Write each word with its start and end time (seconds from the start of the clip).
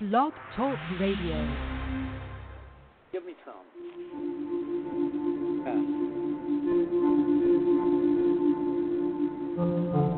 Blog 0.00 0.32
Talk 0.54 0.78
Radio. 1.00 1.44
Give 3.12 3.24
me 3.26 3.34
some. 3.44 3.54
Monster 9.56 10.17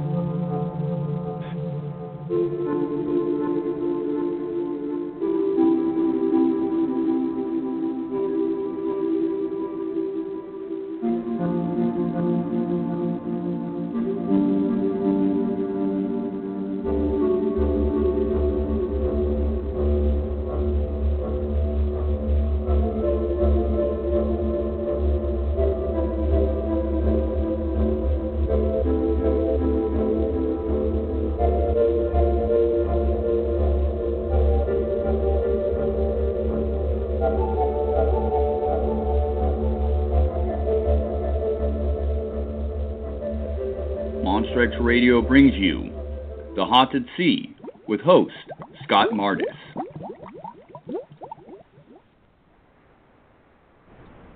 Radio 44.91 45.23
brings 45.23 45.55
you 45.55 45.93
The 46.57 46.65
Haunted 46.65 47.07
Sea 47.17 47.55
with 47.87 48.01
host 48.01 48.33
Scott 48.83 49.11
Mardis. 49.13 49.45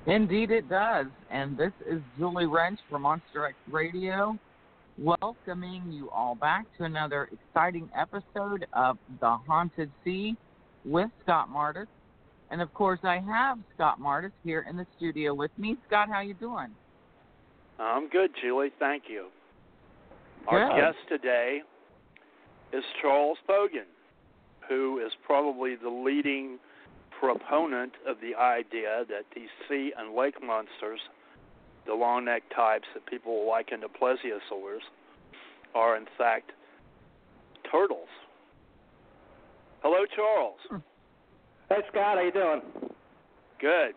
Indeed, 0.06 0.52
it 0.52 0.68
does. 0.68 1.06
And 1.28 1.58
this 1.58 1.72
is 1.90 2.00
Julie 2.16 2.46
Rench 2.46 2.78
from 2.88 3.02
Monster 3.02 3.46
X 3.46 3.56
Radio, 3.68 4.38
welcoming 4.96 5.90
you 5.90 6.08
all 6.10 6.36
back 6.36 6.66
to 6.78 6.84
another 6.84 7.28
exciting 7.32 7.90
episode 7.92 8.64
of 8.74 8.96
The 9.20 9.36
Haunted 9.48 9.90
Sea 10.04 10.36
with 10.84 11.10
Scott 11.24 11.48
Mardis. 11.52 11.88
And 12.52 12.62
of 12.62 12.72
course, 12.74 13.00
I 13.02 13.18
have 13.18 13.58
Scott 13.74 13.98
Mardis 14.00 14.30
here 14.44 14.64
in 14.70 14.76
the 14.76 14.86
studio 14.96 15.34
with 15.34 15.50
me. 15.58 15.76
Scott, 15.88 16.08
how 16.08 16.20
you 16.20 16.34
doing? 16.34 16.68
I'm 17.80 18.08
good, 18.08 18.30
Julie. 18.40 18.70
Thank 18.78 19.02
you. 19.08 19.30
Our 20.46 20.68
Good. 20.68 20.80
guest 20.80 20.98
today 21.08 21.62
is 22.72 22.84
Charles 23.00 23.38
Pogan, 23.48 23.88
who 24.68 25.00
is 25.04 25.10
probably 25.24 25.74
the 25.74 25.88
leading 25.88 26.58
proponent 27.18 27.92
of 28.06 28.16
the 28.20 28.38
idea 28.38 29.04
that 29.08 29.24
these 29.34 29.48
sea 29.68 29.92
and 29.96 30.14
lake 30.14 30.34
monsters, 30.44 31.00
the 31.86 31.94
long 31.94 32.26
neck 32.26 32.42
types 32.54 32.84
that 32.92 33.06
people 33.06 33.48
liken 33.48 33.80
to 33.80 33.88
plesiosaurs, 33.88 34.80
are 35.74 35.96
in 35.96 36.04
fact 36.18 36.52
turtles. 37.70 38.08
Hello, 39.82 40.04
Charles. 40.14 40.82
Hey 41.70 41.80
Scott, 41.90 42.18
how 42.18 42.22
you 42.22 42.32
doing? 42.32 42.60
Good. 43.60 43.94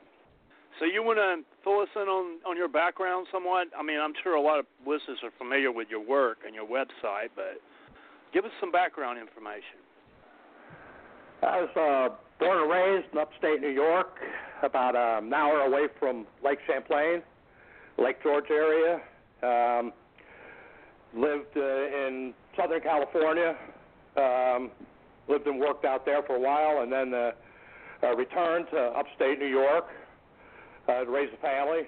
So 0.79 0.85
you 0.85 1.03
want 1.03 1.17
to 1.17 1.43
fill 1.67 1.81
us 1.81 1.89
in 1.95 2.07
on 2.07 2.39
on 2.47 2.55
your 2.55 2.69
background 2.69 3.27
somewhat? 3.31 3.67
I 3.77 3.83
mean, 3.83 3.99
I'm 3.99 4.13
sure 4.23 4.35
a 4.35 4.41
lot 4.41 4.59
of 4.59 4.65
listeners 4.85 5.19
are 5.23 5.31
familiar 5.37 5.71
with 5.71 5.89
your 5.89 6.05
work 6.05 6.39
and 6.45 6.55
your 6.55 6.65
website, 6.65 7.29
but 7.35 7.59
give 8.33 8.45
us 8.45 8.51
some 8.59 8.71
background 8.71 9.19
information. 9.19 9.83
I 11.43 11.61
was 11.61 11.69
uh, 11.75 12.15
born 12.39 12.57
and 12.61 12.71
raised 12.71 13.13
in 13.13 13.19
upstate 13.19 13.61
New 13.61 13.69
York, 13.69 14.17
about 14.63 14.95
an 14.95 15.33
hour 15.33 15.59
away 15.61 15.87
from 15.99 16.25
Lake 16.43 16.59
Champlain, 16.65 17.21
Lake 17.97 18.23
George 18.23 18.49
area. 18.49 19.01
Um, 19.43 19.91
lived 21.13 21.55
uh, 21.55 21.61
in 21.61 22.33
Southern 22.55 22.81
California. 22.81 23.55
Um, 24.15 24.71
lived 25.27 25.45
and 25.45 25.59
worked 25.59 25.85
out 25.85 26.05
there 26.05 26.23
for 26.23 26.37
a 26.37 26.39
while, 26.39 26.81
and 26.81 26.91
then 26.91 27.13
uh, 27.13 27.31
uh, 28.01 28.15
returned 28.15 28.65
to 28.71 28.77
upstate 28.97 29.37
New 29.37 29.47
York 29.47 29.85
uh, 30.87 31.03
to 31.03 31.11
raise 31.11 31.29
a 31.33 31.41
family. 31.41 31.81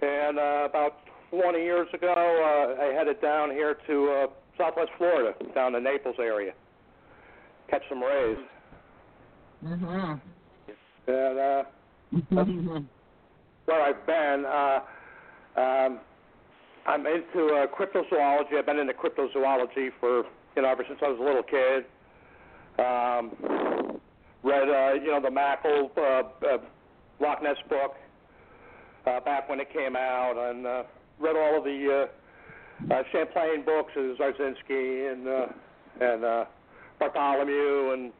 And 0.00 0.38
uh, 0.38 0.68
about 0.68 0.96
20 1.30 1.58
years 1.58 1.88
ago, 1.94 2.12
uh, 2.12 2.82
I 2.82 2.92
headed 2.92 3.20
down 3.20 3.50
here 3.50 3.76
to 3.86 4.10
uh, 4.10 4.26
Southwest 4.58 4.90
Florida, 4.98 5.34
down 5.54 5.72
the 5.72 5.80
Naples 5.80 6.16
area, 6.18 6.52
catch 7.70 7.82
some 7.88 8.02
rays. 8.02 8.38
Mm-hmm. 9.64 10.14
And 11.06 11.38
uh, 11.38 11.62
where 13.64 13.82
I've 13.82 14.06
been, 14.06 14.44
uh, 14.44 14.80
um, 15.60 16.00
I'm 16.86 17.06
into 17.06 17.54
uh, 17.54 17.66
cryptozoology. 17.68 18.58
I've 18.58 18.66
been 18.66 18.78
into 18.78 18.92
cryptozoology 18.92 19.90
for 20.00 20.24
you 20.56 20.62
know 20.62 20.68
ever 20.68 20.84
since 20.86 20.98
I 21.02 21.08
was 21.08 21.18
a 21.20 21.22
little 21.22 21.42
kid. 21.42 21.84
Um, 22.78 24.00
read 24.42 24.68
uh, 24.68 24.94
you 24.94 25.12
know 25.12 25.20
the 25.20 25.28
Mackal 25.28 25.90
uh, 25.96 26.46
uh, 26.46 26.58
Loch 27.22 27.40
Ness 27.42 27.56
book 27.68 27.94
uh, 29.06 29.20
back 29.20 29.48
when 29.48 29.60
it 29.60 29.72
came 29.72 29.94
out, 29.96 30.34
and 30.36 30.66
uh, 30.66 30.82
read 31.20 31.36
all 31.36 31.58
of 31.58 31.64
the 31.64 32.06
uh, 32.90 32.94
uh, 32.94 33.02
Champlain 33.12 33.64
books, 33.64 33.92
of 33.96 34.16
Zarzynski 34.18 35.12
and 35.12 35.28
uh, 35.28 35.46
and 36.00 36.24
uh, 36.24 36.44
Bartholomew 36.98 37.92
and 37.92 38.12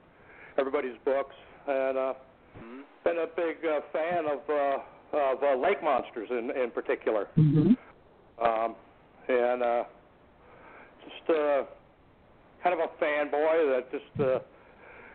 everybody's 0.57 0.97
books, 1.05 1.35
and 1.67 1.99
uh, 1.99 2.15
Mhm. 2.63 2.83
been 3.03 3.19
a 3.19 3.27
big 3.35 3.65
uh, 3.65 3.81
fan 3.93 4.27
of 4.27 4.41
uh, 4.49 5.17
of 5.17 5.43
uh, 5.43 5.57
lake 5.57 5.83
monsters 5.83 6.29
in 6.31 6.51
in 6.51 6.71
particular, 6.71 7.27
Mm-hmm. 7.37 7.73
um, 8.45 8.77
and 9.29 9.63
uh, 9.63 9.84
just 11.03 11.31
uh, 11.31 11.63
kind 12.63 12.79
of 12.79 12.81
a 12.81 12.89
fanboy 13.03 13.75
that 13.75 13.91
just 13.91 14.21
uh, 14.21 14.39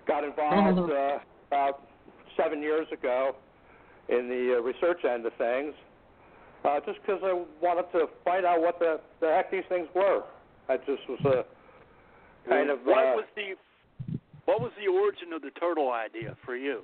got 0.08 0.24
involved 0.24 0.92
uh, 0.92 1.20
about 1.48 1.88
seven 2.36 2.62
years 2.62 2.88
ago 2.92 3.36
in 4.10 4.28
the 4.28 4.58
uh, 4.58 4.62
research 4.62 5.04
end 5.06 5.26
of 5.26 5.34
things, 5.34 5.74
uh, 6.66 6.80
just 6.86 7.00
because 7.02 7.22
I 7.24 7.44
wanted 7.62 7.92
to 7.92 8.08
find 8.24 8.46
out 8.46 8.62
what 8.62 8.80
the, 8.80 9.00
the 9.20 9.28
heck 9.28 9.52
these 9.52 9.68
things 9.70 9.88
were. 9.96 10.24
I 10.70 10.78
just 10.78 11.08
was 11.08 11.20
a 11.26 12.50
kind 12.50 12.70
of 12.70 12.80
what 12.84 13.06
uh, 13.06 13.14
was 13.16 13.26
the 13.36 13.56
what 14.46 14.62
was 14.62 14.72
the 14.80 14.92
origin 14.92 15.34
of 15.34 15.42
the 15.42 15.52
turtle 15.60 15.92
idea 15.92 16.36
for 16.46 16.56
you? 16.56 16.82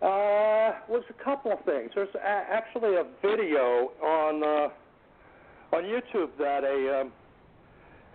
Uh, 0.00 0.74
was 0.88 1.04
a 1.10 1.24
couple 1.24 1.52
of 1.52 1.64
things. 1.64 1.90
There's 1.94 2.12
a- 2.14 2.20
actually 2.24 2.96
a 2.96 3.04
video 3.20 3.92
on 4.02 4.42
uh, 4.42 5.76
on 5.76 5.84
YouTube 5.84 6.30
that 6.38 6.64
a, 6.64 7.00
um, 7.00 7.12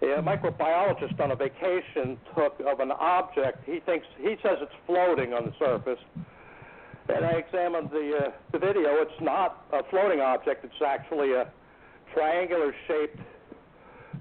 a 0.01 0.21
microbiologist 0.21 1.19
on 1.19 1.31
a 1.31 1.35
vacation 1.35 2.17
took 2.35 2.59
of 2.65 2.79
an 2.79 2.91
object. 2.91 3.63
He 3.65 3.79
thinks 3.85 4.05
he 4.19 4.35
says 4.43 4.57
it's 4.61 4.71
floating 4.85 5.33
on 5.33 5.45
the 5.45 5.53
surface. 5.57 5.99
And 7.09 7.25
I 7.25 7.33
examined 7.33 7.89
the 7.91 8.27
uh, 8.27 8.31
the 8.51 8.59
video. 8.59 8.95
It's 9.01 9.21
not 9.21 9.65
a 9.71 9.81
floating 9.89 10.19
object. 10.19 10.65
It's 10.65 10.81
actually 10.85 11.33
a 11.33 11.47
triangular 12.13 12.73
shaped. 12.87 13.19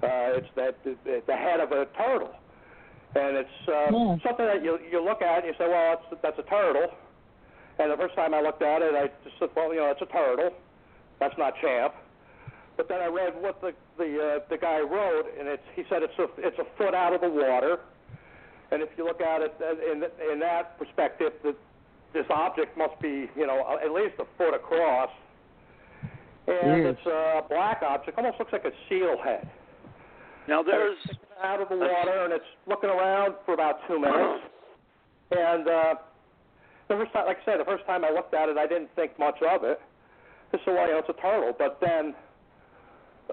Uh, 0.01 0.37
it's 0.39 0.47
that 0.55 0.77
the, 0.83 0.95
the 1.25 1.35
head 1.35 1.59
of 1.59 1.71
a 1.71 1.85
turtle, 1.97 2.31
and 3.15 3.35
it's 3.35 3.49
uh, 3.67 3.89
Yeah. 3.91 4.15
something 4.23 4.45
that 4.45 4.63
you 4.63 4.79
you 4.91 5.03
look 5.03 5.21
at 5.21 5.43
and 5.43 5.47
you 5.47 5.53
say, 5.57 5.67
well, 5.67 5.97
that's 5.97 6.21
that's 6.21 6.39
a 6.39 6.49
turtle. 6.49 6.87
And 7.79 7.91
the 7.91 7.97
first 7.97 8.15
time 8.15 8.33
I 8.33 8.41
looked 8.41 8.61
at 8.61 8.81
it, 8.81 8.95
I 8.95 9.07
just 9.23 9.37
said, 9.37 9.49
well, 9.55 9.73
you 9.73 9.79
know, 9.79 9.91
it's 9.91 10.01
a 10.01 10.05
turtle. 10.07 10.51
That's 11.19 11.37
not 11.37 11.53
champ. 11.61 11.93
But 12.77 12.87
then 12.89 13.01
I 13.01 13.07
read 13.07 13.33
what 13.41 13.59
the 13.59 13.73
the 13.97 14.37
uh, 14.37 14.39
the 14.49 14.57
guy 14.57 14.79
wrote, 14.79 15.25
and 15.37 15.47
it's 15.47 15.63
he 15.75 15.83
said 15.89 16.03
it's 16.03 16.17
a 16.19 16.27
it's 16.37 16.57
a 16.59 16.65
foot 16.77 16.93
out 16.93 17.13
of 17.13 17.21
the 17.21 17.29
water. 17.29 17.79
And 18.71 18.81
if 18.81 18.89
you 18.97 19.03
look 19.05 19.19
at 19.21 19.41
it 19.41 19.55
uh, 19.59 19.91
in 19.91 20.03
in 20.31 20.39
that 20.39 20.77
perspective, 20.77 21.33
the, 21.43 21.55
this 22.17 22.25
object 22.29 22.77
must 22.77 22.99
be 22.99 23.29
you 23.35 23.45
know 23.45 23.77
at 23.83 23.91
least 23.91 24.15
a 24.19 24.25
foot 24.37 24.53
across. 24.55 25.09
And 26.47 26.83
Yes. 26.83 26.95
it's 26.95 27.05
a 27.05 27.43
black 27.49 27.83
object, 27.83 28.17
almost 28.17 28.39
looks 28.39 28.53
like 28.53 28.63
a 28.63 28.71
seal 28.87 29.17
head. 29.21 29.49
Now 30.47 30.63
there's 30.63 30.97
It's 31.05 31.19
out 31.43 31.59
of 31.61 31.67
the 31.67 31.75
water 31.75 32.23
and 32.23 32.31
it's 32.31 32.45
looking 32.65 32.89
around 32.89 33.35
for 33.45 33.53
about 33.53 33.79
two 33.87 33.99
minutes. 33.99 34.43
And 35.29 35.67
uh, 35.67 35.95
the 36.87 36.95
first 36.95 37.11
time, 37.11 37.25
like 37.27 37.39
I 37.41 37.45
said, 37.45 37.59
the 37.59 37.65
first 37.65 37.85
time 37.85 38.05
I 38.05 38.11
looked 38.11 38.33
at 38.33 38.47
it, 38.47 38.55
I 38.57 38.65
didn't 38.65 38.89
think 38.95 39.19
much 39.19 39.35
of 39.43 39.65
it. 39.65 39.77
I 40.53 40.57
said, 40.63 40.73
well, 40.73 40.87
you 40.87 40.93
know, 40.93 40.99
it's 40.99 41.09
a 41.09 41.21
turtle. 41.21 41.51
But 41.51 41.79
then 41.81 42.15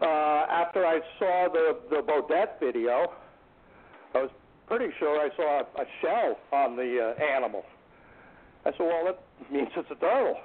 uh, 0.03 0.47
after 0.51 0.85
I 0.85 0.99
saw 1.21 1.47
the 1.53 1.79
the 1.89 2.03
Bodette 2.03 2.59
video, 2.59 3.13
I 4.13 4.23
was 4.23 4.31
pretty 4.67 4.89
sure 4.99 5.21
I 5.21 5.29
saw 5.37 5.61
a, 5.61 5.83
a 5.83 5.85
shell 6.03 6.37
on 6.53 6.75
the 6.75 7.15
uh, 7.17 7.23
animal. 7.23 7.65
I 8.65 8.71
said, 8.73 8.81
well, 8.81 9.05
that 9.05 9.53
means 9.53 9.69
it's 9.77 9.91
a 9.91 9.95
turtle. 9.97 10.37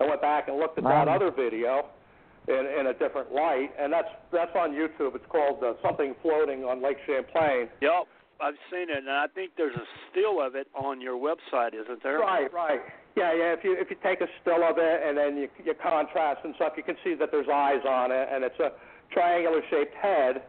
I 0.00 0.06
went 0.06 0.20
back 0.22 0.48
and 0.48 0.58
looked 0.58 0.78
at 0.78 0.84
that 0.84 1.08
other 1.08 1.30
video 1.30 1.86
in, 2.48 2.66
in 2.80 2.86
a 2.86 2.94
different 2.94 3.32
light, 3.32 3.70
and 3.78 3.92
that's 3.92 4.08
that's 4.32 4.54
on 4.56 4.72
YouTube. 4.72 5.14
It's 5.14 5.26
called 5.28 5.62
uh, 5.62 5.74
Something 5.82 6.14
Floating 6.22 6.64
on 6.64 6.82
Lake 6.82 6.96
Champlain. 7.06 7.68
Yep. 7.80 8.06
I've 8.40 8.58
seen 8.72 8.90
it, 8.90 8.98
and 8.98 9.10
I 9.10 9.26
think 9.34 9.52
there's 9.56 9.76
a 9.76 9.86
still 10.10 10.44
of 10.44 10.56
it 10.56 10.66
on 10.74 11.00
your 11.00 11.14
website, 11.14 11.74
isn't 11.74 12.02
there? 12.02 12.18
Right, 12.18 12.52
right. 12.52 12.80
Yeah, 13.16 13.32
yeah. 13.34 13.52
If 13.52 13.62
you 13.62 13.76
if 13.78 13.90
you 13.90 13.96
take 14.02 14.20
a 14.20 14.26
still 14.40 14.64
of 14.64 14.76
it 14.78 15.00
and 15.06 15.16
then 15.16 15.36
you 15.36 15.48
you 15.64 15.74
contrast 15.80 16.40
and 16.44 16.54
stuff, 16.56 16.72
you 16.76 16.82
can 16.82 16.96
see 17.04 17.14
that 17.14 17.30
there's 17.30 17.48
eyes 17.52 17.84
on 17.88 18.10
it, 18.10 18.28
and 18.32 18.42
it's 18.42 18.58
a 18.58 18.72
triangular 19.12 19.60
shaped 19.70 19.94
head, 19.94 20.42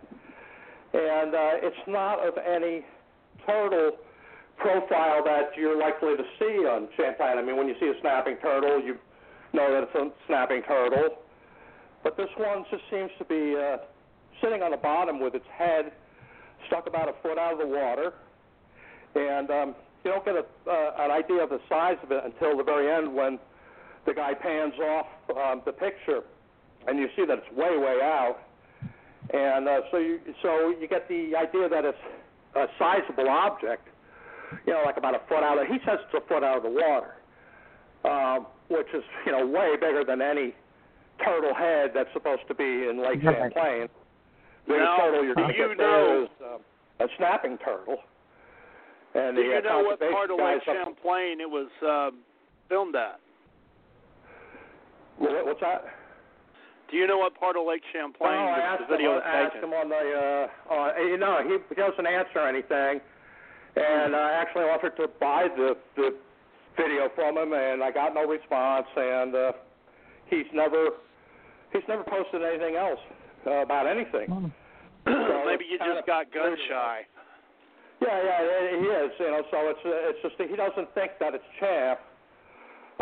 and 0.94 1.36
uh, 1.36 1.62
it's 1.62 1.84
not 1.88 2.26
of 2.26 2.34
any 2.38 2.86
turtle 3.46 3.92
profile 4.64 5.22
that 5.26 5.52
you're 5.58 5.78
likely 5.78 6.16
to 6.16 6.24
see 6.40 6.64
on 6.64 6.88
Champlain. 6.96 7.38
I 7.38 7.44
mean, 7.44 7.58
when 7.58 7.68
you 7.68 7.76
see 7.80 7.88
a 7.88 8.00
snapping 8.00 8.38
turtle, 8.42 8.82
you 8.82 8.96
know 9.52 9.68
that 9.72 9.84
it's 9.84 9.96
a 9.96 10.10
snapping 10.26 10.64
turtle, 10.64 11.20
but 12.02 12.16
this 12.16 12.30
one 12.38 12.64
just 12.72 12.84
seems 12.90 13.12
to 13.20 13.26
be 13.26 13.60
uh, 13.60 13.78
sitting 14.42 14.64
on 14.64 14.72
the 14.72 14.78
bottom 14.78 15.20
with 15.20 15.36
its 15.36 15.46
head 15.52 15.92
stuck 16.68 16.88
about 16.88 17.10
a 17.10 17.14
foot 17.22 17.38
out 17.38 17.54
of 17.54 17.60
the 17.60 17.68
water, 17.68 18.14
and 19.16 19.52
um, 19.52 19.76
you 20.04 20.12
don't 20.12 20.24
get 20.24 20.36
a, 20.36 20.46
uh, 20.70 21.04
an 21.04 21.12
idea 21.12 21.44
of 21.44 21.50
the 21.50 21.60
size 21.68 21.98
of 22.02 22.12
it 22.12 22.24
until 22.24 22.56
the 22.56 22.64
very 22.64 22.90
end 22.90 23.14
when 23.14 23.38
the 24.06 24.14
guy 24.14 24.34
pans 24.34 24.74
off 24.80 25.08
um, 25.36 25.62
the 25.66 25.74
picture, 25.74 26.22
and 26.88 26.98
you 26.98 27.08
see 27.16 27.26
that 27.26 27.38
it's 27.40 27.52
way, 27.52 27.78
way 27.78 28.00
out, 28.02 28.38
and 29.34 29.68
uh, 29.68 29.82
so 29.92 29.98
you 29.98 30.20
so 30.42 30.74
you 30.80 30.88
get 30.88 31.08
the 31.10 31.36
idea 31.36 31.68
that 31.68 31.84
it's 31.84 31.98
a 32.56 32.66
sizable 32.80 33.30
object, 33.30 33.88
you 34.66 34.74
know, 34.74 34.82
like 34.86 34.98
about 34.98 35.16
a 35.16 35.22
foot 35.28 35.44
out. 35.44 35.60
Of, 35.60 35.68
he 35.68 35.78
says 35.86 36.00
it's 36.06 36.14
a 36.24 36.28
foot 36.28 36.44
out 36.44 36.58
of 36.58 36.64
the 36.64 36.70
water, 36.70 37.16
um, 38.06 38.48
which 38.70 38.88
is 38.94 39.04
you 39.26 39.32
know 39.32 39.46
way 39.46 39.76
bigger 39.80 40.04
than 40.06 40.22
any 40.22 40.54
turtle 41.24 41.54
head 41.54 41.92
that's 41.94 42.10
supposed 42.14 42.42
to 42.48 42.54
be 42.56 42.88
in 42.90 43.02
Lake 43.02 43.22
Champlain. 43.22 43.88
The 44.68 44.78
Now, 44.78 44.98
turtle 44.98 45.24
you're 45.26 45.36
do 45.36 45.42
going 45.42 45.54
to 45.54 45.58
you 45.60 45.68
get 45.70 45.78
know- 45.78 45.84
there 45.84 46.24
is 46.24 46.30
um, 46.56 46.62
a 47.00 47.08
snapping 47.18 47.58
turtle. 47.60 47.98
And 49.16 49.36
Do 49.36 49.44
the 49.44 49.50
you 49.50 49.56
uh, 49.58 49.62
know 49.62 49.84
what 49.84 50.00
part 50.00 50.32
of 50.32 50.38
guys 50.40 50.60
Lake 50.66 50.76
up- 50.76 50.86
Champlain 50.86 51.40
it 51.42 51.50
was 51.50 51.70
um, 51.86 52.20
filmed 52.70 52.96
at? 52.96 53.20
What- 55.18 55.46
What's 55.46 55.60
that? 55.62 55.86
Do 56.90 56.98
you 56.98 57.08
know 57.08 57.18
what 57.18 57.34
part 57.40 57.56
of 57.58 57.66
Lake 57.66 57.82
Champlain 57.92 58.34
oh, 58.34 58.54
I 58.54 58.60
asked 58.60 58.82
the 58.88 58.96
video 58.96 59.12
him, 59.12 59.16
was 59.18 59.24
I 59.26 59.40
asked 59.42 59.56
him 59.56 59.74
on 59.74 59.90
the, 59.90 59.96
uh, 59.98 60.74
uh, 60.74 61.02
you 61.02 61.18
know, 61.18 61.40
he, 61.42 61.58
he 61.70 61.76
doesn't 61.76 62.06
answer 62.06 62.40
anything. 62.48 63.02
And 63.76 64.16
I 64.16 64.34
actually 64.34 64.66
offered 64.66 64.96
to 64.98 65.08
buy 65.20 65.48
the, 65.56 65.76
the 65.96 66.16
video 66.78 67.10
from 67.16 67.38
him, 67.38 67.54
and 67.54 67.82
I 67.84 67.92
got 67.92 68.14
no 68.14 68.26
response. 68.26 68.86
And 68.96 69.34
uh, 69.36 69.52
he's 70.28 70.46
never, 70.54 70.90
he's 71.72 71.82
never 71.88 72.04
posted 72.04 72.44
anything 72.44 72.76
else 72.76 73.00
uh, 73.48 73.64
about 73.64 73.88
anything. 73.88 74.52
So 75.06 75.44
Maybe 75.46 75.66
you 75.70 75.78
just 75.80 76.08
got 76.08 76.32
gun 76.34 76.56
shy. 76.70 77.02
Yeah, 78.02 78.24
yeah, 78.24 78.80
he 78.80 78.86
is. 78.88 79.12
You 79.20 79.32
know, 79.32 79.44
so 79.52 79.58
it's 79.68 79.80
uh, 79.86 80.10
it's 80.10 80.20
just 80.24 80.38
that 80.38 80.50
he 80.50 80.56
doesn't 80.56 80.88
think 80.96 81.12
that 81.20 81.34
it's 81.36 81.44
Champ, 81.60 82.00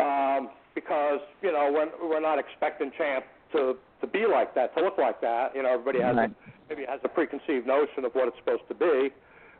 um, 0.00 0.50
because 0.74 1.20
you 1.42 1.52
know 1.52 1.70
we're 1.70 2.08
we're 2.08 2.20
not 2.20 2.40
expecting 2.40 2.90
Champ 2.98 3.24
to 3.52 3.76
to 4.00 4.06
be 4.08 4.26
like 4.26 4.52
that, 4.56 4.74
to 4.76 4.82
look 4.82 4.98
like 4.98 5.20
that. 5.20 5.54
You 5.54 5.62
know, 5.62 5.74
everybody 5.74 6.02
has 6.02 6.16
Right. 6.16 6.30
a, 6.30 6.34
maybe 6.68 6.84
has 6.88 6.98
a 7.04 7.08
preconceived 7.08 7.68
notion 7.68 8.04
of 8.04 8.12
what 8.14 8.26
it's 8.26 8.36
supposed 8.38 8.66
to 8.66 8.74
be 8.74 8.84
or 8.84 9.10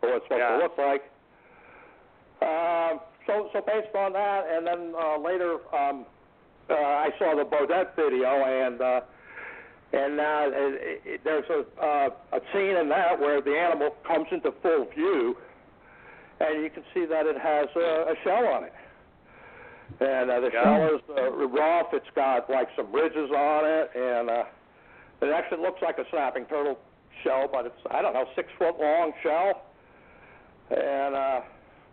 what 0.02 0.16
it's 0.16 0.24
supposed 0.26 0.40
Yeah. 0.40 0.56
to 0.56 0.62
look 0.62 0.78
like. 0.78 1.02
Um, 2.42 3.00
so 3.26 3.48
so 3.52 3.60
based 3.62 3.94
on 3.94 4.12
that, 4.12 4.44
and 4.50 4.66
then 4.66 4.92
uh, 4.98 5.18
later 5.18 5.58
um, 5.74 6.04
uh, 6.68 6.74
I 6.74 7.10
saw 7.18 7.34
the 7.36 7.44
Bodette 7.44 7.94
video 7.96 8.28
and. 8.44 8.80
Uh, 8.80 9.00
and 9.94 10.18
uh, 10.18 10.48
it, 10.48 11.02
it, 11.04 11.20
there's 11.22 11.44
a 11.50 11.60
uh, 11.78 12.08
a 12.32 12.40
scene 12.54 12.76
in 12.80 12.88
that 12.88 13.20
where 13.20 13.42
the 13.42 13.52
animal 13.54 13.90
comes 14.08 14.26
into 14.32 14.50
full 14.62 14.86
view, 14.94 15.36
and 16.40 16.62
you 16.64 16.70
can 16.70 16.82
see 16.94 17.04
that 17.04 17.26
it 17.26 17.36
has 17.38 17.68
a, 17.76 18.08
a 18.08 18.14
shell 18.24 18.46
on 18.46 18.64
it. 18.64 18.72
And 20.00 20.30
uh, 20.30 20.40
the 20.40 20.48
Yeah. 20.50 20.62
shell 20.64 20.94
is 20.96 21.02
uh, 21.10 21.30
rough. 21.46 21.88
It's 21.92 22.06
got 22.14 22.48
like 22.48 22.68
some 22.74 22.90
ridges 22.90 23.30
on 23.36 23.66
it, 23.66 23.90
and 23.94 24.30
uh, 24.30 24.44
it 25.20 25.28
actually 25.30 25.60
looks 25.60 25.82
like 25.82 25.98
a 25.98 26.04
snapping 26.10 26.46
turtle 26.46 26.78
shell, 27.22 27.46
but 27.52 27.66
it's 27.66 27.76
I 27.90 28.00
don't 28.00 28.14
know 28.14 28.24
six 28.34 28.48
foot 28.58 28.80
long 28.80 29.12
shell. 29.22 29.60
And 30.70 31.14
uh, 31.14 31.40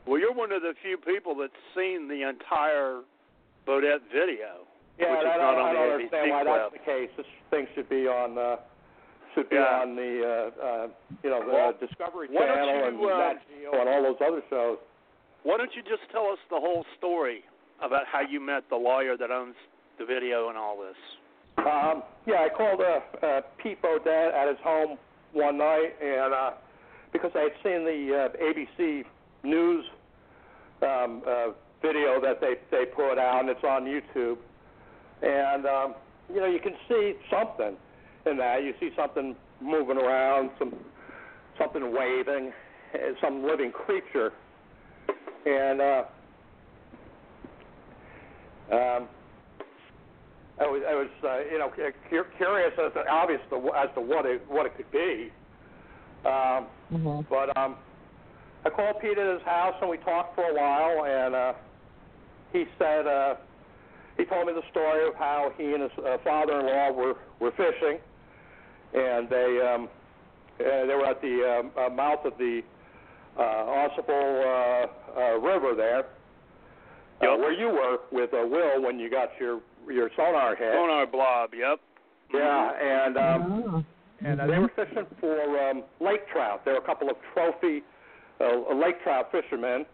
Well, 0.07 0.19
you're 0.19 0.33
one 0.33 0.51
of 0.51 0.61
the 0.61 0.73
few 0.81 0.97
people 0.97 1.35
that's 1.35 1.53
seen 1.75 2.07
the 2.07 2.27
entire 2.27 3.01
Bodette 3.67 4.01
video. 4.13 4.65
yeah, 4.99 5.11
Which 5.11 5.19
is 5.21 5.25
I 5.33 5.37
not 5.37 5.51
don't, 5.55 5.59
on 5.59 5.69
I 5.69 5.73
the 5.73 5.79
ABC 5.79 5.93
understand 5.93 6.31
why 6.31 6.43
clip. 6.43 6.55
that's 6.61 6.73
the 6.73 6.91
case. 6.91 7.09
This 7.17 7.25
thing 7.51 7.67
should 7.75 7.89
be 7.89 8.07
on. 8.07 8.37
Uh, 8.37 8.55
should 9.35 9.49
be 9.49 9.55
Yeah. 9.57 9.81
on 9.85 9.95
the 9.95 10.13
uh, 10.25 10.65
uh, 10.65 10.87
you 11.23 11.29
know 11.29 11.45
the 11.45 11.53
Well, 11.53 11.73
Discovery 11.79 12.27
Channel 12.29 12.87
and 12.87 12.97
uh, 12.97 13.17
Nat 13.17 13.39
Geo 13.47 13.71
and 13.79 13.87
all 13.89 14.01
those 14.03 14.17
other 14.25 14.41
shows. 14.49 14.77
Why 15.43 15.57
don't 15.57 15.69
you 15.75 15.83
just 15.83 16.09
tell 16.11 16.25
us 16.27 16.39
the 16.49 16.59
whole 16.59 16.83
story 16.97 17.43
about 17.81 18.07
how 18.11 18.21
you 18.21 18.39
met 18.39 18.63
the 18.69 18.75
lawyer 18.75 19.15
that 19.17 19.29
owns 19.31 19.55
the 19.99 20.05
video 20.05 20.49
and 20.49 20.57
all 20.57 20.77
this? 20.81 20.97
Um, 21.59 22.01
yeah, 22.25 22.41
I 22.41 22.49
called 22.49 22.81
uh, 22.81 23.25
uh, 23.25 23.41
Pete 23.61 23.79
Bodette 23.81 24.33
at 24.33 24.47
his 24.47 24.57
home 24.63 24.97
one 25.33 25.57
night, 25.59 25.93
and 26.01 26.33
uh, 26.33 26.51
because 27.11 27.31
I 27.35 27.41
had 27.41 27.51
seen 27.63 27.85
the 27.85 28.29
uh, 28.29 28.43
ABC 28.43 29.03
News 29.43 29.85
um, 30.81 31.23
uh, 31.27 31.47
video 31.81 32.19
that 32.21 32.41
they 32.41 32.55
they 32.71 32.85
put 32.85 33.17
out, 33.17 33.41
and 33.41 33.49
it's 33.49 33.63
on 33.63 33.85
YouTube, 33.85 34.37
and 35.21 35.65
um, 35.65 35.95
you 36.33 36.39
know 36.39 36.47
you 36.47 36.59
can 36.59 36.73
see 36.87 37.13
something 37.31 37.75
in 38.25 38.37
that. 38.37 38.63
You 38.63 38.73
see 38.79 38.91
something 38.95 39.35
moving 39.61 39.97
around, 39.97 40.51
some 40.59 40.73
something 41.57 41.93
waving, 41.93 42.51
uh, 42.93 42.97
some 43.21 43.45
living 43.45 43.71
creature, 43.71 44.31
and. 45.45 45.81
Uh, 45.81 46.03
um, 48.71 49.07
I 50.59 50.67
was, 50.67 50.81
I 50.87 50.93
was 50.93 51.07
uh, 51.23 51.51
you 51.51 51.57
know, 51.57 51.71
curious 52.37 52.73
as 52.77 52.93
to, 52.93 53.09
obvious 53.09 53.39
to, 53.49 53.55
as 53.77 53.89
to 53.95 54.01
what 54.01 54.25
it 54.25 54.43
what 54.49 54.65
it 54.65 54.75
could 54.75 54.91
be. 54.91 55.31
Um, 56.25 56.67
Mm-hmm. 56.91 57.21
but 57.29 57.55
um, 57.55 57.75
I 58.65 58.69
called 58.69 58.99
Pete 59.01 59.17
at 59.17 59.33
his 59.33 59.43
house 59.43 59.75
and 59.79 59.89
we 59.89 59.97
talked 59.97 60.35
for 60.35 60.43
a 60.43 60.53
while, 60.53 61.05
and 61.05 61.35
uh, 61.35 61.53
he 62.51 62.65
said 62.77 63.05
uh, 63.05 63.35
he 64.17 64.25
told 64.25 64.47
me 64.47 64.53
the 64.53 64.67
story 64.71 65.07
of 65.07 65.15
how 65.15 65.51
he 65.57 65.73
and 65.73 65.83
his 65.83 65.91
uh, 65.99 66.17
father-in-law 66.23 66.91
were 66.91 67.15
were 67.39 67.51
fishing, 67.51 67.99
and 68.93 69.29
they 69.29 69.61
um, 69.61 69.87
uh, 70.59 70.85
they 70.85 70.95
were 70.95 71.05
at 71.05 71.21
the 71.21 71.59
um, 71.59 71.71
uh, 71.77 71.89
mouth 71.89 72.25
of 72.25 72.37
the 72.37 72.61
uh, 73.37 73.41
Ossipal 73.41 74.41
uh, 74.43 75.19
uh, 75.19 75.37
River 75.39 75.75
there, 75.75 75.99
uh, 77.21 77.37
where 77.37 77.53
you 77.53 77.67
were 77.67 77.99
with 78.11 78.33
uh, 78.33 78.45
Will 78.45 78.81
when 78.81 78.99
you 78.99 79.09
got 79.09 79.29
your 79.39 79.61
your 79.87 80.09
sonar 80.17 80.55
hit. 80.55 80.73
Sonar 80.73 81.05
blob, 81.05 81.51
yep. 81.53 81.79
Yeah, 82.33 83.05
and 83.05 83.17
um, 83.17 83.63
Oh. 83.75 83.85
And 84.25 84.41
uh, 84.41 84.47
they 84.47 84.59
were 84.59 84.71
fishing 84.75 85.05
for 85.19 85.69
um, 85.69 85.83
lake 85.99 86.27
trout. 86.31 86.65
There 86.65 86.73
were 86.73 86.79
a 86.79 86.85
couple 86.85 87.09
of 87.09 87.15
trophy 87.33 87.83
uh, 88.39 88.73
lake 88.73 89.01
trout 89.03 89.31
fishermen. 89.31 89.85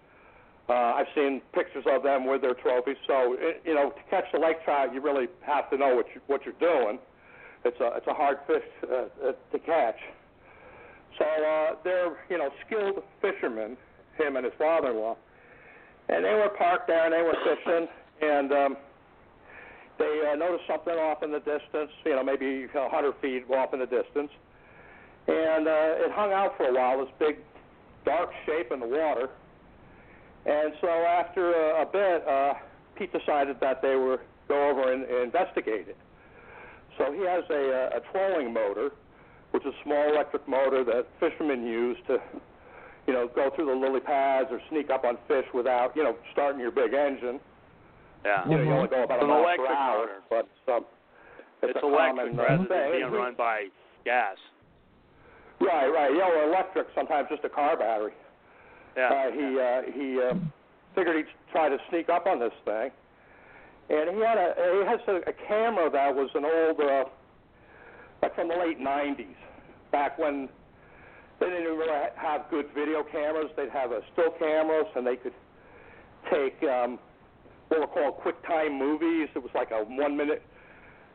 Uh, 0.67 0.73
I've 0.73 1.07
seen 1.13 1.41
pictures 1.53 1.85
of 1.87 2.01
them 2.03 2.25
with 2.25 2.41
their 2.41 2.55
trophies. 2.55 2.97
So 3.05 3.35
it, 3.37 3.61
you 3.65 3.75
know, 3.75 3.91
to 3.91 4.01
catch 4.09 4.25
the 4.33 4.39
lake 4.39 4.63
trout, 4.63 4.93
you 4.93 5.01
really 5.01 5.27
have 5.41 5.69
to 5.69 5.77
know 5.77 5.95
what 5.95 6.07
you, 6.13 6.21
what 6.27 6.41
you're 6.43 6.53
doing. 6.59 6.97
It's 7.63 7.79
a 7.79 7.97
it's 7.97 8.07
a 8.07 8.13
hard 8.13 8.39
fish 8.47 8.63
uh, 8.83 8.95
uh, 8.95 9.31
to 9.51 9.59
catch. 9.59 9.97
So 11.17 11.25
uh, 11.25 11.75
they're 11.83 12.17
you 12.29 12.37
know 12.37 12.49
skilled 12.65 13.03
fishermen, 13.21 13.77
him 14.17 14.35
and 14.35 14.45
his 14.45 14.53
father-in-law, 14.57 15.15
and 16.09 16.25
they 16.25 16.33
were 16.33 16.49
parked 16.57 16.87
there 16.87 17.05
and 17.05 17.13
they 17.13 17.21
were 17.21 17.37
fishing 17.43 17.87
and. 18.21 18.51
um 18.51 18.77
they 19.97 20.29
uh, 20.31 20.35
noticed 20.35 20.67
something 20.67 20.93
off 20.93 21.23
in 21.23 21.31
the 21.31 21.39
distance, 21.39 21.91
you 22.05 22.15
know, 22.15 22.23
maybe 22.23 22.67
a 22.73 22.79
100 22.79 23.15
feet 23.21 23.45
off 23.49 23.73
in 23.73 23.79
the 23.79 23.85
distance. 23.85 24.31
And 25.27 25.67
uh, 25.67 26.05
it 26.05 26.11
hung 26.11 26.31
out 26.33 26.55
for 26.57 26.67
a 26.67 26.73
while, 26.73 26.99
this 26.99 27.13
big 27.17 27.37
dark 28.05 28.29
shape 28.45 28.71
in 28.71 28.79
the 28.79 28.87
water. 28.87 29.29
And 30.45 30.73
so 30.79 30.87
after 30.87 31.53
a, 31.53 31.81
a 31.81 31.85
bit, 31.85 32.27
uh, 32.27 32.53
Pete 32.95 33.11
decided 33.11 33.59
that 33.61 33.81
they 33.81 33.95
were 33.95 34.19
go 34.47 34.69
over 34.69 34.93
and, 34.93 35.03
and 35.03 35.23
investigate 35.23 35.87
it. 35.87 35.97
So 36.97 37.11
he 37.11 37.21
has 37.25 37.43
a, 37.49 37.97
a 37.97 37.99
trolling 38.11 38.53
motor, 38.53 38.91
which 39.51 39.65
is 39.65 39.73
a 39.73 39.83
small 39.83 40.09
electric 40.09 40.47
motor 40.47 40.83
that 40.83 41.07
fishermen 41.19 41.65
use 41.65 41.97
to, 42.07 42.21
you 43.07 43.13
know, 43.13 43.27
go 43.27 43.49
through 43.55 43.65
the 43.65 43.75
lily 43.75 43.99
pads 43.99 44.49
or 44.51 44.61
sneak 44.69 44.89
up 44.89 45.03
on 45.03 45.17
fish 45.27 45.45
without, 45.53 45.95
you 45.95 46.03
know, 46.03 46.15
starting 46.31 46.61
your 46.61 46.71
big 46.71 46.93
engine. 46.93 47.39
Yeah. 48.25 48.43
You 48.49 48.57
know, 48.57 48.63
you 48.63 48.73
only 48.73 48.87
go 48.89 49.03
about 49.03 49.21
It's 49.21 49.21
a 49.21 49.25
an 49.25 49.29
mile 49.29 49.43
per 49.43 49.45
electric 49.45 49.77
hour, 49.77 49.99
motor. 49.99 50.21
but 50.29 50.73
um, 50.73 50.85
it's, 51.61 51.71
It's 51.75 51.83
a 51.83 51.87
electric 51.87 52.37
rather 52.37 52.53
uh, 52.53 52.67
than 52.67 52.91
being 52.91 53.11
run 53.11 53.35
by 53.37 53.67
gas. 54.03 54.37
Right, 55.61 55.87
right. 55.87 56.11
Yeah, 56.13 56.27
well, 56.27 56.49
electric. 56.49 56.87
Sometimes 56.95 57.29
just 57.29 57.45
a 57.45 57.49
car 57.49 57.77
battery. 57.77 58.11
Yeah. 58.97 59.07
Uh, 59.07 59.31
he 59.31 59.47
uh, 59.59 59.81
he 59.93 60.19
uh, 60.19 60.33
figured 60.95 61.17
he'd 61.17 61.31
try 61.51 61.69
to 61.69 61.77
sneak 61.89 62.09
up 62.09 62.25
on 62.27 62.39
this 62.39 62.53
thing, 62.65 62.89
and 63.89 64.15
he 64.15 64.21
had 64.23 64.37
a 64.37 64.53
he 64.57 64.87
has 64.89 64.99
a, 65.07 65.29
a 65.29 65.33
camera 65.47 65.89
that 65.91 66.13
was 66.15 66.29
an 66.33 66.45
old 66.45 66.79
uh, 66.81 67.05
like 68.21 68.35
from 68.35 68.47
the 68.49 68.55
late 68.55 68.79
'90s, 68.79 69.27
back 69.91 70.17
when 70.17 70.49
they 71.39 71.45
didn't 71.47 71.63
even 71.63 71.77
really 71.77 72.09
have 72.15 72.45
good 72.49 72.67
video 72.73 73.03
cameras. 73.03 73.51
They'd 73.55 73.69
have 73.69 73.91
a 73.91 74.01
still 74.13 74.31
cameras, 74.39 74.87
and 74.95 75.05
they 75.05 75.15
could 75.17 75.33
take 76.31 76.55
um, 76.63 76.97
what 77.69 77.79
were 77.79 77.87
called 77.87 78.19
QuickTime 78.21 78.77
movies. 78.77 79.29
It 79.35 79.41
was 79.43 79.51
like 79.53 79.71
a 79.71 79.83
one-minute 79.83 80.41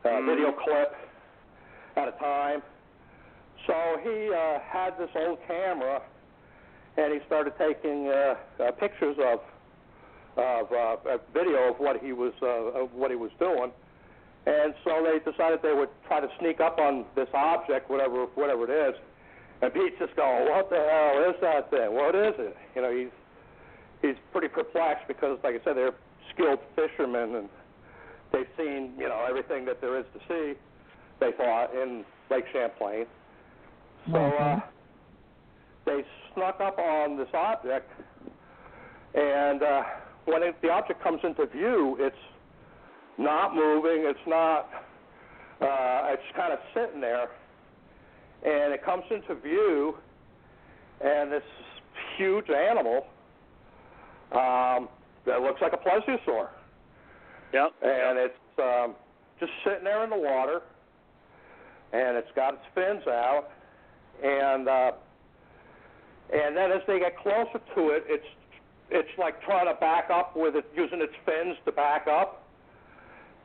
uh, 0.03 0.09
Mhm. 0.09 0.25
video 0.25 0.51
clip 0.51 0.95
at 1.95 2.07
a 2.07 2.11
time. 2.13 2.61
So 3.67 3.73
he 4.03 4.33
uh, 4.33 4.59
had 4.59 4.97
this 4.97 5.09
old 5.15 5.39
camera, 5.47 6.01
and 6.97 7.13
he 7.13 7.19
started 7.27 7.53
taking 7.57 8.09
uh, 8.09 8.35
uh, 8.59 8.71
pictures 8.71 9.17
of 9.19 9.39
of 10.37 10.71
uh, 10.71 10.95
a 11.09 11.19
video 11.33 11.69
of 11.69 11.79
what 11.79 12.01
he 12.01 12.13
was 12.13 12.33
uh, 12.41 12.81
of 12.81 12.93
what 12.93 13.11
he 13.11 13.17
was 13.17 13.31
doing. 13.39 13.71
And 14.47 14.73
so 14.83 15.03
they 15.03 15.19
decided 15.19 15.61
they 15.61 15.73
would 15.73 15.89
try 16.07 16.19
to 16.19 16.29
sneak 16.39 16.59
up 16.59 16.79
on 16.79 17.05
this 17.15 17.27
object, 17.33 17.89
whatever 17.89 18.25
whatever 18.35 18.63
it 18.63 18.71
is. 18.89 18.99
And 19.61 19.71
Pete's 19.71 19.99
just 19.99 20.15
going, 20.15 20.49
"What 20.49 20.69
the 20.71 20.77
hell 20.77 21.29
is 21.29 21.39
that 21.41 21.69
thing? 21.69 21.93
What 21.93 22.15
is 22.15 22.33
it?" 22.39 22.57
You 22.75 22.81
know, 22.81 22.91
he's 22.91 23.11
he's 24.01 24.15
pretty 24.31 24.47
perplexed 24.47 25.07
because, 25.07 25.37
like 25.43 25.53
I 25.61 25.63
said, 25.63 25.77
they're 25.77 25.93
skilled 26.33 26.59
fishermen 26.75 27.35
and 27.35 27.49
they've 28.31 28.47
seen 28.57 28.93
you 28.97 29.07
know 29.07 29.25
everything 29.27 29.65
that 29.65 29.81
there 29.81 29.97
is 29.99 30.05
to 30.13 30.19
see. 30.27 30.59
They 31.19 31.31
thought 31.37 31.73
in 31.75 32.03
Lake 32.29 32.45
Champlain. 32.51 33.05
So 34.11 34.17
uh, 34.17 34.59
they 35.85 36.03
snuck 36.33 36.59
up 36.59 36.79
on 36.79 37.17
this 37.17 37.27
object, 37.33 37.91
and 39.13 39.61
uh, 39.61 39.83
when 40.25 40.41
it, 40.41 40.55
the 40.61 40.69
object 40.69 41.03
comes 41.03 41.19
into 41.23 41.45
view, 41.45 41.97
it's 41.99 42.15
not 43.17 43.53
moving. 43.53 44.05
It's 44.07 44.19
not. 44.27 44.69
Uh, 45.61 46.13
it's 46.13 46.23
kind 46.35 46.51
of 46.51 46.59
sitting 46.73 47.01
there, 47.01 47.29
and 48.43 48.73
it 48.73 48.83
comes 48.83 49.03
into 49.11 49.39
view, 49.39 49.95
and 51.01 51.31
this 51.31 51.43
huge 52.17 52.49
animal 52.49 53.05
um, 54.31 54.89
that 55.25 55.41
looks 55.41 55.61
like 55.61 55.73
a 55.73 55.77
plesiosaur, 55.77 56.47
Yep. 57.53 57.71
and 57.81 58.17
it's 58.17 58.59
um, 58.59 58.95
just 59.39 59.51
sitting 59.63 59.83
there 59.83 60.03
in 60.03 60.09
the 60.09 60.17
water, 60.17 60.61
and 61.93 62.17
it's 62.17 62.31
got 62.35 62.53
its 62.55 62.63
fins 62.73 63.05
out, 63.07 63.49
and 64.23 64.67
uh, 64.67 64.91
and 66.33 66.55
then 66.55 66.71
as 66.71 66.81
they 66.87 66.99
get 66.99 67.17
closer 67.17 67.59
to 67.75 67.89
it, 67.89 68.03
it's 68.07 68.25
it's 68.89 69.17
like 69.17 69.41
trying 69.43 69.67
to 69.67 69.79
back 69.79 70.09
up 70.09 70.35
with 70.35 70.55
it 70.55 70.65
using 70.75 71.01
its 71.01 71.13
fins 71.25 71.57
to 71.65 71.71
back 71.71 72.07
up, 72.07 72.43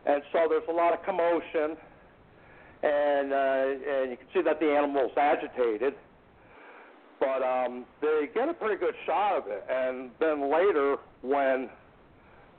and 0.06 0.22
so 0.32 0.46
there's 0.48 0.68
a 0.68 0.72
lot 0.72 0.92
of 0.92 1.02
commotion, 1.04 1.76
and 2.82 3.32
uh, 3.32 3.90
and 4.00 4.10
you 4.10 4.16
can 4.16 4.26
see 4.32 4.42
that 4.42 4.60
the 4.60 4.66
animal's 4.70 5.12
agitated, 5.16 5.94
but 7.20 7.42
um, 7.42 7.84
they 8.00 8.28
get 8.34 8.48
a 8.48 8.54
pretty 8.54 8.76
good 8.76 8.94
shot 9.06 9.36
of 9.38 9.44
it, 9.48 9.64
and 9.70 10.10
then 10.20 10.50
later 10.52 10.96
when 11.22 11.68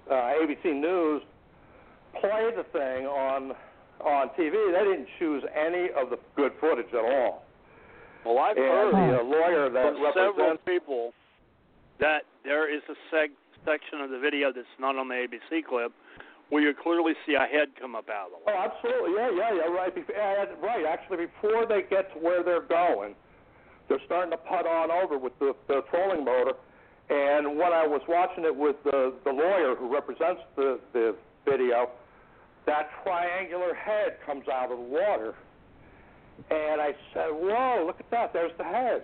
uh, 0.10 0.14
ABC 0.14 0.66
News 0.74 1.22
played 2.20 2.54
the 2.58 2.66
thing 2.72 3.06
on 3.06 3.54
on 4.00 4.30
TV, 4.38 4.54
they 4.54 4.84
didn't 4.84 5.08
choose 5.18 5.44
any 5.58 5.90
of 5.98 6.12
the 6.12 6.20
good 6.36 6.52
footage 6.62 6.94
at 6.94 7.04
all. 7.04 7.44
Well, 8.24 8.38
I've 8.40 8.58
And 8.58 8.66
heard 8.66 8.94
the 8.94 9.20
uh, 9.20 9.24
lawyer 9.24 9.70
that 9.70 9.94
from 9.94 10.04
several 10.14 10.28
represents 10.38 10.62
people 10.66 11.14
that 12.00 12.22
there 12.44 12.70
is 12.74 12.82
a 12.90 13.16
seg- 13.16 13.34
section 13.66 14.02
of 14.02 14.12
the 14.12 14.20
video 14.20 14.54
that's 14.54 14.68
not 14.80 14.98
on 14.98 15.08
the 15.08 15.16
ABC 15.16 15.66
clip 15.66 15.92
where 16.50 16.62
you 16.62 16.74
clearly 16.74 17.14
see 17.26 17.34
a 17.34 17.40
head 17.46 17.70
come 17.80 17.96
up 17.96 18.08
out 18.10 18.28
of 18.28 18.46
the 18.46 18.52
Oh, 18.52 18.56
absolutely. 18.56 19.18
Yeah, 19.18 19.32
yeah, 19.36 19.66
yeah. 19.66 19.74
Right. 19.74 19.94
Bef- 19.94 20.62
right. 20.62 20.86
Actually, 20.86 21.26
before 21.26 21.66
they 21.66 21.82
get 21.90 22.14
to 22.14 22.20
where 22.20 22.44
they're 22.44 22.62
going, 22.62 23.16
they're 23.90 24.04
starting 24.06 24.32
to 24.32 24.38
putt 24.38 24.66
on 24.66 24.92
over 24.92 25.18
with 25.18 25.38
the, 25.40 25.56
the 25.68 25.82
trolling 25.90 26.26
motor. 26.26 26.54
And 27.10 27.58
when 27.58 27.72
I 27.72 27.88
was 27.88 28.02
watching 28.08 28.44
it 28.44 28.56
with 28.56 28.76
the 28.84 29.14
the 29.24 29.32
lawyer 29.32 29.76
who 29.76 29.92
represents 29.92 30.42
the 30.56 30.80
the 30.94 31.16
video, 31.46 31.90
that 32.66 32.90
triangular 33.04 33.74
head 33.74 34.18
comes 34.26 34.48
out 34.50 34.72
of 34.72 34.78
the 34.78 34.84
water. 34.84 35.34
And 36.52 36.82
I 36.82 36.94
said, 37.14 37.32
"Whoa! 37.32 37.86
Look 37.88 38.00
at 38.00 38.12
that. 38.12 38.34
There's 38.34 38.52
the 38.58 38.66
head." 38.66 39.04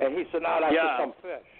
And 0.00 0.16
he 0.16 0.24
said, 0.32 0.42
"No, 0.42 0.58
that's 0.60 0.74
Yeah. 0.74 0.82
just 0.82 1.00
some 1.00 1.12
fish." 1.20 1.52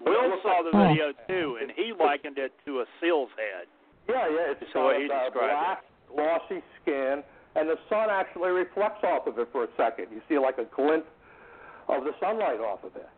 It 0.00 0.08
Will 0.08 0.40
saw 0.42 0.62
the 0.62 0.76
video 0.76 1.12
too, 1.28 1.58
and 1.60 1.70
he 1.70 1.92
likened 1.92 2.38
it 2.38 2.52
to 2.64 2.80
a 2.80 2.86
seal's 3.00 3.30
head. 3.36 3.68
Yeah, 4.08 4.26
yeah, 4.28 4.50
it's 4.50 4.60
the 4.60 4.66
he 4.66 5.06
uh, 5.06 5.30
described 5.30 5.34
black, 5.34 5.84
glossy 6.08 6.62
skin, 6.82 7.22
and 7.54 7.68
the 7.68 7.78
sun 7.88 8.10
actually 8.10 8.50
reflects 8.50 9.04
off 9.04 9.28
of 9.28 9.38
it 9.38 9.48
for 9.52 9.62
a 9.64 9.68
second. 9.76 10.08
You 10.10 10.20
see 10.28 10.38
like 10.38 10.58
a 10.58 10.64
glint 10.74 11.04
of 11.98 12.04
the 12.04 12.14
sunlight 12.20 12.60
off 12.60 12.84
of 12.84 12.94
it. 12.96 13.08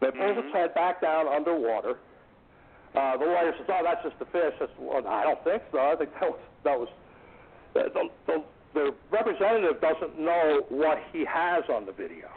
They 0.00 0.10
pulls 0.10 0.38
its 0.38 0.48
Mhm. 0.48 0.52
head 0.52 0.74
back 0.74 1.00
down 1.00 1.28
underwater. 1.28 1.98
Uh, 2.94 3.16
the 3.16 3.26
lawyer 3.26 3.54
says, 3.56 3.66
"Oh, 3.68 3.82
that's 3.84 4.02
just 4.02 4.20
a 4.20 4.24
fish." 4.26 4.54
I 4.60 4.66
well, 4.78 5.06
I 5.06 5.22
don't 5.22 5.42
think 5.44 5.62
so. 5.70 5.78
I 5.78 5.96
think 5.96 6.10
that 6.18 6.30
was 6.30 6.40
that 6.64 6.78
was 6.78 6.88
the, 7.74 7.90
the, 7.94 8.10
the, 8.26 8.44
the 8.74 8.94
representative 9.10 9.80
doesn't 9.80 10.18
know 10.18 10.66
what 10.68 10.98
he 11.12 11.24
has 11.24 11.62
on 11.68 11.86
the 11.86 11.92
video. 11.92 12.28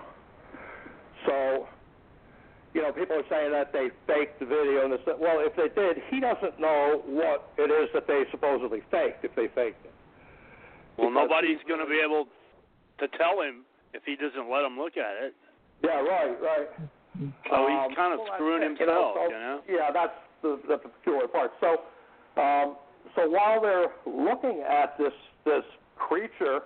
So, 1.26 1.68
you 2.74 2.82
know, 2.82 2.92
people 2.92 3.18
are 3.18 3.28
saying 3.30 3.52
that 3.52 3.72
they 3.74 3.90
faked 4.06 4.40
the 4.40 4.46
video, 4.46 4.86
and 4.86 5.00
said, 5.06 5.16
well, 5.20 5.40
if 5.40 5.56
they 5.56 5.70
did, 5.70 6.04
he 6.10 6.20
doesn't 6.20 6.60
know 6.60 7.02
what 7.06 7.50
it 7.58 7.72
is 7.72 7.90
that 7.94 8.06
they 8.08 8.24
supposedly 8.32 8.82
faked 8.92 9.24
if 9.26 9.34
they 9.36 9.48
faked 9.48 9.86
it. 9.86 9.94
Well, 10.98 11.10
Because 11.10 11.30
nobody's 11.30 11.64
going 11.68 11.80
to 11.80 11.90
be 11.90 12.00
able 12.04 12.28
to 13.00 13.08
tell 13.18 13.42
him 13.42 13.66
if 13.94 14.04
he 14.06 14.16
doesn't 14.16 14.50
let 14.50 14.64
him 14.64 14.78
look 14.78 14.98
at 14.98 15.16
it. 15.24 15.34
Yeah, 15.84 16.00
right, 16.02 16.36
right. 16.42 16.68
So 17.50 17.68
he's 17.68 17.78
Um, 17.78 17.94
kind 17.96 18.14
of 18.14 18.20
well, 18.20 18.26
that's 18.28 18.36
screwing 18.38 18.64
it, 18.64 18.78
himself, 18.80 19.16
so- 19.16 19.24
you 19.26 19.30
know. 19.32 19.62
Yeah, 19.68 19.92
that's 19.92 20.16
the, 20.42 20.60
the 20.68 20.78
peculiar 20.78 21.28
part. 21.28 21.52
So, 21.60 21.82
um, 22.42 22.76
so 23.16 23.30
while 23.30 23.62
they're 23.62 23.92
looking 24.06 24.62
at 24.62 24.98
this 24.98 25.14
this 25.46 25.64
creature 25.98 26.64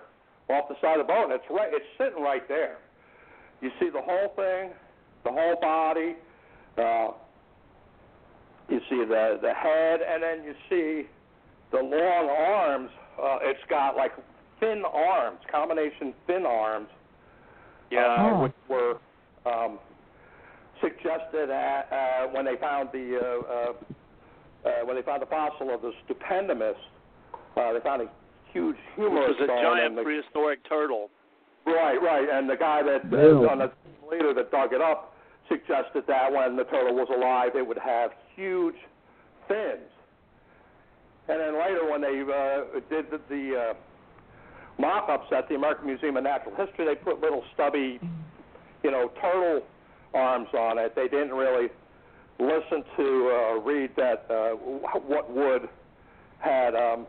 off 0.48 0.68
the 0.68 0.76
side 0.80 0.98
of 1.00 1.06
the 1.06 1.12
boat, 1.12 1.24
and 1.24 1.32
it's 1.32 1.44
right, 1.50 1.68
it's 1.72 1.84
sitting 1.98 2.22
right 2.22 2.46
there. 2.48 2.78
You 3.60 3.70
see 3.80 3.90
the 3.90 4.00
whole 4.00 4.28
thing, 4.36 4.70
the 5.24 5.32
whole 5.32 5.56
body. 5.60 6.16
Uh, 6.78 7.08
you 8.68 8.80
see 8.88 9.04
the 9.04 9.38
the 9.42 9.52
head, 9.52 10.00
and 10.00 10.22
then 10.22 10.44
you 10.44 10.54
see 10.70 11.08
the 11.72 11.82
long 11.82 12.28
arms. 12.30 12.90
Uh, 13.20 13.38
it's 13.42 13.60
got 13.68 13.96
like 13.96 14.12
thin 14.60 14.82
arms, 14.86 15.38
combination 15.50 16.14
thin 16.26 16.46
arms 16.46 16.88
Yeah. 17.90 18.06
uh, 18.36 18.40
which 18.42 18.52
were 18.68 18.98
um, 19.48 19.78
suggested 20.80 21.50
at, 21.50 21.88
uh, 21.90 22.28
when 22.28 22.44
they 22.44 22.56
found 22.56 22.90
the 22.92 23.18
uh, 23.18 23.52
uh, 23.52 23.72
uh, 24.68 24.84
when 24.84 24.96
they 24.96 25.02
found 25.02 25.22
the 25.22 25.26
fossil 25.26 25.72
of 25.74 25.82
the 25.82 25.92
Stupendemys. 26.06 26.74
Uh, 27.56 27.72
they 27.72 27.80
found 27.80 28.02
a 28.02 28.08
huge 28.52 28.76
Which 28.96 29.10
humerus 29.10 29.36
is 29.36 29.44
a 29.44 29.46
giant 29.46 29.96
the, 29.96 30.02
prehistoric 30.02 30.60
turtle. 30.68 31.10
right, 31.66 32.00
right, 32.00 32.28
and 32.30 32.48
the 32.48 32.56
guy 32.56 32.82
that 32.82 33.12
uh, 33.12 33.50
on 33.50 33.58
the 33.58 33.70
later 34.08 34.32
that 34.34 34.50
dug 34.50 34.72
it 34.72 34.80
up 34.80 35.14
suggested 35.48 36.04
that 36.06 36.32
when 36.32 36.56
the 36.56 36.64
turtle 36.64 36.94
was 36.94 37.08
alive, 37.14 37.52
it 37.54 37.66
would 37.66 37.78
have 37.78 38.10
huge 38.36 38.76
fins. 39.48 39.88
And 41.28 41.40
then 41.40 41.58
later, 41.58 41.90
when 41.90 42.00
they 42.00 42.20
uh, 42.20 42.80
did 42.88 43.10
the, 43.10 43.20
the 43.28 43.56
uh, 43.56 43.74
mock-ups 44.80 45.26
at 45.36 45.48
the 45.48 45.56
American 45.56 45.86
Museum 45.86 46.16
of 46.16 46.24
Natural 46.24 46.54
History, 46.56 46.86
they 46.86 46.94
put 46.94 47.20
little 47.20 47.44
stubby, 47.54 48.00
you 48.82 48.90
know, 48.90 49.10
turtle 49.20 49.62
arms 50.14 50.48
on 50.56 50.78
it. 50.78 50.94
They 50.94 51.08
didn't 51.08 51.32
really 51.34 51.68
listen 52.38 52.84
to 52.96 53.30
uh, 53.56 53.60
read 53.60 53.90
that 53.96 54.26
uh, 54.30 54.50
what 54.56 55.30
Wood 55.30 55.68
had 56.40 56.74
um, 56.74 57.06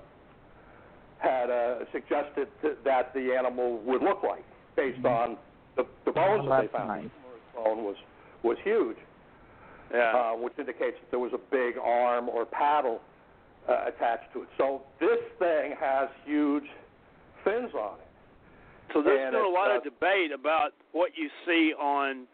had 1.20 1.50
uh, 1.50 1.80
suggested 1.92 2.48
th- 2.62 2.78
that 2.86 3.14
the 3.14 3.34
animal 3.38 3.78
would 3.86 4.02
look 4.02 4.24
like, 4.24 4.44
based 4.76 5.06
on 5.06 5.38
the, 5.76 5.86
the 6.06 6.12
bones 6.12 6.44
Oh, 6.46 6.50
that 6.50 6.62
they 6.62 6.68
that's 6.68 6.78
found. 6.78 6.88
nice. 6.88 7.10
The 7.56 7.62
bone 7.62 7.84
was 7.84 7.96
was 8.42 8.58
huge 8.64 8.96
Yeah. 9.94 10.14
uh, 10.16 10.38
which 10.38 10.54
indicates 10.58 10.96
that 11.02 11.12
there 11.12 11.20
was 11.20 11.34
a 11.34 11.38
big 11.52 11.78
arm 11.78 12.30
or 12.30 12.46
paddle 12.46 13.02
uh, 13.68 13.86
attached 13.88 14.32
to 14.34 14.44
it. 14.44 14.48
So 14.58 14.82
this 15.00 15.20
thing 15.40 15.76
has 15.80 16.08
huge 16.26 16.64
fins 17.44 17.72
on 17.76 17.96
it. 18.00 18.08
So 18.94 19.02
there's 19.02 19.20
and 19.22 19.32
been 19.34 19.46
a 19.46 19.48
lot 19.48 19.72
uh, 19.72 19.78
of 19.78 19.84
debate 19.84 20.32
about 20.32 20.72
what 20.92 21.12
you 21.16 21.30
see 21.46 21.74
on 21.80 22.26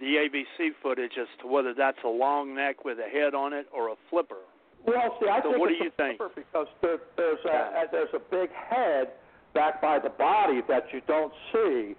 the 0.00 0.16
ABC 0.28 0.70
footage 0.82 1.12
as 1.20 1.28
to 1.40 1.46
whether 1.46 1.72
that's 1.72 1.98
a 2.04 2.08
long 2.08 2.54
neck 2.54 2.84
with 2.84 2.98
a 2.98 3.08
head 3.08 3.34
on 3.34 3.52
it 3.52 3.66
or 3.72 3.88
a 3.88 3.94
flipper. 4.10 4.44
Well, 4.86 5.16
see, 5.20 5.28
I 5.28 5.40
So 5.42 5.50
think 5.50 5.58
what 5.60 5.68
do 5.68 5.74
it's 5.74 5.84
you 5.84 5.88
a 5.90 5.96
think? 5.96 6.18
flipper 6.18 6.34
because 6.36 6.66
there, 6.82 6.98
there's 7.16 7.38
a 7.44 7.48
Yeah. 7.48 7.80
uh, 7.82 7.86
there's 7.90 8.12
a 8.14 8.20
big 8.30 8.50
head 8.52 9.12
back 9.54 9.80
by 9.80 9.98
the 9.98 10.10
body 10.10 10.60
that 10.68 10.92
you 10.92 11.00
don't 11.08 11.32
see 11.52 11.96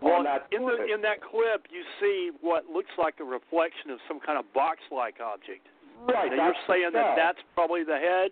Well, 0.00 0.22
on 0.22 0.24
that 0.24 0.46
in 0.52 0.62
the 0.64 0.86
in 0.92 1.02
that 1.02 1.20
clip, 1.20 1.66
you 1.70 1.82
see 2.00 2.30
what 2.40 2.66
looks 2.66 2.92
like 2.96 3.18
a 3.20 3.24
reflection 3.24 3.90
of 3.90 3.98
some 4.06 4.20
kind 4.20 4.38
of 4.38 4.46
box-like 4.54 5.16
object. 5.20 5.66
right, 6.06 6.30
Now 6.30 6.46
you're 6.54 6.54
saying 6.68 6.90
that 6.92 7.16
that's 7.16 7.38
probably 7.54 7.82
the 7.82 7.98
head. 7.98 8.30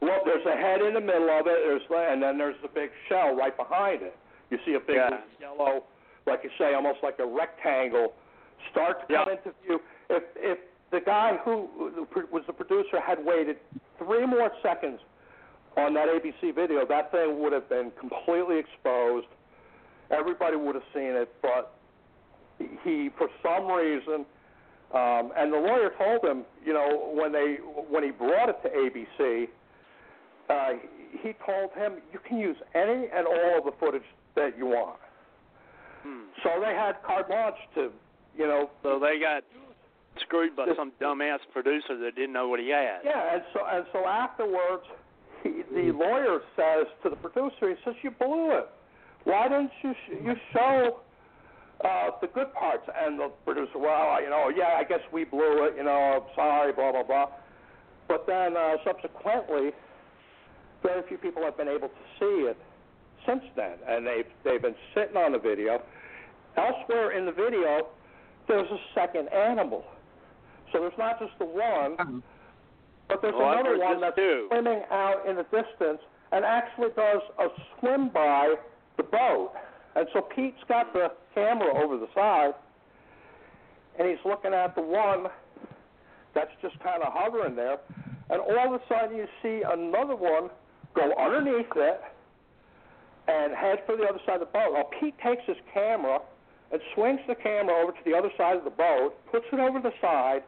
Well, 0.00 0.20
there's 0.24 0.46
a 0.46 0.56
head 0.56 0.80
in 0.80 0.94
the 0.94 1.00
middle 1.00 1.28
of 1.30 1.46
it, 1.46 1.60
there's 1.64 1.82
and 1.90 2.22
then 2.22 2.38
there's 2.38 2.56
the 2.62 2.68
big 2.68 2.90
shell 3.08 3.34
right 3.36 3.56
behind 3.56 4.02
it. 4.02 4.16
You 4.50 4.58
see 4.64 4.74
a 4.74 4.80
big 4.80 4.96
Yeah. 4.96 5.20
yellow 5.40 5.84
like 6.26 6.40
you 6.44 6.50
say, 6.58 6.74
almost 6.74 6.98
like 7.02 7.18
a 7.18 7.26
rectangle, 7.26 8.14
start 8.70 9.06
to 9.08 9.14
come 9.14 9.28
into 9.30 9.52
view. 9.64 9.80
If 10.08 10.22
if 10.36 10.58
the 10.90 11.00
guy 11.00 11.38
who 11.44 11.68
was 12.30 12.42
the 12.46 12.52
producer 12.52 13.00
had 13.00 13.24
waited 13.24 13.56
three 13.98 14.26
more 14.26 14.50
seconds 14.62 15.00
on 15.76 15.94
that 15.94 16.08
ABC 16.08 16.54
video, 16.54 16.84
that 16.86 17.12
thing 17.12 17.40
would 17.40 17.52
have 17.52 17.68
been 17.68 17.92
completely 17.98 18.58
exposed. 18.58 19.26
Everybody 20.10 20.56
would 20.56 20.74
have 20.74 20.84
seen 20.92 21.14
it, 21.14 21.32
but 21.40 21.74
he, 22.82 23.10
for 23.16 23.28
some 23.42 23.68
reason, 23.68 24.26
um, 24.92 25.32
and 25.36 25.52
the 25.52 25.56
lawyer 25.56 25.92
told 25.96 26.24
him, 26.24 26.44
you 26.64 26.72
know, 26.72 27.10
when 27.14 27.32
they 27.32 27.56
when 27.88 28.02
he 28.02 28.10
brought 28.10 28.48
it 28.48 28.56
to 28.62 28.68
ABC, 28.68 29.48
uh, 30.50 30.70
he 31.22 31.32
told 31.46 31.70
him 31.76 31.94
you 32.12 32.18
can 32.26 32.38
use 32.38 32.56
any 32.74 33.06
and 33.14 33.26
all 33.26 33.58
of 33.58 33.64
the 33.64 33.72
footage 33.78 34.02
that 34.36 34.56
you 34.58 34.66
want. 34.66 34.98
Hmm. 36.02 36.22
So 36.42 36.50
they 36.60 36.74
had 36.74 37.02
carte 37.06 37.28
blanche 37.28 37.54
to, 37.74 37.90
you 38.36 38.46
know, 38.46 38.70
So 38.82 38.98
they 38.98 39.18
got 39.20 39.44
screwed 40.20 40.56
by 40.56 40.66
This- 40.66 40.76
some 40.76 40.92
dumbass 41.00 41.40
producer 41.52 41.96
that 41.98 42.14
didn't 42.14 42.32
know 42.32 42.48
what 42.48 42.58
he 42.60 42.68
had. 42.70 43.00
Yeah, 43.04 43.34
and 43.34 43.42
so 43.52 43.64
and 43.64 43.86
so 43.92 44.06
afterwards, 44.06 44.84
he, 45.42 45.62
the 45.72 45.92
lawyer 45.92 46.40
says 46.56 46.86
to 47.02 47.10
the 47.10 47.16
producer, 47.16 47.68
he 47.70 47.76
says, 47.84 47.94
"You 48.02 48.10
blew 48.10 48.50
it. 48.52 48.68
Why 49.24 49.48
didn't 49.48 49.72
you 49.82 49.94
sh- 49.94 50.20
you 50.24 50.34
show 50.52 51.00
uh, 51.84 52.10
the 52.20 52.26
good 52.28 52.52
parts?" 52.54 52.86
And 52.94 53.18
the 53.18 53.28
producer, 53.44 53.78
"Well, 53.78 54.20
you 54.22 54.30
know, 54.30 54.48
yeah, 54.48 54.76
I 54.78 54.84
guess 54.84 55.00
we 55.12 55.24
blew 55.24 55.64
it. 55.64 55.76
You 55.76 55.84
know, 55.84 55.98
I'm 56.26 56.34
sorry, 56.34 56.72
blah 56.72 56.92
blah 56.92 57.02
blah." 57.04 57.28
But 58.08 58.26
then 58.26 58.56
uh, 58.56 58.76
subsequently, 58.84 59.72
very 60.82 61.02
few 61.08 61.18
people 61.18 61.42
have 61.42 61.56
been 61.56 61.68
able 61.68 61.88
to 61.88 62.02
see 62.18 62.48
it 62.48 62.56
since 63.26 63.42
then, 63.56 63.74
and 63.88 64.06
they've 64.06 64.26
they've 64.44 64.62
been 64.62 64.76
sitting 64.94 65.16
on 65.16 65.32
the 65.32 65.38
video. 65.38 65.82
Elsewhere 66.56 67.12
in 67.16 67.26
the 67.26 67.32
video, 67.32 67.88
there's 68.48 68.68
a 68.70 68.78
second 68.94 69.28
animal. 69.32 69.84
So 70.72 70.80
there's 70.80 70.98
not 70.98 71.18
just 71.20 71.32
the 71.38 71.44
one, 71.44 71.94
uh-huh. 71.98 72.20
but 73.08 73.22
there's 73.22 73.34
Well, 73.36 73.52
another 73.52 73.78
one 73.78 74.00
that's 74.00 74.16
too. 74.16 74.46
swimming 74.50 74.82
out 74.90 75.26
in 75.28 75.36
the 75.36 75.44
distance 75.44 76.00
and 76.32 76.44
actually 76.44 76.90
does 76.96 77.22
a 77.38 77.48
swim 77.78 78.08
by 78.08 78.54
the 78.96 79.02
boat. 79.02 79.52
And 79.96 80.06
so 80.12 80.22
Pete's 80.22 80.62
got 80.68 80.92
the 80.92 81.10
camera 81.34 81.82
over 81.82 81.96
the 81.98 82.06
side, 82.14 82.54
and 83.98 84.08
he's 84.08 84.24
looking 84.24 84.54
at 84.54 84.74
the 84.76 84.82
one 84.82 85.26
that's 86.34 86.50
just 86.62 86.78
kind 86.80 87.02
of 87.02 87.12
hovering 87.12 87.56
there. 87.56 87.78
And 88.30 88.40
all 88.40 88.74
of 88.74 88.80
a 88.80 88.84
sudden, 88.88 89.16
you 89.16 89.26
see 89.42 89.62
another 89.66 90.14
one 90.14 90.50
go 90.94 91.12
underneath 91.18 91.66
it 91.76 92.00
and 93.28 93.54
head 93.54 93.78
for 93.86 93.96
the 93.96 94.04
other 94.04 94.18
side 94.26 94.34
of 94.34 94.40
the 94.40 94.46
boat. 94.52 94.72
Well, 94.72 94.90
Pete 95.00 95.14
takes 95.22 95.42
his 95.46 95.56
camera 95.72 96.20
and 96.72 96.80
swings 96.94 97.20
the 97.28 97.34
camera 97.34 97.74
over 97.82 97.92
to 97.92 97.98
the 98.04 98.14
other 98.14 98.30
side 98.36 98.56
of 98.56 98.64
the 98.64 98.70
boat, 98.70 99.14
puts 99.30 99.46
it 99.52 99.58
over 99.60 99.80
the 99.80 99.92
side, 100.00 100.42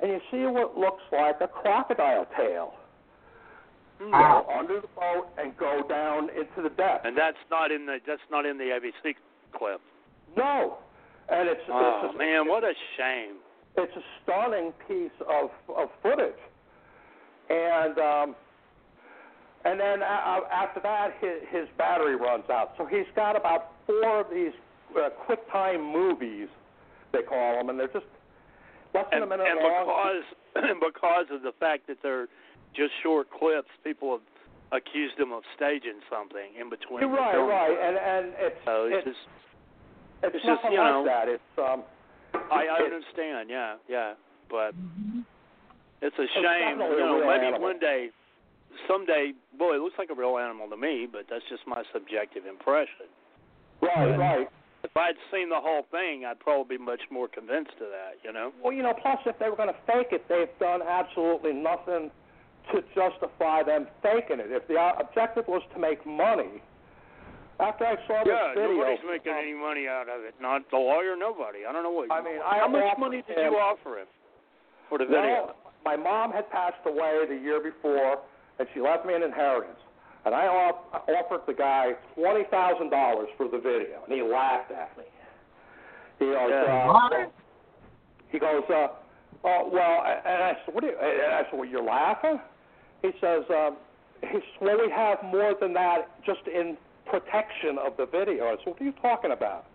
and 0.00 0.10
you 0.12 0.20
see 0.30 0.44
what 0.46 0.76
looks 0.78 1.02
like 1.12 1.36
a 1.40 1.48
crocodile 1.48 2.26
tail 2.36 2.74
Hmm. 3.98 4.10
go 4.10 4.46
under 4.60 4.80
the 4.82 4.88
boat 4.88 5.28
and 5.38 5.56
go 5.56 5.82
down 5.88 6.28
into 6.28 6.60
the 6.62 6.68
depths. 6.76 7.06
And 7.06 7.16
that's 7.16 7.38
not 7.50 7.72
in 7.72 7.86
the 7.86 7.98
that's 8.06 8.20
not 8.30 8.44
in 8.44 8.58
the 8.58 8.64
ABC 8.64 9.14
clip. 9.56 9.80
No, 10.36 10.76
and 11.30 11.48
it's 11.48 11.62
Oh 11.72 12.02
it's, 12.04 12.14
a, 12.14 12.18
man, 12.18 12.46
what 12.46 12.62
a 12.62 12.74
shame. 12.98 13.36
it's 13.78 13.96
a 13.96 14.02
stunning 14.22 14.74
piece 14.86 15.16
of 15.26 15.48
of 15.74 15.88
footage, 16.02 16.36
and 17.48 17.98
um, 17.98 18.36
and 19.66 19.78
then 19.80 20.00
a- 20.02 20.24
a- 20.38 20.48
after 20.54 20.80
that 20.80 21.14
his, 21.20 21.42
his 21.50 21.66
battery 21.76 22.14
runs 22.16 22.44
out. 22.50 22.72
So 22.78 22.86
he's 22.86 23.08
got 23.14 23.34
about 23.36 23.72
four 23.86 24.20
of 24.20 24.26
these 24.32 24.54
uh, 24.96 25.10
QuickTime 25.26 25.82
movies, 25.92 26.48
they 27.12 27.22
call 27.22 27.56
them, 27.58 27.68
and 27.70 27.78
they're 27.78 27.88
just 27.92 28.06
less 28.94 29.04
than 29.10 29.22
And, 29.22 29.32
a 29.32 29.36
minute 29.36 29.46
and 29.50 29.58
long. 29.60 29.84
because 29.84 30.24
and 30.56 30.80
because 30.92 31.26
of 31.34 31.42
the 31.42 31.52
fact 31.58 31.86
that 31.88 31.98
they're 32.02 32.28
just 32.74 32.92
short 33.02 33.26
clips, 33.30 33.68
people 33.84 34.12
have 34.12 34.24
accused 34.72 35.18
him 35.18 35.32
of 35.32 35.42
staging 35.56 36.00
something 36.10 36.54
in 36.58 36.70
between. 36.70 37.00
You're 37.00 37.10
right, 37.10 37.34
films. 37.34 37.50
right, 37.50 37.76
and 37.76 37.96
and 37.96 38.24
it's 38.38 38.60
So 38.64 38.86
it's, 38.86 38.96
it's, 38.96 39.04
just 39.06 39.22
it's, 40.22 40.34
it's 40.36 40.44
just, 40.46 40.62
nothing 40.62 40.72
you 40.72 40.78
like 40.80 40.92
know, 40.94 41.04
that. 41.04 41.26
It's 41.28 41.52
um. 41.58 41.82
I, 42.52 42.66
I 42.68 42.78
understand, 42.84 43.48
yeah, 43.50 43.76
yeah, 43.88 44.12
but 44.50 44.74
Mm-hmm. 44.76 45.20
it's 46.02 46.14
a 46.18 46.26
shame. 46.36 46.78
definitely 46.78 47.00
You 47.00 47.06
know, 47.06 47.26
maybe 47.26 47.46
animal. 47.46 47.62
one 47.62 47.78
day, 47.78 48.10
someday, 48.88 49.32
boy, 49.58 49.76
it 49.76 49.80
looks 49.80 49.96
like 49.98 50.10
a 50.10 50.14
real 50.14 50.38
animal 50.38 50.68
to 50.70 50.76
me, 50.76 51.06
but 51.10 51.26
that's 51.30 51.44
just 51.48 51.66
my 51.66 51.82
subjective 51.92 52.46
impression. 52.46 53.06
Right, 53.82 54.16
right. 54.16 54.48
If 54.84 54.96
I'd 54.96 55.18
seen 55.32 55.48
the 55.48 55.60
whole 55.60 55.82
thing, 55.90 56.24
I'd 56.24 56.38
probably 56.38 56.78
be 56.78 56.82
much 56.82 57.02
more 57.10 57.28
convinced 57.28 57.74
of 57.82 57.90
that. 57.90 58.22
You 58.22 58.32
know. 58.32 58.52
Well, 58.62 58.72
you 58.72 58.82
know, 58.82 58.94
plus 58.94 59.18
if 59.26 59.38
they 59.38 59.48
were 59.50 59.56
going 59.56 59.72
to 59.72 59.80
fake 59.86 60.08
it, 60.12 60.24
they've 60.28 60.52
done 60.60 60.80
absolutely 60.82 61.52
nothing 61.52 62.10
to 62.72 62.82
justify 62.94 63.62
them 63.62 63.86
faking 64.02 64.40
it. 64.40 64.50
If 64.50 64.66
the 64.68 64.78
objective 64.98 65.46
was 65.48 65.62
to 65.74 65.78
make 65.78 66.04
money, 66.06 66.62
after 67.58 67.86
I 67.86 67.96
saw 68.06 68.22
this 68.24 68.34
Yeah, 68.34 68.54
video, 68.54 68.78
nobody's 68.78 69.04
making 69.06 69.32
any 69.32 69.54
money 69.54 69.88
out 69.88 70.08
of 70.08 70.22
it. 70.22 70.34
Not 70.40 70.68
the 70.70 70.76
lawyer, 70.76 71.16
nobody. 71.16 71.64
I 71.64 71.72
don't 71.72 71.82
know 71.82 71.90
what. 71.90 72.10
I 72.12 72.22
mean, 72.22 72.38
I 72.44 72.58
how 72.58 72.68
much 72.68 72.98
money 72.98 73.22
did 73.26 73.38
him- 73.38 73.52
you 73.52 73.58
offer 73.58 73.98
him 74.00 74.06
for 74.88 74.98
the 74.98 75.06
video? 75.06 75.50
Well, 75.50 75.56
my 75.84 75.96
mom 75.96 76.32
had 76.32 76.50
passed 76.50 76.82
away 76.84 77.24
the 77.28 77.36
year 77.36 77.60
before, 77.62 78.18
and 78.58 78.68
she 78.74 78.80
left 78.80 79.06
me 79.06 79.14
an 79.14 79.22
inheritance. 79.22 79.78
And 80.24 80.34
I 80.34 80.46
off- 80.48 81.02
offered 81.08 81.42
the 81.46 81.54
guy 81.54 81.92
twenty 82.14 82.44
thousand 82.50 82.90
dollars 82.90 83.28
for 83.36 83.46
the 83.48 83.58
video, 83.58 84.02
and 84.04 84.12
he 84.12 84.22
laughed 84.22 84.72
at 84.72 84.96
me. 84.98 85.04
He 86.18 86.26
goes, 86.26 86.50
Yeah. 86.50 86.88
uh, 86.88 86.92
What? 86.92 87.32
he 88.30 88.38
goes, 88.38 88.62
uh, 88.68 88.88
oh 89.44 89.70
well, 89.72 90.02
and 90.04 90.42
I 90.42 90.56
said, 90.64 90.74
what 90.74 90.82
are 90.82 90.88
you? 90.88 90.96
And 90.98 91.34
I 91.34 91.42
said, 91.48 91.58
well, 91.58 91.68
you're 91.68 91.82
laughing. 91.84 92.40
He 93.02 93.10
says, 93.20 93.44
um, 93.50 93.76
he 94.22 94.32
says, 94.32 94.42
well, 94.60 94.78
we 94.84 94.90
have 94.90 95.18
more 95.24 95.54
than 95.60 95.72
that 95.74 96.08
just 96.24 96.40
in 96.52 96.76
protection 97.08 97.78
of 97.78 97.96
the 97.96 98.06
video. 98.06 98.46
I 98.46 98.56
said, 98.58 98.66
what 98.72 98.80
are 98.80 98.84
you 98.84 98.94
talking 99.00 99.30
about? 99.30 99.66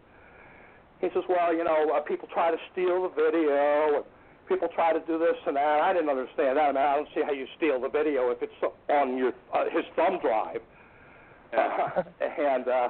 He 1.00 1.08
says, 1.14 1.24
well, 1.30 1.56
you 1.56 1.64
know, 1.64 1.94
uh, 1.96 2.02
people 2.02 2.28
try 2.34 2.52
to 2.52 2.58
steal 2.74 3.04
the 3.04 3.10
video, 3.16 3.96
and 3.98 4.06
people 4.52 4.68
try 4.76 4.92
to 4.92 5.00
do 5.08 5.18
this 5.18 5.36
and 5.48 5.56
that. 5.56 5.80
I 5.80 5.94
didn't 5.94 6.10
understand 6.10 6.58
that. 6.58 6.64
I 6.68 6.72
mean, 6.76 6.78
I 6.84 6.96
don't 6.96 7.08
see 7.16 7.22
how 7.24 7.32
you 7.32 7.48
steal 7.58 7.80
the 7.80 7.88
video 7.90 8.30
if 8.32 8.42
it's 8.44 8.54
on 8.90 9.18
your 9.18 9.32
uh, 9.54 9.66
his 9.72 9.86
thumb 9.96 10.20
drive. 10.22 10.60
Yeah. 11.54 12.04
and 12.22 12.68
uh, 12.68 12.90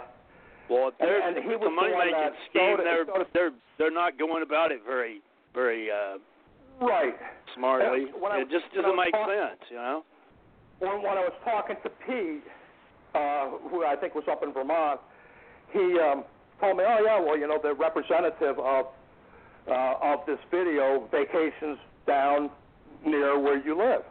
Well, 0.70 0.92
they're, 1.00 1.22
and 1.22 1.38
he 1.38 1.50
it's 1.54 1.62
was 1.62 1.70
a 1.70 1.76
money 1.76 1.92
the 1.94 1.98
making 1.98 2.38
scheme. 2.50 2.80
it- 2.80 2.84
They're 2.84 3.22
it- 3.22 3.28
they're 3.34 3.52
they're 3.78 3.92
not 3.94 4.18
going 4.18 4.44
about 4.44 4.72
it 4.72 4.82
very 4.86 5.22
very 5.54 5.90
uh, 5.92 6.18
right. 6.86 7.14
smartly. 7.56 8.06
Yeah, 8.10 8.20
when 8.22 8.32
I- 8.32 8.40
it 8.42 8.50
just 8.50 8.66
doesn't 8.74 8.96
make 8.96 9.12
talk- 9.14 9.30
sense, 9.30 9.62
you 9.70 9.78
know. 9.78 10.04
when, 10.80 10.98
when 11.04 11.18
I 11.18 11.26
was 11.30 11.34
talking 11.46 11.76
to 11.84 11.90
Pete, 12.08 12.44
uh, 13.14 13.50
who 13.70 13.86
I 13.86 13.96
think 13.96 14.16
was 14.16 14.24
up 14.32 14.42
in 14.44 14.52
Vermont, 14.54 15.00
he 15.74 16.00
um, 16.00 16.24
told 16.60 16.78
me, 16.78 16.84
"Oh 16.88 17.00
yeah, 17.06 17.20
well, 17.20 17.38
you 17.38 17.48
know, 17.48 17.60
the 17.62 17.74
representative 17.74 18.58
of 18.60 18.86
uh, 19.68 19.96
of 20.02 20.26
this 20.26 20.40
video 20.50 21.08
vacations 21.12 21.78
down 22.08 22.50
near 23.06 23.40
where 23.40 23.64
you 23.66 23.78
live, 23.78 24.04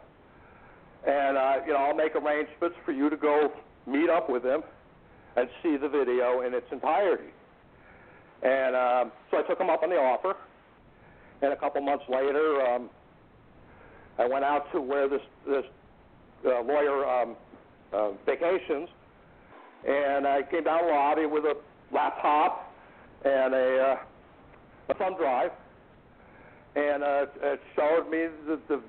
and 1.07 1.37
uh, 1.37 1.57
you 1.65 1.73
know, 1.73 1.79
I'll 1.79 1.95
make 1.95 2.15
arrangements 2.15 2.75
for 2.85 2.91
you 2.91 3.09
to 3.09 3.17
go 3.17 3.51
meet 3.85 4.09
up 4.09 4.29
with 4.29 4.43
him 4.43 4.63
and 5.35 5.49
see 5.63 5.77
the 5.77 5.89
video 5.89 6.41
in 6.41 6.53
its 6.53 6.71
entirety." 6.71 7.31
And 8.43 8.75
um, 8.75 9.11
so 9.29 9.37
I 9.37 9.43
took 9.43 9.59
him 9.59 9.69
up 9.69 9.83
on 9.83 9.89
the 9.89 9.97
offer, 9.97 10.35
and 11.41 11.53
a 11.53 11.55
couple 11.55 11.81
months 11.81 12.05
later, 12.09 12.61
um, 12.65 12.89
I 14.17 14.27
went 14.27 14.43
out 14.43 14.71
to 14.73 14.81
where 14.81 15.07
this 15.07 15.21
this 15.45 15.65
uh, 16.45 16.61
lawyer 16.61 17.05
um, 17.05 17.35
uh, 17.93 18.11
vacations, 18.25 18.89
and 19.87 20.27
I 20.27 20.43
came 20.43 20.63
down 20.63 20.85
the 20.85 20.91
lobby 20.91 21.25
with 21.25 21.45
a 21.45 21.55
laptop 21.91 22.73
and 23.23 23.53
a, 23.53 23.79
uh, 23.79 23.97
a 24.91 24.93
thumb 24.95 25.15
drive, 25.17 25.51
and 26.75 27.03
uh, 27.03 27.25
it 27.43 27.61
showed 27.75 28.09
me 28.09 28.27
the, 28.47 28.59
the 28.67 28.81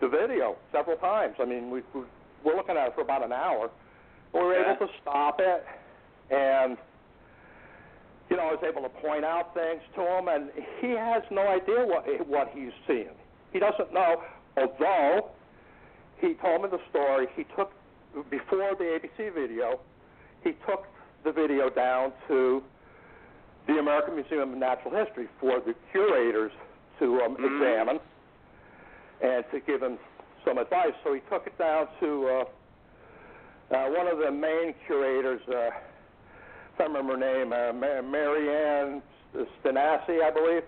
the 0.00 0.08
video 0.08 0.56
several 0.72 0.96
times. 0.98 1.36
I 1.40 1.44
mean, 1.44 1.70
we, 1.70 1.80
we 1.94 2.02
were 2.44 2.54
looking 2.56 2.76
at 2.76 2.88
it 2.88 2.94
for 2.94 3.00
about 3.02 3.24
an 3.24 3.32
hour. 3.32 3.70
We 4.32 4.40
were 4.40 4.54
Yeah. 4.54 4.74
able 4.74 4.86
to 4.88 4.92
stop 5.00 5.40
it, 5.40 5.64
and 6.30 6.76
you 8.30 8.36
know, 8.36 8.44
I 8.48 8.52
was 8.52 8.64
able 8.68 8.82
to 8.82 8.88
point 8.88 9.24
out 9.24 9.54
things 9.54 9.80
to 9.94 10.00
him, 10.02 10.28
and 10.28 10.50
he 10.80 10.90
has 10.90 11.22
no 11.30 11.46
idea 11.48 11.84
what 11.86 12.04
what 12.28 12.48
he's 12.52 12.72
seeing. 12.86 13.14
He 13.52 13.58
doesn't 13.60 13.92
know, 13.92 14.22
although 14.56 15.30
he 16.20 16.34
told 16.34 16.62
me 16.62 16.68
the 16.70 16.80
story. 16.90 17.28
He 17.36 17.44
took 17.56 17.70
before 18.30 18.74
the 18.76 18.98
ABC 18.98 19.32
video, 19.34 19.80
he 20.42 20.52
took 20.68 20.86
the 21.24 21.32
video 21.32 21.70
down 21.70 22.12
to 22.28 22.62
the 23.66 23.78
American 23.78 24.14
Museum 24.16 24.52
of 24.52 24.58
Natural 24.58 25.04
History 25.04 25.28
for 25.40 25.60
the 25.60 25.74
curators 25.92 26.52
to 26.98 27.20
um, 27.22 27.36
Mhm. 27.36 27.44
examine 27.56 28.00
and 29.22 29.44
to 29.50 29.60
give 29.60 29.82
him 29.82 29.98
some 30.44 30.58
advice. 30.58 30.92
So 31.02 31.14
he 31.14 31.20
took 31.30 31.46
it 31.46 31.56
down 31.58 31.88
to 32.00 32.28
uh, 32.28 33.74
uh, 33.74 33.88
one 33.90 34.06
of 34.06 34.18
the 34.18 34.30
main 34.30 34.74
curators, 34.86 35.40
uh, 35.48 35.70
I 35.70 36.76
can't 36.76 36.90
remember 36.90 37.12
her 37.14 37.18
name, 37.18 37.52
uh, 37.52 37.72
Ma- 37.72 38.02
Marianne 38.02 39.02
Stiassny, 39.62 40.22
I 40.22 40.30
believe. 40.30 40.62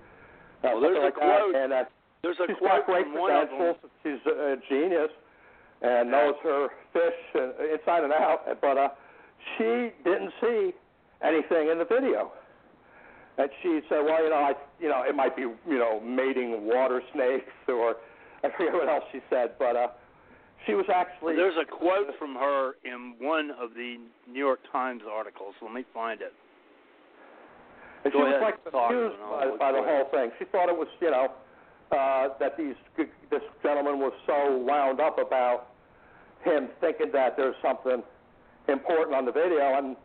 Uh, 0.65 0.71
Well, 0.73 0.81
there's 0.81 0.97
something 0.97 1.03
a 1.03 1.05
like 1.05 1.15
quote. 1.15 1.53
That. 1.53 1.63
And 1.65 1.73
uh, 1.73 1.85
There's 2.23 2.41
a 2.41 2.47
she's 2.47 2.57
quote 2.57 2.71
got 2.71 2.87
great 2.87 3.05
from 3.07 3.19
one 3.21 3.33
of 3.33 3.49
them. 3.51 3.75
She's 4.03 4.19
a, 4.27 4.53
a 4.53 4.57
genius 4.69 5.11
and 5.83 6.11
knows 6.11 6.35
her 6.43 6.69
fish 6.95 7.15
uh, 7.35 7.63
inside 7.75 8.03
and 8.05 8.13
out. 8.13 8.47
But 8.63 8.79
uh, 8.79 8.89
she 9.59 9.93
didn't 10.03 10.33
see 10.41 10.73
anything 11.23 11.69
in 11.69 11.79
the 11.79 11.85
video. 11.85 12.33
And 13.39 13.51
she 13.63 13.81
said, 13.89 14.01
"Well, 14.01 14.23
you 14.23 14.31
know, 14.31 14.37
I, 14.37 14.55
you 14.81 14.89
know, 14.89 15.03
it 15.07 15.15
might 15.15 15.37
be, 15.37 15.43
you 15.43 15.79
know, 15.79 16.01
mating 16.01 16.67
water 16.67 17.03
snakes, 17.13 17.53
or 17.69 17.97
I 18.43 18.49
forget 18.57 18.73
what 18.73 18.89
else 18.89 19.05
she 19.13 19.21
said, 19.29 19.53
but 19.59 19.77
uh, 19.77 19.89
she 20.67 20.75
was 20.75 20.87
actually 20.93 21.37
There's 21.37 21.57
a 21.61 21.65
quote 21.65 22.09
from 22.19 22.35
her 22.35 22.77
in 22.85 23.15
one 23.21 23.51
of 23.61 23.75
the 23.75 23.99
New 24.27 24.39
York 24.39 24.61
Times 24.73 25.03
articles. 25.09 25.55
Let 25.63 25.73
me 25.73 25.85
find 25.95 26.21
it. 26.21 26.33
And 28.05 28.13
Go 28.13 28.21
she 28.21 28.23
was 28.25 28.41
like 28.43 28.63
confused 28.63 29.17
by, 29.19 29.51
by 29.59 29.73
the 29.73 29.83
whole 29.83 30.09
thing. 30.11 30.31
She 30.39 30.45
thought 30.47 30.69
it 30.69 30.77
was, 30.77 30.89
you 31.01 31.11
know, 31.11 31.33
uh, 31.93 32.29
that 32.41 32.57
these 32.57 32.75
this 33.31 33.43
gentleman 33.63 33.99
was 33.99 34.13
so 34.27 34.57
wound 34.59 35.01
up 35.01 35.19
about 35.19 35.69
him 36.43 36.69
thinking 36.81 37.11
that 37.13 37.37
there's 37.37 37.57
something 37.63 38.03
important 38.69 39.15
on 39.15 39.25
the 39.25 39.33
video, 39.33 39.79
and 39.79 39.97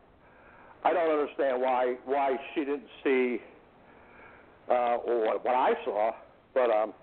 I 0.83 0.93
don't 0.93 1.11
understand 1.11 1.61
why 1.61 1.95
why 2.05 2.37
she 2.53 2.61
didn't 2.61 2.87
see 3.03 3.39
uh, 4.69 4.97
what, 4.97 5.45
what 5.45 5.55
I 5.55 5.73
saw. 5.85 6.11
But 6.53 6.69
um, 6.71 6.93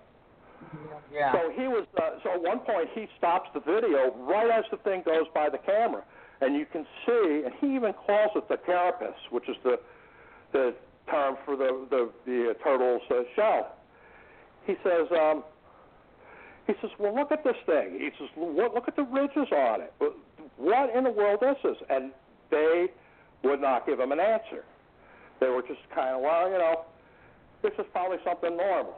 Yeah. 1.13 1.31
so 1.31 1.51
he 1.55 1.67
was. 1.67 1.85
Uh, 1.97 2.19
so 2.23 2.33
at 2.33 2.41
one 2.41 2.59
point 2.59 2.89
he 2.93 3.07
stops 3.17 3.49
the 3.53 3.59
video 3.61 4.13
right 4.19 4.49
as 4.51 4.65
the 4.71 4.77
thing 4.77 5.03
goes 5.05 5.27
by 5.33 5.49
the 5.49 5.57
camera, 5.59 6.03
and 6.41 6.55
you 6.55 6.65
can 6.65 6.85
see. 7.05 7.43
And 7.45 7.53
he 7.59 7.75
even 7.75 7.93
calls 7.93 8.31
it 8.35 8.47
the 8.49 8.57
carapace, 8.57 9.19
which 9.31 9.47
is 9.47 9.55
the 9.63 9.79
the 10.51 10.73
term 11.09 11.37
for 11.45 11.55
the 11.55 11.85
the, 11.89 12.09
the 12.25 12.49
uh, 12.51 12.63
turtle's 12.63 13.01
uh, 13.09 13.23
shell. 13.35 13.75
He 14.65 14.75
says. 14.83 15.07
Um, 15.11 15.43
he 16.67 16.75
says, 16.81 16.91
"Well, 16.99 17.15
look 17.15 17.31
at 17.31 17.43
this 17.43 17.55
thing." 17.65 17.97
He 17.99 18.11
says, 18.19 18.29
"Look, 18.37 18.75
look 18.75 18.87
at 18.87 18.95
the 18.95 19.01
ridges 19.01 19.51
on 19.51 19.81
it. 19.81 19.93
What 20.57 20.95
in 20.95 21.03
the 21.03 21.09
world 21.09 21.39
is 21.41 21.55
this?" 21.63 21.77
And 21.89 22.11
they 22.51 22.89
would 23.43 23.61
not 23.61 23.85
give 23.85 23.99
him 23.99 24.11
an 24.11 24.19
answer. 24.19 24.63
They 25.39 25.47
were 25.47 25.61
just 25.61 25.79
kind 25.93 26.15
of, 26.15 26.21
well, 26.21 26.51
you 26.51 26.57
know, 26.57 26.85
this 27.61 27.71
is 27.79 27.85
probably 27.91 28.17
something 28.23 28.55
normal. 28.55 28.95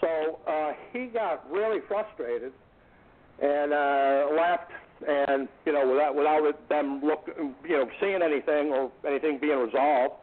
So 0.00 0.40
uh, 0.48 0.72
he 0.92 1.06
got 1.06 1.48
really 1.50 1.80
frustrated 1.86 2.52
and 3.40 3.72
uh, 3.72 4.26
left, 4.36 4.70
and 5.06 5.48
you 5.64 5.72
know, 5.72 5.88
without 5.88 6.14
without 6.14 6.68
them 6.68 7.00
look, 7.02 7.28
you 7.36 7.76
know, 7.76 7.88
seeing 8.00 8.22
anything 8.22 8.72
or 8.72 8.90
anything 9.06 9.38
being 9.40 9.58
resolved, 9.58 10.14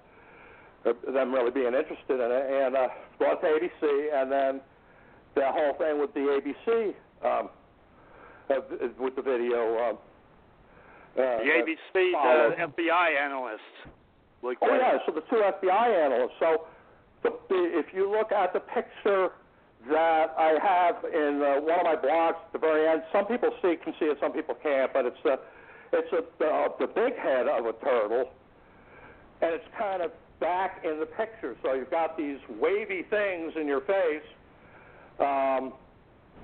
or 0.85 0.93
them 1.11 1.33
really 1.33 1.51
being 1.51 1.73
interested 1.73 2.19
in 2.19 2.31
it, 2.31 2.65
and 2.65 2.75
uh, 2.75 2.87
brought 3.17 3.41
to 3.41 3.47
ABC, 3.47 4.21
and 4.21 4.31
then 4.31 4.61
the 5.35 5.45
whole 5.45 5.73
thing 5.73 5.99
with 5.99 6.13
the 6.13 6.19
ABC, 6.19 6.93
um, 7.25 7.49
uh, 8.49 8.55
with 8.99 9.15
the 9.15 9.21
video. 9.21 9.89
Um, 9.89 9.97
uh, 11.19 11.37
The 11.39 11.49
ABC, 11.73 11.93
the 11.93 12.55
FBI 12.73 13.19
analyst. 13.19 13.61
Look 14.41 14.57
Oh 14.61 14.73
at 14.73 14.79
yeah, 14.79 14.97
so 15.05 15.11
the 15.11 15.21
two 15.29 15.43
FBI 15.43 16.05
analysts. 16.05 16.35
So 16.39 16.65
the, 17.23 17.31
the, 17.49 17.79
if 17.79 17.87
you 17.93 18.09
look 18.09 18.31
at 18.31 18.53
the 18.53 18.61
picture 18.61 19.29
that 19.89 20.33
I 20.37 20.55
have 20.61 21.03
in 21.03 21.41
uh, 21.41 21.61
one 21.61 21.79
of 21.79 21.85
my 21.85 21.95
blogs 21.95 22.39
at 22.45 22.53
the 22.53 22.59
very 22.59 22.87
end, 22.87 23.03
some 23.11 23.25
people 23.25 23.49
see 23.61 23.75
can 23.83 23.93
see 23.99 24.05
it, 24.05 24.17
some 24.21 24.31
people 24.31 24.55
can't. 24.63 24.93
But 24.93 25.05
it's 25.05 25.25
a 25.25 25.39
it's 25.91 26.11
a 26.13 26.23
the, 26.39 26.67
the 26.79 26.87
big 26.87 27.17
head 27.17 27.47
of 27.47 27.65
a 27.65 27.73
turtle, 27.83 28.31
and 29.41 29.53
it's 29.53 29.67
kind 29.77 30.01
of 30.01 30.11
back 30.39 30.85
in 30.85 30.99
the 30.99 31.05
picture. 31.05 31.55
So 31.61 31.73
you've 31.73 31.91
got 31.91 32.17
these 32.17 32.39
wavy 32.61 33.03
things 33.09 33.53
in 33.59 33.67
your 33.67 33.81
face. 33.81 34.23
Um, 35.19 35.73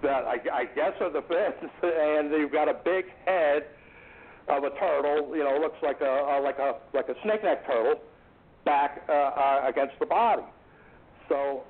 that 0.01 0.25
I, 0.25 0.35
I 0.51 0.65
guess 0.75 0.91
are 0.99 1.09
the 1.09 1.21
fins, 1.29 1.71
and 1.81 2.31
you've 2.31 2.51
got 2.51 2.67
a 2.67 2.73
big 2.73 3.05
head 3.25 3.63
of 4.47 4.63
a 4.63 4.69
turtle. 4.79 5.35
You 5.35 5.43
know, 5.43 5.57
looks 5.59 5.77
like 5.81 6.01
a, 6.01 6.05
a 6.05 6.41
like 6.41 6.59
a 6.59 6.75
like 6.93 7.09
a 7.09 7.15
snake 7.23 7.43
neck 7.43 7.65
turtle 7.65 7.99
back 8.65 9.03
uh, 9.09 9.11
uh, 9.13 9.61
against 9.67 9.93
the 9.99 10.05
body. 10.05 10.43
So 11.29 11.63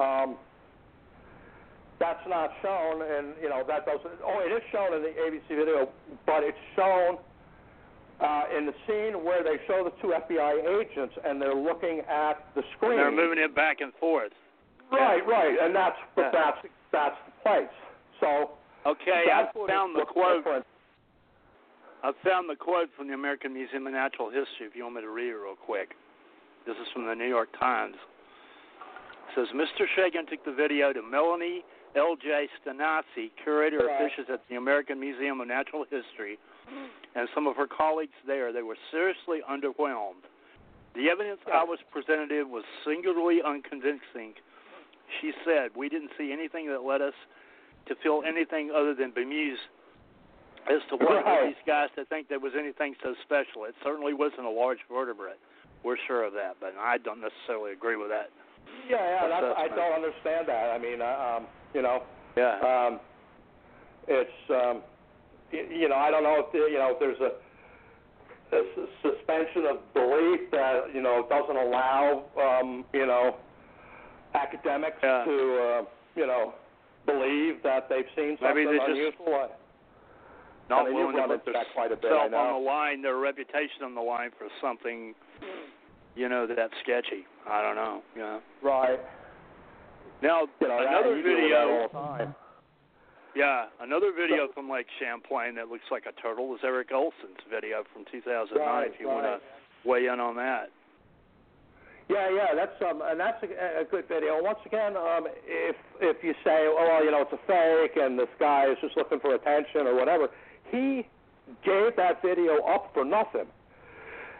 um, 0.00 0.36
that's 1.98 2.20
not 2.28 2.50
shown, 2.62 3.02
and 3.02 3.34
you 3.40 3.48
know 3.48 3.62
that 3.66 3.86
doesn't. 3.86 4.20
Oh, 4.24 4.40
it 4.44 4.52
is 4.52 4.62
shown 4.72 4.94
in 4.94 5.02
the 5.02 5.10
ABC 5.16 5.48
video, 5.56 5.88
but 6.26 6.42
it's 6.42 6.58
shown 6.74 7.16
uh, 8.20 8.44
in 8.56 8.66
the 8.66 8.74
scene 8.86 9.24
where 9.24 9.42
they 9.42 9.56
show 9.66 9.84
the 9.84 9.92
two 10.02 10.12
FBI 10.14 10.80
agents 10.80 11.14
and 11.24 11.40
they're 11.40 11.54
looking 11.54 12.00
at 12.08 12.44
the 12.54 12.62
screen. 12.76 12.96
They're 12.96 13.10
moving 13.10 13.38
it 13.38 13.54
back 13.54 13.80
and 13.80 13.92
forth. 14.00 14.32
Right, 14.92 15.26
right, 15.26 15.56
and 15.60 15.74
that's 15.74 15.96
but 16.14 16.30
Yeah. 16.32 16.52
that's 16.52 16.58
that's 16.92 17.16
the 17.26 17.32
place. 17.42 17.74
So 18.20 18.50
Okay, 18.86 19.24
I 19.32 19.46
found 19.66 19.96
the 19.96 20.04
quote. 20.04 20.44
different. 20.44 20.66
I 22.02 22.12
found 22.24 22.48
the 22.48 22.56
quote 22.56 22.88
from 22.96 23.08
the 23.08 23.14
American 23.14 23.54
Museum 23.54 23.86
of 23.86 23.92
Natural 23.92 24.28
History. 24.28 24.66
If 24.68 24.76
you 24.76 24.84
want 24.84 24.96
me 24.96 25.02
to 25.02 25.10
read 25.10 25.30
it 25.30 25.36
real 25.36 25.56
quick, 25.56 25.96
this 26.66 26.76
is 26.76 26.86
from 26.92 27.06
the 27.06 27.14
New 27.14 27.28
York 27.28 27.48
Times. 27.58 27.96
It 27.96 29.32
says 29.34 29.48
Mr. 29.54 29.86
Shagan 29.96 30.28
took 30.28 30.44
the 30.44 30.52
video 30.52 30.92
to 30.92 31.02
Melanie 31.02 31.64
L.J. 31.96 32.48
Stiassny, 32.60 33.30
curator 33.42 33.78
of 33.78 33.90
fishes 33.98 34.28
at 34.32 34.42
the 34.50 34.56
American 34.56 35.00
Museum 35.00 35.40
of 35.40 35.48
Natural 35.48 35.84
History, 35.84 36.38
and 37.14 37.28
some 37.34 37.46
of 37.46 37.56
her 37.56 37.66
colleagues 37.66 38.16
there. 38.26 38.52
They 38.52 38.62
were 38.62 38.76
seriously 38.90 39.40
underwhelmed. 39.48 40.28
The 40.94 41.08
evidence 41.08 41.40
I 41.52 41.64
was 41.64 41.78
presented 41.90 42.46
was 42.46 42.64
singularly 42.84 43.40
unconvincing. 43.42 44.34
She 45.20 45.32
said, 45.44 45.74
"We 45.74 45.88
didn't 45.88 46.10
see 46.18 46.32
anything 46.32 46.68
that 46.68 46.82
led 46.82 47.00
us 47.00 47.14
to 47.86 47.94
feel 47.96 48.22
anything 48.26 48.70
other 48.70 48.94
than 48.94 49.12
bemused 49.12 49.62
as 50.68 50.80
to 50.90 50.96
what 50.96 51.24
Right. 51.24 51.46
these 51.48 51.62
guys 51.66 51.90
to 51.96 52.04
think 52.06 52.28
there 52.28 52.38
was 52.40 52.54
anything 52.56 52.94
so 53.02 53.14
special. 53.22 53.64
It 53.64 53.74
certainly 53.82 54.14
wasn't 54.14 54.46
a 54.46 54.50
large 54.50 54.78
vertebrate. 54.90 55.38
We're 55.82 55.96
sure 56.06 56.24
of 56.24 56.32
that, 56.34 56.56
but 56.60 56.74
I 56.78 56.98
don't 56.98 57.20
necessarily 57.20 57.72
agree 57.72 57.96
with 57.96 58.08
that. 58.10 58.30
Yeah, 58.88 58.96
yeah, 58.98 59.28
that's, 59.28 59.54
I 59.58 59.68
don't 59.68 59.92
understand 59.92 60.48
that. 60.48 60.70
I 60.70 60.78
mean, 60.78 61.00
uh, 61.00 61.36
um, 61.38 61.46
you 61.74 61.82
know, 61.82 62.02
Yeah. 62.36 62.58
um, 62.60 63.00
it's 64.08 64.50
um, 64.50 64.82
y- 65.52 65.66
you 65.70 65.88
know, 65.88 65.96
I 65.96 66.10
don't 66.10 66.22
know 66.24 66.40
if 66.40 66.50
the, 66.52 66.58
you 66.70 66.78
know 66.78 66.90
if 66.92 66.98
there's 66.98 67.20
a, 67.20 67.32
a 68.56 68.60
s- 68.60 68.88
suspension 69.02 69.66
of 69.66 69.94
belief 69.94 70.50
that 70.50 70.92
you 70.94 71.00
know 71.02 71.26
doesn't 71.28 71.56
allow 71.56 72.24
um, 72.36 72.84
you 72.92 73.06
know 73.06 73.36
academics 74.34 74.98
Yeah. 75.02 75.24
to 75.24 75.62
uh, 75.62 75.84
you 76.16 76.26
know 76.26 76.54
believe 77.06 77.62
that 77.62 77.88
they've 77.88 78.08
seen 78.16 78.36
something 78.40 78.64
Maybe 78.66 78.78
just- 78.78 78.88
unusual. 78.90 79.34
I- 79.34 79.48
Not 80.68 80.82
I 80.82 80.84
mean, 80.86 80.94
willing 80.94 81.16
to 81.16 81.28
put 81.28 81.44
their 81.44 81.64
quite 81.74 81.92
a 81.92 81.96
bit, 81.96 82.10
self 82.10 82.32
on 82.32 82.62
the 82.62 82.66
line, 82.66 83.02
their 83.02 83.16
reputation 83.16 83.84
on 83.84 83.94
the 83.94 84.00
line 84.00 84.30
for 84.36 84.48
something, 84.60 85.14
you 86.16 86.28
know, 86.28 86.46
that's 86.46 86.74
sketchy. 86.82 87.24
I 87.48 87.62
don't 87.62 87.76
know. 87.76 88.02
Yeah. 88.16 88.40
right. 88.62 88.98
Now 90.22 90.48
You 90.60 90.68
know, 90.68 90.78
another 90.80 91.22
video. 91.22 91.88
all 91.92 92.16
the 92.16 92.24
time. 92.24 92.34
Yeah, 93.36 93.66
another 93.80 94.12
video 94.16 94.48
from 94.54 94.70
Lake 94.70 94.86
Champlain 94.98 95.54
that 95.56 95.68
looks 95.68 95.84
like 95.90 96.04
a 96.08 96.12
turtle 96.20 96.54
is 96.54 96.60
Eric 96.64 96.88
Olson's 96.90 97.44
video 97.52 97.84
from 97.92 98.06
2009. 98.10 98.56
Right, 98.56 98.88
if 98.88 98.98
you 98.98 99.08
right. 99.08 99.14
want 99.14 99.26
to 99.42 99.88
weigh 99.88 100.06
in 100.06 100.18
on 100.20 100.36
that. 100.36 100.72
Yeah, 102.08 102.30
yeah, 102.30 102.54
that's 102.54 102.80
um, 102.88 103.02
and 103.04 103.18
that's 103.18 103.42
a, 103.42 103.82
a 103.82 103.84
good 103.84 104.08
video. 104.08 104.40
Once 104.40 104.60
again, 104.64 104.96
um, 104.96 105.26
if 105.44 105.76
if 106.00 106.22
you 106.22 106.32
say, 106.44 106.64
oh, 106.64 106.78
well, 106.78 107.04
you 107.04 107.10
know, 107.10 107.22
it's 107.22 107.32
a 107.34 107.42
fake, 107.46 108.00
and 108.00 108.16
this 108.18 108.30
guy 108.38 108.70
is 108.70 108.78
just 108.80 108.96
looking 108.96 109.20
for 109.20 109.34
attention 109.34 109.86
or 109.86 109.94
whatever, 109.96 110.28
he 110.70 111.06
gave 111.64 111.94
that 111.96 112.20
video 112.22 112.62
up 112.64 112.90
for 112.94 113.04
nothing, 113.04 113.46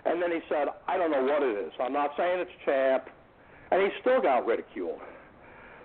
and 0.05 0.21
then 0.21 0.31
he 0.31 0.41
said, 0.49 0.69
I 0.89 0.97
don't 0.97 1.11
know 1.11 1.23
what 1.25 1.43
it 1.43 1.57
is. 1.67 1.73
I'm 1.81 1.93
not 1.93 2.11
saying 2.17 2.41
it's 2.41 2.51
champ, 2.65 3.05
and 3.71 3.83
he 3.83 3.89
still 4.01 4.21
got 4.21 4.47
ridiculed. 4.47 4.99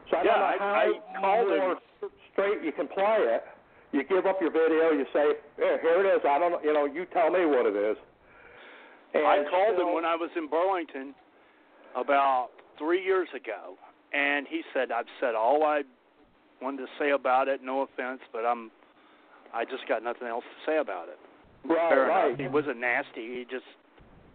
So 0.10 0.18
I 0.18 0.24
Yeah, 0.24 0.32
don't 0.32 0.40
know 0.40 0.46
I- 0.46 0.58
how 0.58 0.74
I 0.74 1.20
called 1.20 1.52
him. 1.52 1.58
more 1.60 1.80
straight 2.32 2.62
you 2.62 2.72
can 2.72 2.88
play 2.88 3.18
it. 3.22 3.44
You 3.92 4.04
give 4.04 4.26
up 4.26 4.42
your 4.42 4.52
video, 4.52 4.92
you 4.92 5.06
say, 5.14 5.36
yeah, 5.58 5.78
here 5.82 6.00
it 6.06 6.16
is. 6.16 6.26
I 6.26 6.40
don't, 6.40 6.52
know, 6.52 6.62
you 6.64 6.74
know, 6.74 6.86
you 6.86 7.06
tell 7.06 7.30
me 7.30 7.46
what 7.46 7.66
it 7.66 7.76
is. 7.76 7.98
And 9.14 9.26
I 9.28 9.44
called 9.50 9.76
still- 9.76 9.88
him 9.90 9.94
when 9.94 10.06
I 10.06 10.16
was 10.16 10.30
in 10.38 10.48
Burlington 10.48 11.14
about 11.96 12.50
three 12.78 13.04
years 13.04 13.28
ago, 13.34 13.78
and 14.14 14.48
he 14.48 14.64
said 14.74 14.92
I've 14.92 15.10
said 15.20 15.36
all 15.36 15.64
I 15.64 15.84
wanted 16.62 16.86
to 16.88 16.92
say 16.98 17.12
about 17.12 17.48
it. 17.50 17.62
No 17.62 17.82
offense, 17.82 18.22
but 18.32 18.46
I'm 18.46 18.72
I 19.54 19.66
just 19.66 19.88
got 19.88 20.04
nothing 20.04 20.28
else 20.28 20.44
to 20.44 20.72
say 20.72 20.78
about 20.78 21.10
it. 21.10 21.20
right, 21.66 21.90
Fair 21.90 22.06
right. 22.08 22.28
enough. 22.28 22.40
He 22.40 22.48
wasn't 22.48 22.80
nasty. 22.80 23.28
He 23.40 23.46
just 23.50 23.66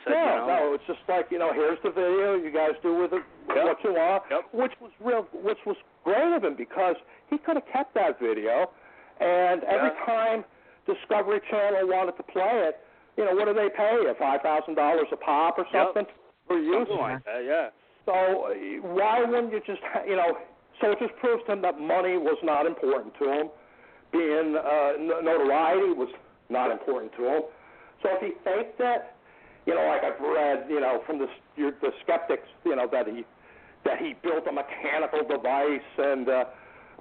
said, 0.04 0.12
no, 0.12 0.20
you 0.20 0.26
know, 0.26 0.46
no, 0.46 0.74
it's 0.74 0.84
just 0.86 1.00
like 1.08 1.26
you 1.30 1.38
know, 1.38 1.52
here's 1.52 1.78
the 1.82 1.90
video. 1.90 2.34
You 2.34 2.50
guys 2.52 2.72
do 2.82 2.94
with 2.96 3.12
it 3.12 3.22
Yep. 3.48 3.64
what 3.64 3.78
you 3.84 3.92
want, 3.94 4.22
Yep. 4.30 4.42
which 4.52 4.72
was 4.80 4.90
real, 5.00 5.22
which 5.32 5.58
was 5.66 5.76
great 6.04 6.32
of 6.34 6.44
him 6.44 6.54
because 6.54 6.96
he 7.30 7.38
could 7.38 7.56
have 7.56 7.66
kept 7.72 7.94
that 7.94 8.18
video, 8.20 8.70
and 9.20 9.64
every 9.64 9.90
Yeah. 9.96 10.04
time 10.04 10.44
Discovery 10.86 11.40
Channel 11.50 11.88
wanted 11.88 12.16
to 12.16 12.22
play 12.22 12.68
it, 12.68 12.78
you 13.16 13.24
know, 13.24 13.34
what 13.34 13.46
do 13.46 13.54
they 13.54 13.70
pay? 13.70 14.12
Five 14.18 14.42
thousand 14.42 14.74
dollars 14.74 15.08
a 15.10 15.16
pop 15.16 15.58
or 15.58 15.66
something 15.72 16.04
yep. 16.06 16.14
for 16.46 16.58
use? 16.58 16.86
Something 16.86 16.98
like 16.98 17.24
that, 17.24 17.44
yeah. 17.44 17.70
So 18.04 18.54
why 18.82 19.24
wouldn't 19.24 19.52
you 19.52 19.60
just, 19.66 19.82
ha- 19.82 20.04
you 20.06 20.14
know? 20.14 20.38
So 20.80 20.90
it 20.92 20.98
just 21.00 21.16
proves 21.16 21.42
to 21.46 21.52
him 21.52 21.62
that 21.62 21.80
money 21.80 22.18
was 22.18 22.36
not 22.44 22.66
important 22.66 23.14
to 23.18 23.32
him. 23.32 23.48
Being 24.12 24.56
uh, 24.56 24.92
notoriety 25.22 25.92
was 25.92 26.08
not 26.48 26.70
important 26.70 27.12
to 27.16 27.22
him. 27.26 27.42
So 28.02 28.08
if 28.12 28.20
he 28.22 28.32
faked 28.44 28.80
it, 28.80 29.02
you 29.66 29.74
know, 29.74 29.84
like 29.88 30.04
I've 30.04 30.20
read, 30.22 30.66
you 30.70 30.80
know, 30.80 31.02
from 31.06 31.18
the 31.18 31.26
your, 31.56 31.72
the 31.82 31.90
skeptics, 32.04 32.46
you 32.64 32.76
know, 32.76 32.86
that 32.92 33.06
he 33.08 33.24
that 33.84 33.98
he 33.98 34.14
built 34.22 34.46
a 34.48 34.52
mechanical 34.52 35.22
device 35.26 35.90
and 35.98 36.28
uh, 36.28 36.44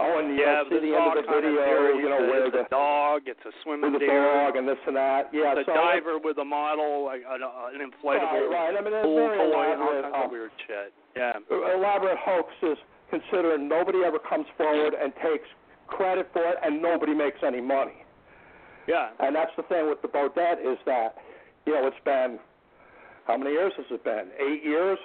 oh, 0.02 0.18
and 0.20 0.34
Yeah, 0.38 0.66
don't 0.66 0.70
see 0.70 0.82
there's 0.82 0.90
the 0.90 0.94
end 0.98 1.18
of 1.18 1.26
the 1.26 1.30
video, 1.30 1.62
theories. 1.62 2.02
you 2.02 2.10
know, 2.10 2.22
It's 2.26 2.32
where 2.32 2.48
a 2.48 2.52
the 2.52 2.66
dog, 2.74 3.22
it's 3.30 3.46
a 3.46 3.54
swimming 3.64 3.94
with 3.94 4.02
the 4.02 4.06
deer, 4.10 4.22
dog 4.22 4.56
and 4.58 4.66
this 4.68 4.82
and 4.88 4.96
that. 4.98 5.30
Yeah, 5.34 5.54
the 5.54 5.64
so 5.66 5.74
diver 5.78 6.18
with 6.18 6.38
a 6.42 6.46
model, 6.46 7.06
like 7.06 7.22
an, 7.28 7.42
an 7.46 7.82
inflatable 7.86 8.50
Right, 8.50 8.74
right. 8.74 8.74
I 8.78 8.82
mean, 8.82 8.94
pool 9.06 9.30
toy, 9.30 9.78
all 9.78 10.02
kinds 10.02 10.14
of 10.26 10.32
weird 10.32 10.52
shit. 10.66 10.90
Yeah. 11.16 11.38
elaborate 11.50 12.18
hoaxes 12.18 12.78
considering 13.10 13.70
nobody 13.70 14.02
ever 14.04 14.18
comes 14.20 14.46
forward 14.58 14.94
and 14.98 15.14
takes 15.22 15.48
credit 15.88 16.30
for 16.34 16.42
it 16.44 16.58
and 16.64 16.82
nobody 16.82 17.14
makes 17.14 17.40
any 17.46 17.62
money. 17.62 18.04
Yeah. 18.88 19.10
And 19.20 19.36
that's 19.36 19.52
the 19.58 19.64
thing 19.64 19.90
with 19.90 20.02
the 20.02 20.08
Bodette 20.08 20.60
is 20.62 20.78
that, 20.86 21.16
you 21.66 21.74
know, 21.74 21.88
it's 21.88 21.98
been, 22.06 22.40
how 23.26 23.38
many 23.38 23.52
years 23.52 23.74
has 23.78 23.86
it 23.90 24.04
been? 24.04 24.30
Eight 24.40 24.64
years 24.64 25.00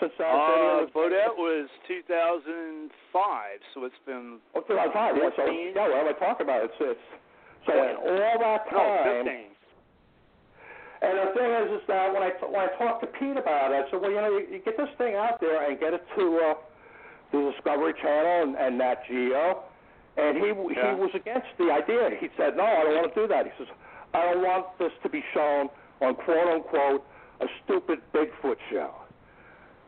since 0.00 0.12
that 0.18 0.30
Uh, 0.30 0.46
video 0.46 0.80
was 0.80 0.90
Bodette 0.94 1.36
was 1.36 1.68
2005, 1.88 3.60
so 3.74 3.84
it's 3.84 3.94
been 4.06 4.38
Oh, 4.54 4.60
2005, 4.62 5.16
yeah, 5.16 5.30
so, 5.36 5.46
15? 5.46 5.72
yeah, 5.74 5.88
what 5.88 5.98
am 5.98 6.08
I 6.08 6.12
talking 6.12 6.46
about? 6.46 6.64
It's, 6.64 6.74
it's, 6.80 7.00
so 7.66 7.74
Yeah. 7.74 7.90
in 7.90 7.96
all 7.96 8.38
that 8.38 8.72
no 8.72 8.78
time, 8.78 9.24
15. 9.24 9.46
And 11.02 11.18
the 11.18 11.26
thing 11.34 11.50
is, 11.50 11.80
is 11.82 11.86
that 11.88 12.12
when 12.14 12.22
I 12.22 12.30
t- 12.30 12.46
when 12.46 12.60
I 12.62 12.68
talked 12.78 13.00
to 13.02 13.08
Pete 13.18 13.36
about 13.36 13.72
it, 13.72 13.84
I 13.86 13.90
said, 13.90 14.00
well, 14.00 14.10
you 14.10 14.20
know, 14.20 14.38
you, 14.38 14.46
you 14.52 14.58
get 14.60 14.76
this 14.76 14.88
thing 14.98 15.16
out 15.16 15.40
there 15.40 15.68
and 15.68 15.78
get 15.80 15.94
it 15.94 16.04
to 16.14 16.38
uh, 16.38 16.54
the 17.32 17.50
Discovery 17.50 17.92
Channel 18.00 18.42
and, 18.44 18.56
and 18.56 18.78
Nat 18.78 19.02
Geo, 19.08 19.64
and 20.16 20.36
he 20.38 20.48
Yeah. 20.48 20.94
he 20.94 21.00
was 21.00 21.10
against 21.14 21.48
the 21.58 21.70
idea. 21.72 22.10
He 22.20 22.28
said, 22.36 22.56
no, 22.56 22.64
I 22.64 22.82
don't 22.84 22.94
want 22.96 23.14
to 23.14 23.20
do 23.22 23.26
that. 23.28 23.46
He 23.46 23.52
says, 23.58 23.68
I 24.14 24.22
don't 24.32 24.42
want 24.42 24.66
this 24.78 24.92
to 25.02 25.08
be 25.08 25.24
shown 25.32 25.68
on 26.00 26.14
quote 26.16 26.46
unquote 26.48 27.04
a 27.40 27.46
stupid 27.64 28.00
Bigfoot 28.12 28.56
show. 28.70 28.90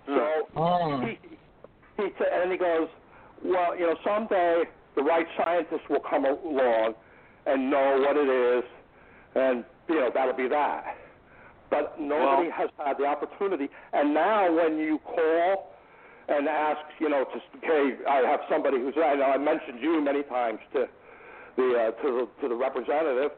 So 0.06 0.48
Oh. 0.56 1.00
he 1.00 1.18
he 1.96 2.08
t- 2.10 2.24
and 2.32 2.50
he 2.50 2.58
goes, 2.58 2.88
well, 3.44 3.76
you 3.78 3.86
know, 3.86 3.96
someday 4.04 4.64
the 4.96 5.02
right 5.02 5.26
scientists 5.36 5.88
will 5.88 6.00
come 6.00 6.24
along 6.24 6.94
and 7.46 7.70
know 7.70 8.00
what 8.00 8.16
it 8.16 8.28
is, 8.28 8.64
and 9.34 9.64
you 9.88 9.96
know 9.96 10.10
that'll 10.12 10.32
be 10.34 10.48
that. 10.48 10.96
But 11.70 12.00
nobody 12.00 12.48
Well- 12.48 12.56
has 12.56 12.70
had 12.78 12.98
the 12.98 13.06
opportunity. 13.06 13.68
And 13.92 14.14
now, 14.14 14.50
when 14.50 14.78
you 14.78 14.98
call 15.00 15.70
and 16.28 16.48
ask, 16.48 16.80
you 17.00 17.08
know, 17.08 17.24
just 17.32 17.44
okay, 17.58 17.96
I 18.08 18.16
have 18.28 18.40
somebody 18.50 18.78
who's 18.78 18.94
I 18.96 19.14
know 19.14 19.24
I 19.24 19.38
mentioned 19.38 19.80
you 19.80 20.00
many 20.00 20.22
times 20.24 20.58
to 20.72 20.86
the 21.56 21.68
uh, 21.94 22.02
to 22.02 22.08
the 22.12 22.24
to 22.42 22.48
the 22.48 22.54
representative, 22.54 23.32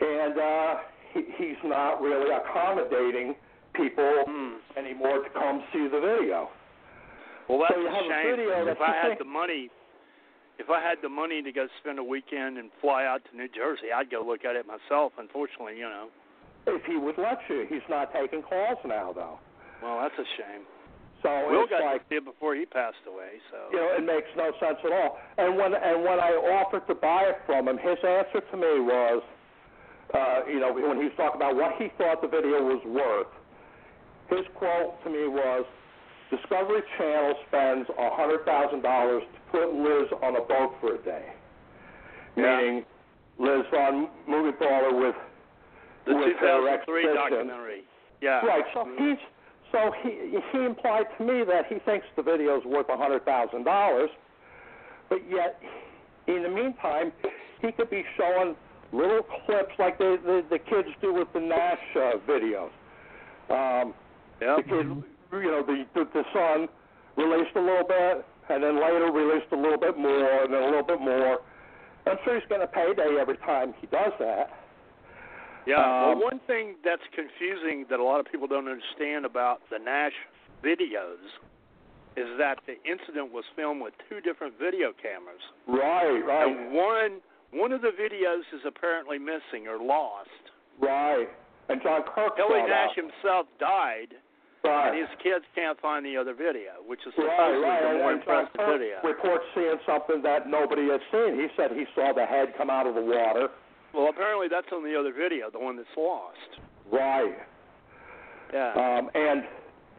and 0.00 0.38
uh, 0.38 0.74
he, 1.14 1.22
he's 1.38 1.60
not 1.64 2.00
really 2.00 2.30
accommodating 2.30 3.34
people 3.74 4.24
Hmm. 4.26 4.54
anymore 4.76 5.22
to 5.22 5.30
come 5.30 5.62
see 5.72 5.86
the 5.88 6.00
video. 6.00 6.48
Well, 7.48 7.60
that's 7.60 7.72
So 7.74 7.80
you 7.80 7.88
a 7.88 7.90
have 7.90 8.04
a 8.04 8.08
shame. 8.08 8.36
video 8.36 8.64
that 8.66 8.72
if 8.72 8.80
I 8.80 8.92
had 8.92 9.18
the 9.18 9.24
money, 9.24 9.70
if 10.58 10.68
I 10.68 10.80
had 10.82 10.98
the 11.00 11.08
money 11.08 11.42
to 11.42 11.52
go 11.52 11.66
spend 11.80 11.98
a 11.98 12.04
weekend 12.04 12.58
and 12.58 12.70
fly 12.80 13.06
out 13.06 13.22
to 13.30 13.36
New 13.36 13.48
Jersey, 13.48 13.88
I'd 13.94 14.10
go 14.10 14.22
look 14.26 14.44
at 14.44 14.56
it 14.56 14.66
myself. 14.66 15.12
Unfortunately, 15.18 15.76
you 15.78 15.88
know. 15.88 16.08
If 16.66 16.84
he 16.84 16.96
would 16.98 17.16
let 17.16 17.38
you, 17.48 17.64
he's 17.70 17.86
not 17.88 18.12
taking 18.12 18.42
calls 18.42 18.76
now, 18.84 19.12
though. 19.14 19.38
Well, 19.82 20.00
that's 20.02 20.18
a 20.18 20.26
shame. 20.36 20.66
So 21.22 21.50
Will 21.50 21.62
it's 21.66 21.70
got 21.70 21.82
like 21.82 22.02
it 22.10 22.24
before 22.24 22.54
he 22.54 22.64
passed 22.64 23.02
away. 23.06 23.42
So. 23.50 23.58
you 23.72 23.78
know, 23.78 23.90
it 23.98 24.04
makes 24.06 24.28
no 24.36 24.52
sense 24.60 24.78
at 24.84 24.92
all. 24.92 25.18
And 25.36 25.56
when 25.56 25.74
and 25.74 26.02
when 26.04 26.20
I 26.20 26.30
offered 26.62 26.86
to 26.86 26.94
buy 26.94 27.34
it 27.34 27.38
from 27.46 27.66
him, 27.66 27.78
his 27.78 27.98
answer 28.06 28.40
to 28.40 28.56
me 28.56 28.78
was, 28.86 29.22
uh, 30.14 30.46
you 30.46 30.60
know, 30.60 30.72
when 30.72 30.98
he 30.98 31.10
was 31.10 31.16
talking 31.16 31.40
about 31.40 31.56
what 31.56 31.74
he 31.78 31.90
thought 31.98 32.22
the 32.22 32.28
video 32.30 32.62
was 32.62 32.78
worth, 32.86 33.26
his 34.30 34.46
quote 34.54 35.02
to 35.02 35.10
me 35.10 35.26
was, 35.26 35.66
"Discovery 36.30 36.82
Channel 36.96 37.34
spends 37.48 37.88
a 37.98 38.10
hundred 38.14 38.44
thousand 38.46 38.82
dollars 38.82 39.22
to 39.34 39.38
put 39.50 39.74
Liz 39.74 40.06
on 40.22 40.36
a 40.36 40.42
boat 40.46 40.76
for 40.80 40.94
a 40.94 40.98
day." 40.98 41.34
Yeah. 42.36 42.62
Meaning, 42.62 42.84
Liz 43.38 43.66
on 43.74 44.08
movie 44.28 44.56
baller 44.58 44.94
with 44.94 45.16
the 46.06 46.14
with 46.14 46.38
2003 46.38 46.70
exhibition. 46.70 47.14
documentary. 47.14 47.82
Yeah. 48.20 48.46
Right. 48.46 48.64
So 48.72 48.86
he's 48.98 49.18
so 49.72 49.92
he 50.02 50.38
he 50.52 50.64
implied 50.64 51.04
to 51.18 51.24
me 51.24 51.44
that 51.44 51.66
he 51.68 51.78
thinks 51.84 52.06
the 52.16 52.22
video's 52.22 52.64
worth 52.64 52.88
a 52.88 52.96
hundred 52.96 53.24
thousand 53.24 53.64
dollars, 53.64 54.10
but 55.08 55.18
yet 55.30 55.60
in 56.26 56.42
the 56.42 56.48
meantime 56.48 57.12
he 57.60 57.72
could 57.72 57.90
be 57.90 58.04
showing 58.16 58.54
little 58.92 59.22
clips 59.44 59.72
like 59.78 59.98
the 59.98 60.18
the, 60.24 60.44
the 60.50 60.58
kids 60.58 60.88
do 61.00 61.12
with 61.12 61.28
the 61.34 61.40
Nash 61.40 61.78
uh, 61.96 62.12
videos. 62.28 62.70
Um, 63.50 63.94
Yep. 64.40 64.56
the 64.56 64.62
kid, 64.62 64.86
you 65.32 65.50
know, 65.50 65.64
the, 65.66 65.84
the 65.94 66.04
the 66.14 66.22
son 66.32 66.68
released 67.16 67.56
a 67.56 67.60
little 67.60 67.82
bit, 67.86 68.24
and 68.50 68.62
then 68.62 68.80
later 68.80 69.10
released 69.10 69.50
a 69.50 69.56
little 69.56 69.78
bit 69.78 69.98
more, 69.98 70.44
and 70.44 70.54
then 70.54 70.62
a 70.62 70.66
little 70.66 70.84
bit 70.86 71.00
more. 71.00 71.40
I'm 72.06 72.16
sure 72.24 72.38
he's 72.38 72.48
getting 72.48 72.62
a 72.62 72.68
payday 72.68 73.18
every 73.20 73.36
time 73.38 73.74
he 73.80 73.88
does 73.88 74.12
that. 74.20 74.57
Yeah. 75.68 75.76
Um, 75.84 76.16
well, 76.16 76.32
one 76.32 76.40
thing 76.48 76.76
that's 76.82 77.04
confusing 77.14 77.84
that 77.92 78.00
a 78.00 78.02
lot 78.02 78.20
of 78.20 78.26
people 78.32 78.48
don't 78.48 78.66
understand 78.68 79.26
about 79.28 79.60
the 79.70 79.76
Nash 79.78 80.16
videos 80.64 81.20
is 82.16 82.26
that 82.40 82.58
the 82.66 82.80
incident 82.88 83.30
was 83.32 83.44
filmed 83.54 83.82
with 83.84 83.92
two 84.08 84.20
different 84.24 84.54
video 84.58 84.90
cameras. 84.96 85.44
Right, 85.68 86.18
right, 86.24 86.48
And 86.48 86.72
one 86.72 87.20
one 87.52 87.72
of 87.72 87.80
the 87.80 87.92
videos 87.96 88.44
is 88.52 88.60
apparently 88.66 89.18
missing 89.18 89.68
or 89.68 89.76
lost. 89.78 90.28
right. 90.80 91.28
And 91.70 91.82
John 91.82 92.00
Kirk 92.14 92.32
saw 92.40 92.48
Nash 92.48 92.96
that. 92.96 92.96
himself 92.96 93.44
died, 93.60 94.16
Right. 94.64 94.88
and 94.88 94.96
his 94.98 95.08
kids 95.22 95.44
can't 95.54 95.78
find 95.80 96.00
the 96.04 96.16
other 96.16 96.32
video, 96.32 96.80
which 96.86 97.00
is 97.06 97.12
supposedly 97.14 97.60
right. 97.60 97.82
the 97.82 97.88
And, 97.92 97.98
more 98.00 98.12
and 98.12 98.24
John 98.24 98.48
Kirk 98.56 98.80
video. 98.80 98.96
reports 99.04 99.44
seeing 99.54 99.76
something 99.84 100.22
that 100.22 100.48
nobody 100.48 100.88
had 100.88 101.00
seen. 101.12 101.36
He 101.38 101.48
said 101.56 101.72
he 101.72 101.84
saw 101.94 102.12
the 102.16 102.24
head 102.24 102.54
come 102.56 102.70
out 102.70 102.86
of 102.86 102.94
the 102.96 103.02
water. 103.04 103.48
Well, 103.94 104.08
apparently 104.08 104.48
that's 104.50 104.68
on 104.72 104.84
the 104.84 104.98
other 104.98 105.12
video, 105.12 105.50
the 105.50 105.58
one 105.58 105.76
that's 105.76 105.88
lost. 105.96 106.60
Right. 106.90 107.34
Yeah. 108.52 108.72
Um, 108.72 109.10
and 109.14 109.42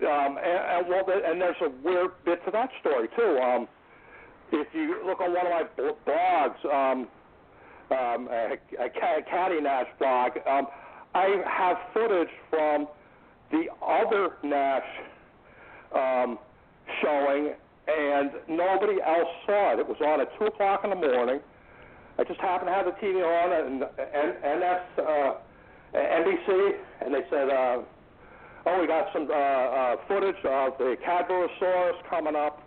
um, 0.02 0.38
and, 0.38 0.88
and 0.88 0.88
well, 0.88 1.04
and 1.08 1.42
there's 1.42 1.56
a 1.62 1.70
weird 1.84 2.12
bit 2.24 2.44
to 2.46 2.52
that 2.52 2.70
story 2.80 3.08
too. 3.18 3.38
Um, 3.38 3.68
if 4.52 4.68
you 4.74 5.02
look 5.06 5.20
on 5.20 5.34
one 5.34 5.46
of 5.46 5.52
my 5.52 5.64
blogs, 6.08 6.66
um, 6.66 7.08
um, 7.92 8.28
a, 8.32 8.54
a 8.80 8.90
Ca- 8.90 9.22
Caddy 9.30 9.62
Nash 9.62 9.88
blog, 10.00 10.32
um, 10.48 10.68
I 11.14 11.42
have 11.46 11.78
footage 11.94 12.30
from 12.50 12.88
the 13.52 13.66
other 13.86 14.38
Nash 14.44 14.84
um, 15.94 16.40
showing, 17.02 17.54
and 17.88 18.32
nobody 18.48 19.02
else 19.06 19.28
saw 19.46 19.74
it. 19.74 19.80
It 19.80 19.88
was 19.88 19.98
on 20.06 20.22
at 20.22 20.30
two 20.40 20.46
o'clock 20.46 20.82
in 20.84 20.92
the 20.92 20.96
morning. 20.96 21.40
I 22.20 22.24
just 22.26 22.42
happened 22.42 22.68
to 22.68 22.74
have 22.74 22.86
the 22.86 22.92
TV 23.00 23.24
on 23.24 23.48
and, 23.56 23.84
and 23.96 24.60
NS 24.60 24.84
uh, 25.00 25.34
NBC, 25.96 26.76
and 27.00 27.14
they 27.14 27.24
said, 27.30 27.48
uh, 27.48 27.80
"Oh, 28.66 28.82
we 28.82 28.88
got 28.88 29.08
some 29.14 29.30
uh, 29.32 29.34
uh, 29.34 29.96
footage 30.06 30.36
of 30.44 30.78
the 30.78 30.98
Cadborosaurus 31.08 31.96
coming 32.10 32.36
up." 32.36 32.62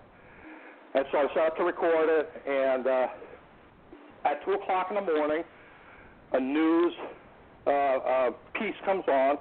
And 0.95 1.05
so 1.13 1.19
I 1.19 1.27
set 1.35 1.47
up 1.49 1.57
to 1.59 1.65
record 1.65 2.09
it, 2.09 2.33
and 2.49 2.87
uh, 2.87 3.07
at 4.25 4.43
two 4.47 4.53
o'clock 4.53 4.87
in 4.89 4.95
the 4.95 5.13
morning, 5.13 5.45
a 6.33 6.41
news 6.41 6.95
uh, 7.67 7.71
uh, 7.71 8.31
piece 8.55 8.75
comes 8.87 9.05
on, 9.07 9.37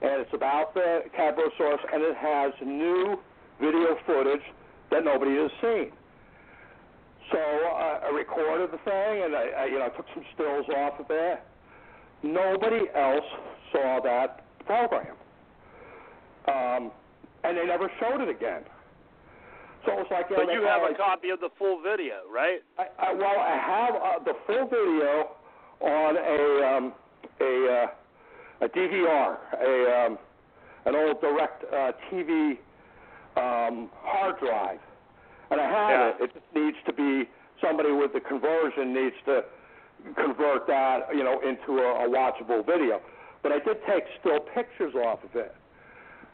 and 0.00 0.20
it's 0.22 0.32
about 0.32 0.74
the 0.74 1.02
Cadborosaurus, 1.18 1.80
and 1.92 2.04
it 2.04 2.16
has 2.16 2.52
new 2.64 3.18
video 3.60 3.96
footage 4.06 4.46
that 4.92 5.04
nobody 5.04 5.34
has 5.38 5.50
seen. 5.60 5.90
So 7.32 7.38
uh, 7.38 8.06
I 8.06 8.10
recorded 8.14 8.70
the 8.70 8.78
thing, 8.78 9.24
and 9.24 9.34
I, 9.34 9.48
I, 9.56 9.64
you 9.66 9.78
know, 9.78 9.86
I 9.86 9.88
took 9.96 10.06
some 10.14 10.24
stills 10.34 10.66
off 10.76 11.00
of 11.00 11.06
it. 11.10 11.40
Nobody 12.22 12.86
else 12.94 13.24
saw 13.72 14.00
that 14.02 14.44
program, 14.66 15.16
um, 16.48 16.90
and 17.44 17.56
they 17.56 17.66
never 17.66 17.90
showed 18.00 18.20
it 18.20 18.28
again. 18.28 18.62
So 19.84 19.92
it 19.92 19.96
was 19.96 20.06
like, 20.10 20.26
you 20.30 20.36
but 20.36 20.52
you 20.52 20.62
have 20.62 20.82
a 20.82 20.94
copy 20.94 21.30
of 21.30 21.40
the 21.40 21.50
full 21.58 21.82
video, 21.82 22.24
right? 22.32 22.60
I, 22.78 22.86
I, 22.98 23.12
well, 23.12 23.38
I 23.38 23.58
have 23.58 23.94
uh, 23.94 24.24
the 24.24 24.32
full 24.46 24.64
video 24.68 25.32
on 25.80 26.16
a 26.16 26.76
um, 26.76 26.92
a 27.40 27.84
uh, 28.62 28.64
a 28.64 28.68
DVR, 28.68 29.36
a 29.60 30.06
um, 30.06 30.18
an 30.86 30.94
old 30.94 31.20
direct 31.20 31.64
uh, 31.64 31.92
TV 32.10 32.58
um, 33.36 33.90
hard 34.00 34.38
drive, 34.38 34.78
and 35.50 35.60
I 35.60 35.68
have 35.68 35.90
Yeah. 35.90 36.08
it. 36.08 36.16
It 36.20 36.34
just 36.34 36.46
needs 36.54 36.76
to 36.86 36.92
be 36.92 37.28
somebody 37.60 37.92
with 37.92 38.12
the 38.12 38.20
conversion 38.20 38.92
needs 38.92 39.16
to 39.26 39.44
convert 40.16 40.66
that, 40.66 41.08
you 41.14 41.22
know, 41.24 41.40
into 41.40 41.78
a, 41.80 42.04
a 42.04 42.08
watchable 42.08 42.64
video. 42.64 43.00
But 43.42 43.52
I 43.52 43.58
did 43.60 43.78
take 43.86 44.04
still 44.20 44.40
pictures 44.40 44.94
off 44.94 45.22
of 45.24 45.34
it. 45.36 45.54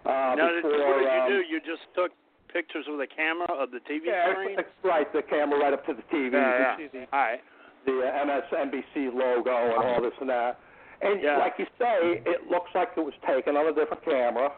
Uh, 0.07 0.35
now, 0.37 0.49
before, 0.57 0.70
what 0.70 0.99
did 0.99 1.12
you 1.12 1.20
um, 1.20 1.29
do? 1.29 1.38
You 1.46 1.61
just 1.61 1.83
took 1.94 2.12
pictures 2.53 2.87
with 2.88 3.01
a 3.01 3.07
camera 3.07 3.46
of 3.53 3.70
the 3.70 3.79
TV 3.81 4.07
Yeah, 4.07 4.33
screen. 4.33 4.59
it's 4.59 4.68
right. 4.83 5.12
The 5.12 5.23
camera 5.23 5.59
right 5.59 5.73
up 5.73 5.85
to 5.87 5.94
the 5.94 6.03
TV. 6.14 6.33
Yeah, 6.33 6.77
you 6.81 6.88
can 6.90 7.01
see 7.01 7.07
All 7.12 7.18
right. 7.20 7.40
the, 7.85 7.92
the 7.92 8.09
uh, 8.09 8.25
MSNBC 8.27 9.14
logo 9.14 9.75
and 9.75 9.85
all 9.85 10.01
this 10.03 10.14
and 10.20 10.29
that. 10.31 10.59
And 11.03 11.23
Yeah. 11.23 11.38
like 11.38 11.55
you 11.59 11.66
say, 11.79 12.23
it 12.27 12.49
looks 12.51 12.70
like 12.75 12.90
it 12.96 13.01
was 13.01 13.14
taken 13.27 13.57
on 13.57 13.66
a 13.66 13.73
different 13.75 14.05
camera. 14.05 14.53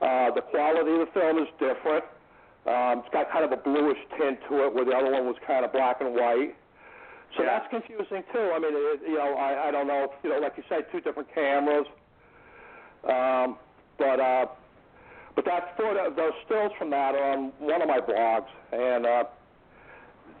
Uh, 0.00 0.30
the 0.32 0.42
quality 0.42 0.92
of 0.92 1.00
the 1.06 1.12
film 1.12 1.38
is 1.38 1.48
different. 1.58 2.04
Um, 2.68 2.98
it's 3.00 3.08
got 3.12 3.30
kind 3.32 3.44
of 3.44 3.52
a 3.52 3.56
bluish 3.56 3.98
tint 4.18 4.38
to 4.48 4.66
it, 4.66 4.74
where 4.74 4.84
the 4.84 4.92
other 4.92 5.10
one 5.10 5.24
was 5.24 5.36
kind 5.46 5.64
of 5.64 5.72
black 5.72 6.00
and 6.00 6.12
white. 6.14 6.54
So 7.36 7.42
Yeah. 7.42 7.58
that's 7.58 7.68
confusing 7.70 8.22
too. 8.32 8.52
I 8.54 8.58
mean, 8.58 8.72
it, 8.74 9.00
you 9.08 9.16
know, 9.16 9.34
I, 9.34 9.68
I 9.68 9.70
don't 9.70 9.86
know. 9.86 10.12
You 10.22 10.30
know, 10.30 10.38
like 10.38 10.54
you 10.56 10.64
said, 10.68 10.84
two 10.92 11.00
different 11.00 11.32
cameras. 11.34 11.86
Um, 13.04 13.56
but 13.98 14.20
uh, 14.20 14.46
but 15.34 15.44
that 15.46 15.76
photo, 15.78 16.10
those 16.14 16.32
stills 16.46 16.72
from 16.78 16.90
that 16.90 17.14
are 17.14 17.32
on 17.32 17.52
one 17.58 17.80
of 17.80 17.88
my 17.88 18.00
blogs, 18.00 18.48
and 18.72 19.06
uh, 19.06 19.24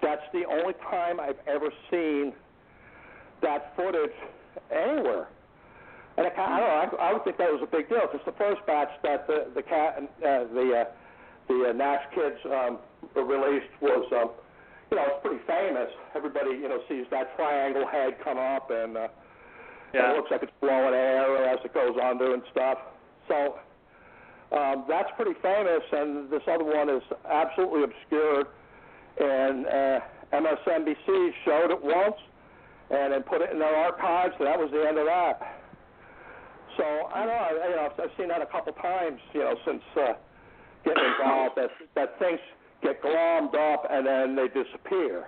that's 0.02 0.22
the 0.32 0.44
only 0.44 0.74
time 0.90 1.20
I've 1.20 1.38
ever 1.46 1.70
seen 1.90 2.32
that 3.42 3.72
footage 3.76 4.14
anywhere. 4.70 5.28
And 6.16 6.26
I, 6.26 6.30
I 6.30 6.58
don't 6.58 6.90
know. 6.92 6.98
I, 6.98 7.08
I 7.10 7.12
would 7.12 7.24
think 7.24 7.38
that 7.38 7.50
was 7.52 7.62
a 7.62 7.70
big 7.70 7.88
deal 7.88 8.00
because 8.10 8.24
the 8.26 8.32
first 8.36 8.60
batch 8.66 8.90
that 9.02 9.26
the 9.26 9.46
the 9.54 9.62
cat 9.62 9.98
uh, 10.02 10.44
the 10.52 10.84
uh, 10.84 10.84
the 11.48 11.70
uh, 11.70 11.72
Nash 11.72 12.04
kids 12.14 12.36
um, 12.46 12.78
released 13.14 13.72
was, 13.80 14.06
um, 14.12 14.30
you 14.90 14.96
know, 14.96 15.04
it's 15.08 15.22
pretty 15.22 15.42
famous. 15.46 15.90
Everybody, 16.14 16.50
you 16.50 16.68
know, 16.68 16.80
sees 16.88 17.06
that 17.10 17.34
triangle 17.36 17.86
head 17.86 18.16
come 18.22 18.38
up, 18.38 18.70
and, 18.70 18.96
uh, 18.96 19.08
and 19.94 20.12
it 20.12 20.16
looks 20.16 20.30
like 20.30 20.42
it's 20.42 20.52
blowing 20.60 20.94
air 20.94 21.48
as 21.48 21.58
it 21.64 21.74
goes 21.74 21.96
under 22.02 22.34
and 22.34 22.42
stuff. 22.52 22.78
So 23.28 23.58
um, 24.56 24.84
that's 24.88 25.10
pretty 25.16 25.38
famous, 25.42 25.82
and 25.92 26.30
this 26.30 26.42
other 26.48 26.64
one 26.64 26.88
is 26.88 27.02
absolutely 27.28 27.84
obscured. 27.84 28.46
And 29.20 29.66
uh, 29.66 30.00
MSNBC 30.32 31.32
showed 31.44 31.70
it 31.70 31.82
once, 31.82 32.16
and 32.90 33.12
then 33.12 33.22
put 33.22 33.42
it 33.42 33.50
in 33.52 33.58
their 33.58 33.74
archives, 33.74 34.34
and 34.38 34.46
that 34.46 34.58
was 34.58 34.70
the 34.70 34.86
end 34.86 34.96
of 34.96 35.06
that. 35.06 35.60
So 36.76 36.84
I 37.12 37.26
don't 37.26 37.28
know. 37.28 37.34
I, 37.34 37.68
you 37.68 37.76
know, 37.76 37.88
I've 37.90 38.10
seen 38.16 38.28
that 38.28 38.40
a 38.40 38.46
couple 38.46 38.72
times, 38.74 39.20
you 39.34 39.40
know, 39.40 39.54
since 39.66 39.82
uh, 39.96 40.12
getting 40.88 41.10
involved. 41.20 41.56
that 41.56 41.70
that 41.94 42.18
things 42.18 42.40
get 42.82 43.02
glommed 43.02 43.54
up 43.54 43.84
and 43.90 44.06
then 44.06 44.36
they 44.36 44.48
disappear. 44.48 45.26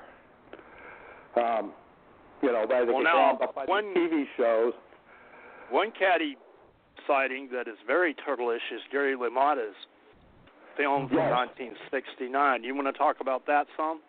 Um, 1.37 1.73
you 2.43 2.53
know, 2.53 2.65
they, 2.69 2.85
they 2.85 2.93
Well, 2.93 3.03
get 3.03 3.05
now, 3.05 3.39
glommed 3.39 3.43
up 3.43 3.55
by 3.55 3.65
one- 3.67 3.95
TV 3.95 4.25
shows. 4.37 4.73
One 5.71 5.93
caddy 5.93 6.37
sighting 7.07 7.49
that 7.53 7.69
is 7.69 7.77
very 7.87 8.15
turtleish 8.15 8.67
is 8.75 8.81
Gary 8.91 9.15
LaMotta's 9.17 9.77
film 10.77 11.09
from 11.09 11.19
Yes. 11.19 11.31
1969. 11.31 12.65
You 12.65 12.75
want 12.75 12.87
to 12.89 12.93
talk 12.93 13.17
about 13.21 13.47
that 13.47 13.67
some? 13.77 14.01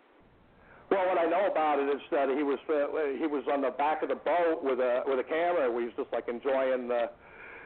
Well, 0.90 1.06
what 1.06 1.18
I 1.18 1.24
know 1.26 1.46
about 1.50 1.78
it 1.78 1.88
is 1.88 2.02
that 2.10 2.28
he 2.28 2.42
was 2.42 2.58
uh, 2.68 3.16
he 3.18 3.26
was 3.26 3.44
on 3.50 3.62
the 3.62 3.70
back 3.70 4.02
of 4.02 4.08
the 4.10 4.14
boat 4.16 4.60
with 4.62 4.78
a 4.78 5.02
with 5.06 5.18
a 5.20 5.24
camera. 5.24 5.68
He 5.78 5.84
was 5.86 5.94
just 5.96 6.12
like 6.12 6.28
enjoying 6.28 6.88
the 6.88 7.08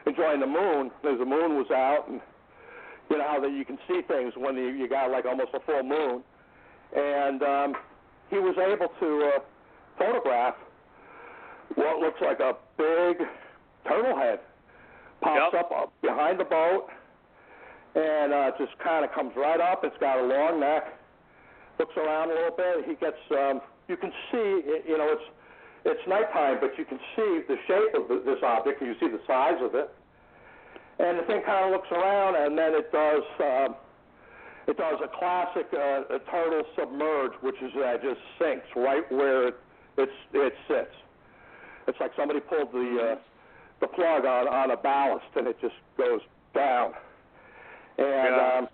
enjoying 0.05 0.39
the 0.39 0.47
moon. 0.47 0.91
As 1.03 1.19
the 1.19 1.25
moon 1.25 1.57
was 1.57 1.69
out, 1.71 2.07
and 2.07 2.21
you 3.09 3.17
know 3.17 3.25
how 3.27 3.39
that 3.39 3.51
you 3.51 3.63
can 3.65 3.77
see 3.87 4.01
things 4.07 4.33
when 4.37 4.55
you, 4.55 4.67
you 4.67 4.87
got 4.87 5.11
like 5.11 5.25
almost 5.25 5.49
a 5.53 5.59
full 5.61 5.83
moon. 5.83 6.21
And 6.95 7.43
um, 7.43 7.73
he 8.29 8.37
was 8.39 8.55
able 8.57 8.87
to 8.99 9.31
uh, 9.35 9.39
photograph 9.97 10.55
what 11.75 11.99
looks 11.99 12.19
like 12.21 12.39
a 12.39 12.53
big 12.77 13.25
turtle 13.87 14.15
head 14.17 14.39
pops 15.21 15.53
Yep. 15.53 15.65
up 15.65 15.71
up 15.71 15.93
behind 16.01 16.39
the 16.39 16.45
boat, 16.45 16.87
and 17.95 18.31
uh, 18.33 18.51
just 18.57 18.77
kind 18.83 19.03
of 19.03 19.11
comes 19.13 19.33
right 19.35 19.59
up. 19.59 19.83
It's 19.83 19.97
got 19.99 20.19
a 20.19 20.23
long 20.23 20.59
neck 20.59 20.93
looks 21.79 21.95
around 21.95 22.31
a 22.31 22.33
little 22.33 22.57
bit. 22.57 22.85
He 22.89 22.95
gets, 22.95 23.17
um, 23.31 23.61
you 23.87 23.97
can 23.97 24.09
see, 24.31 24.61
it- 24.65 24.85
you 24.87 24.97
know, 24.97 25.09
it's 25.13 25.21
it's 25.85 26.01
nighttime, 26.07 26.57
but 26.59 26.71
you 26.77 26.83
can 26.85 26.99
see 27.15 27.41
the 27.47 27.55
shape 27.67 27.93
of 27.95 28.07
the, 28.09 28.21
this 28.25 28.41
object. 28.43 28.81
You 28.81 28.93
see 28.99 29.07
the 29.07 29.21
size 29.27 29.61
of 29.61 29.73
it, 29.75 29.89
and 30.99 31.19
the 31.19 31.23
thing 31.23 31.41
kind 31.45 31.65
of 31.65 31.71
looks 31.71 31.91
around, 31.91 32.35
and 32.35 32.57
then 32.57 32.73
it 32.73 32.91
does, 32.91 33.23
um, 33.39 33.75
it 34.67 34.77
does 34.77 34.99
a 35.03 35.07
classic 35.07 35.67
uh, 35.73 36.15
a 36.15 36.19
turtle 36.31 36.63
submerge, 36.77 37.33
which 37.41 37.55
is 37.61 37.71
uh, 37.75 37.97
just 38.01 38.19
sinks 38.39 38.65
right 38.75 39.09
where 39.11 39.49
it 39.49 39.55
it's, 39.97 40.11
it 40.33 40.53
sits. 40.67 40.93
It's 41.87 41.99
like 41.99 42.11
somebody 42.15 42.39
pulled 42.39 42.71
the 42.71 43.13
uh, 43.13 43.15
the 43.79 43.87
plug 43.87 44.25
on 44.25 44.47
on 44.47 44.71
a 44.71 44.77
ballast, 44.77 45.25
and 45.35 45.47
it 45.47 45.57
just 45.61 45.75
goes 45.97 46.21
down. 46.53 46.93
And 47.97 48.35
Yeah. 48.35 48.57
um, 48.57 48.69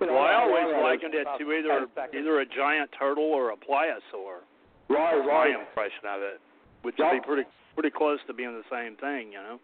you 0.00 0.06
know, 0.06 0.12
Well, 0.14 0.22
I 0.22 0.34
always 0.34 0.64
that 0.72 0.82
likened 0.82 1.14
it 1.14 1.26
to 1.38 1.52
either 1.52 1.88
either 2.14 2.40
a 2.40 2.46
giant 2.46 2.90
turtle 2.98 3.24
or 3.24 3.50
a 3.50 3.56
pliosaur. 3.56 4.44
Right, 4.88 5.16
That's 5.16 5.26
my 5.26 5.46
impression 5.48 6.06
of 6.08 6.22
it, 6.22 6.40
which 6.82 6.94
Yeah. 6.98 7.12
would 7.12 7.22
be 7.22 7.26
pretty 7.26 7.44
pretty 7.74 7.90
close 7.90 8.18
to 8.26 8.32
being 8.32 8.54
the 8.54 8.64
same 8.70 8.96
thing, 8.96 9.32
you 9.32 9.38
know. 9.38 9.58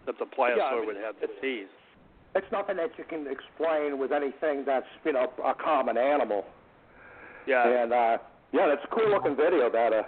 Except 0.00 0.18
the 0.18 0.24
pliosaur 0.26 0.56
Yeah, 0.56 0.64
I 0.64 0.76
mean, 0.76 0.86
would 0.86 0.96
have 0.96 1.16
the 1.20 1.24
it's- 1.24 1.40
teeth. 1.40 1.68
It's 2.34 2.46
nothing 2.52 2.76
that 2.76 2.90
you 2.96 3.02
can 3.02 3.26
explain 3.26 3.98
with 3.98 4.12
anything 4.12 4.62
that's 4.64 4.86
you 5.04 5.12
know 5.12 5.32
a 5.44 5.52
common 5.54 5.98
animal. 5.98 6.44
Yeah. 7.46 7.66
And 7.66 7.92
uh, 7.92 8.18
yeah, 8.52 8.68
that's 8.68 8.84
a 8.84 8.94
cool 8.94 9.10
looking 9.10 9.34
video. 9.34 9.68
That 9.68 9.92
uh. 9.92 10.02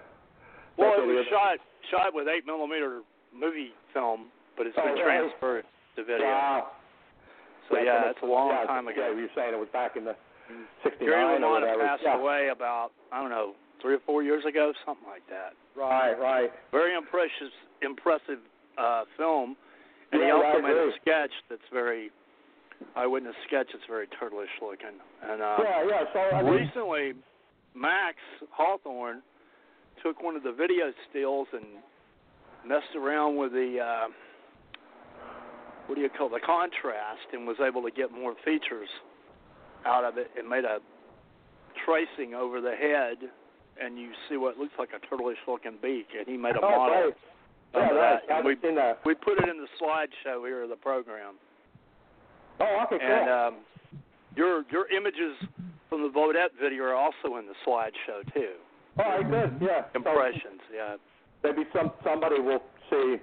well, 0.79 0.95
that 0.97 1.03
it 1.03 1.07
was 1.13 1.27
shot 1.31 1.59
shot 1.91 2.15
with 2.15 2.29
eight 2.29 2.47
millimeter 2.47 3.01
movie 3.35 3.73
film, 3.93 4.27
but 4.57 4.67
it's 4.69 4.77
Oh, 4.79 4.85
been 4.87 4.95
really? 4.95 5.03
transferred 5.35 5.65
to 5.97 6.05
video. 6.05 6.27
Wow. 6.27 6.71
So 7.69 7.75
That's 7.75 7.87
yeah, 7.87 7.95
when 7.95 8.03
that's 8.07 8.23
a 8.23 8.27
long 8.27 8.51
yeah, 8.55 8.67
time 8.71 8.85
Yeah, 8.87 8.93
ago. 8.93 9.15
you 9.19 9.23
were 9.23 9.35
saying 9.35 9.55
it 9.55 9.59
was 9.59 9.69
back 9.73 9.97
in 9.97 10.05
the 10.05 10.15
'69 10.85 11.09
Gary 11.09 11.25
or 11.35 11.41
LaMotta 11.41 11.61
whatever. 11.67 11.83
passed 11.83 12.03
yeah. 12.07 12.19
away 12.21 12.51
about 12.55 12.93
I 13.11 13.21
don't 13.21 13.31
know 13.31 13.55
three 13.83 13.95
or 13.95 14.01
four 14.07 14.23
years 14.23 14.45
ago, 14.47 14.73
something 14.87 15.09
like 15.11 15.27
that. 15.27 15.55
Right, 15.75 16.15
right. 16.15 16.51
Very 16.71 16.95
impressive, 16.95 17.51
impressive 17.83 18.39
uh, 18.79 19.05
film, 19.17 19.57
and 20.13 20.23
he 20.23 20.29
Yeah, 20.29 20.35
also 20.35 20.63
made 20.63 20.77
a 20.77 20.91
sketch 21.01 21.33
that's 21.49 21.69
very 21.73 22.11
eyewitness 22.97 23.35
sketch 23.47 23.69
that's 23.73 23.85
very 23.89 24.07
turtleish 24.09 24.53
looking. 24.61 24.99
And 25.23 25.43
uh, 25.43 25.57
yeah, 25.63 25.85
yeah. 25.89 26.05
So 26.13 26.21
I 26.37 26.43
mean, 26.43 26.53
recently, 26.53 27.13
Max 27.75 28.17
Hawthorne 28.51 29.23
took 30.03 30.23
one 30.23 30.37
of 30.37 30.43
the 30.43 30.53
video 30.53 30.93
stills 31.11 31.49
and 31.53 31.65
messed 32.67 32.95
around 32.97 33.37
with 33.37 33.53
the 33.53 33.79
uh, 33.81 34.09
what 35.87 35.97
do 35.97 36.01
you 36.01 36.09
call 36.11 36.29
it, 36.29 36.41
the 36.41 36.47
contrast, 36.47 37.27
and 37.33 37.47
was 37.47 37.57
able 37.61 37.83
to 37.83 37.91
get 37.91 38.13
more 38.13 38.35
features 38.45 38.89
out 39.85 40.05
of 40.05 40.17
it, 40.19 40.31
and 40.39 40.49
made 40.49 40.65
a 40.65 40.79
tracing 41.85 42.35
over 42.35 42.61
the 42.61 42.71
head, 42.71 43.19
and 43.81 43.99
you 43.99 44.11
see 44.29 44.37
what 44.37 44.59
looks 44.59 44.75
like 44.79 44.91
a 44.95 45.15
turtleish 45.15 45.41
looking 45.49 45.79
beak, 45.83 46.07
and 46.17 46.27
he 46.29 46.37
made 46.37 46.55
a 46.55 46.61
oh, 46.63 46.71
model 46.71 47.03
great. 47.03 47.15
Yeah, 47.75 47.81
right. 47.81 48.21
that. 48.29 48.35
I 48.35 48.41
we 48.43 48.57
seen 48.63 48.75
that. 48.77 49.01
we 49.05 49.15
put 49.15 49.39
it 49.39 49.49
in 49.49 49.59
the 49.59 49.69
slideshow 49.81 50.47
here 50.47 50.63
of 50.63 50.69
the 50.69 50.77
program. 50.77 51.35
Oh, 52.61 52.85
okay, 52.87 52.99
cool. 52.99 53.09
And 53.09 53.31
um, 53.31 53.55
your 54.37 54.65
your 54.71 54.91
images 54.91 55.37
from 55.89 56.03
the 56.03 56.09
Bodette 56.09 56.53
video 56.61 56.85
are 56.85 56.95
also 56.95 57.37
in 57.39 57.47
the 57.47 57.55
slideshow 57.67 58.23
too. 58.35 58.55
All 58.99 59.05
right, 59.05 59.31
good. 59.31 59.59
Yeah. 59.61 59.85
So 59.93 59.97
Impressions, 59.97 60.61
yeah. 60.75 60.97
maybe 61.43 61.63
some 61.75 61.93
somebody 62.05 62.41
will 62.41 62.63
see. 62.91 63.17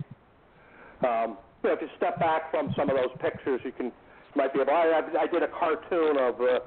Um, 1.05 1.38
you 1.63 1.69
know, 1.69 1.75
if 1.75 1.81
you 1.81 1.89
step 1.97 2.19
back 2.19 2.51
from 2.51 2.73
some 2.75 2.89
of 2.89 2.95
those 2.95 3.15
pictures, 3.21 3.62
you 3.63 3.71
can 3.71 3.91
might 4.35 4.53
be 4.53 4.62
able. 4.62 4.71
I, 4.71 5.01
I 5.19 5.27
did 5.27 5.43
a 5.43 5.47
cartoon 5.47 6.17
of 6.17 6.35
uh, 6.41 6.59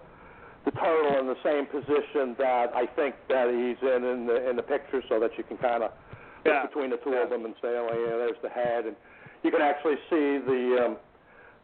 the 0.64 0.70
turtle 0.72 1.18
in 1.18 1.26
the 1.26 1.36
same 1.42 1.66
position 1.66 2.36
that 2.38 2.70
I 2.74 2.86
think 2.94 3.14
that 3.28 3.48
he's 3.48 3.80
in 3.82 4.04
in 4.04 4.26
the 4.26 4.48
in 4.48 4.56
the 4.56 4.62
picture, 4.62 5.02
so 5.08 5.18
that 5.20 5.30
you 5.36 5.44
can 5.44 5.56
kind 5.58 5.82
of 5.82 5.92
Yeah. 6.44 6.66
between 6.66 6.90
the 6.90 6.96
two 6.98 7.10
Yeah. 7.10 7.24
of 7.24 7.30
them 7.30 7.44
and 7.44 7.54
say, 7.62 7.68
oh 7.68 7.88
yeah, 7.92 8.16
there's 8.16 8.40
the 8.42 8.48
head, 8.48 8.86
and 8.86 8.96
you 9.42 9.50
can 9.50 9.60
actually 9.62 9.96
see 10.10 10.38
the 10.38 10.84
um, 10.86 10.96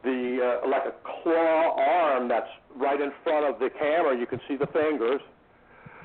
the 0.05 0.61
uh, 0.63 0.69
like 0.69 0.85
a 0.87 0.95
claw 1.23 1.75
arm 1.77 2.29
that's 2.29 2.51
right 2.77 3.01
in 3.01 3.11
front 3.25 3.45
of 3.47 3.59
the 3.59 3.71
camera. 3.79 4.17
You 4.17 4.27
can 4.27 4.41
see 4.47 4.57
the 4.57 4.67
fingers, 4.69 5.21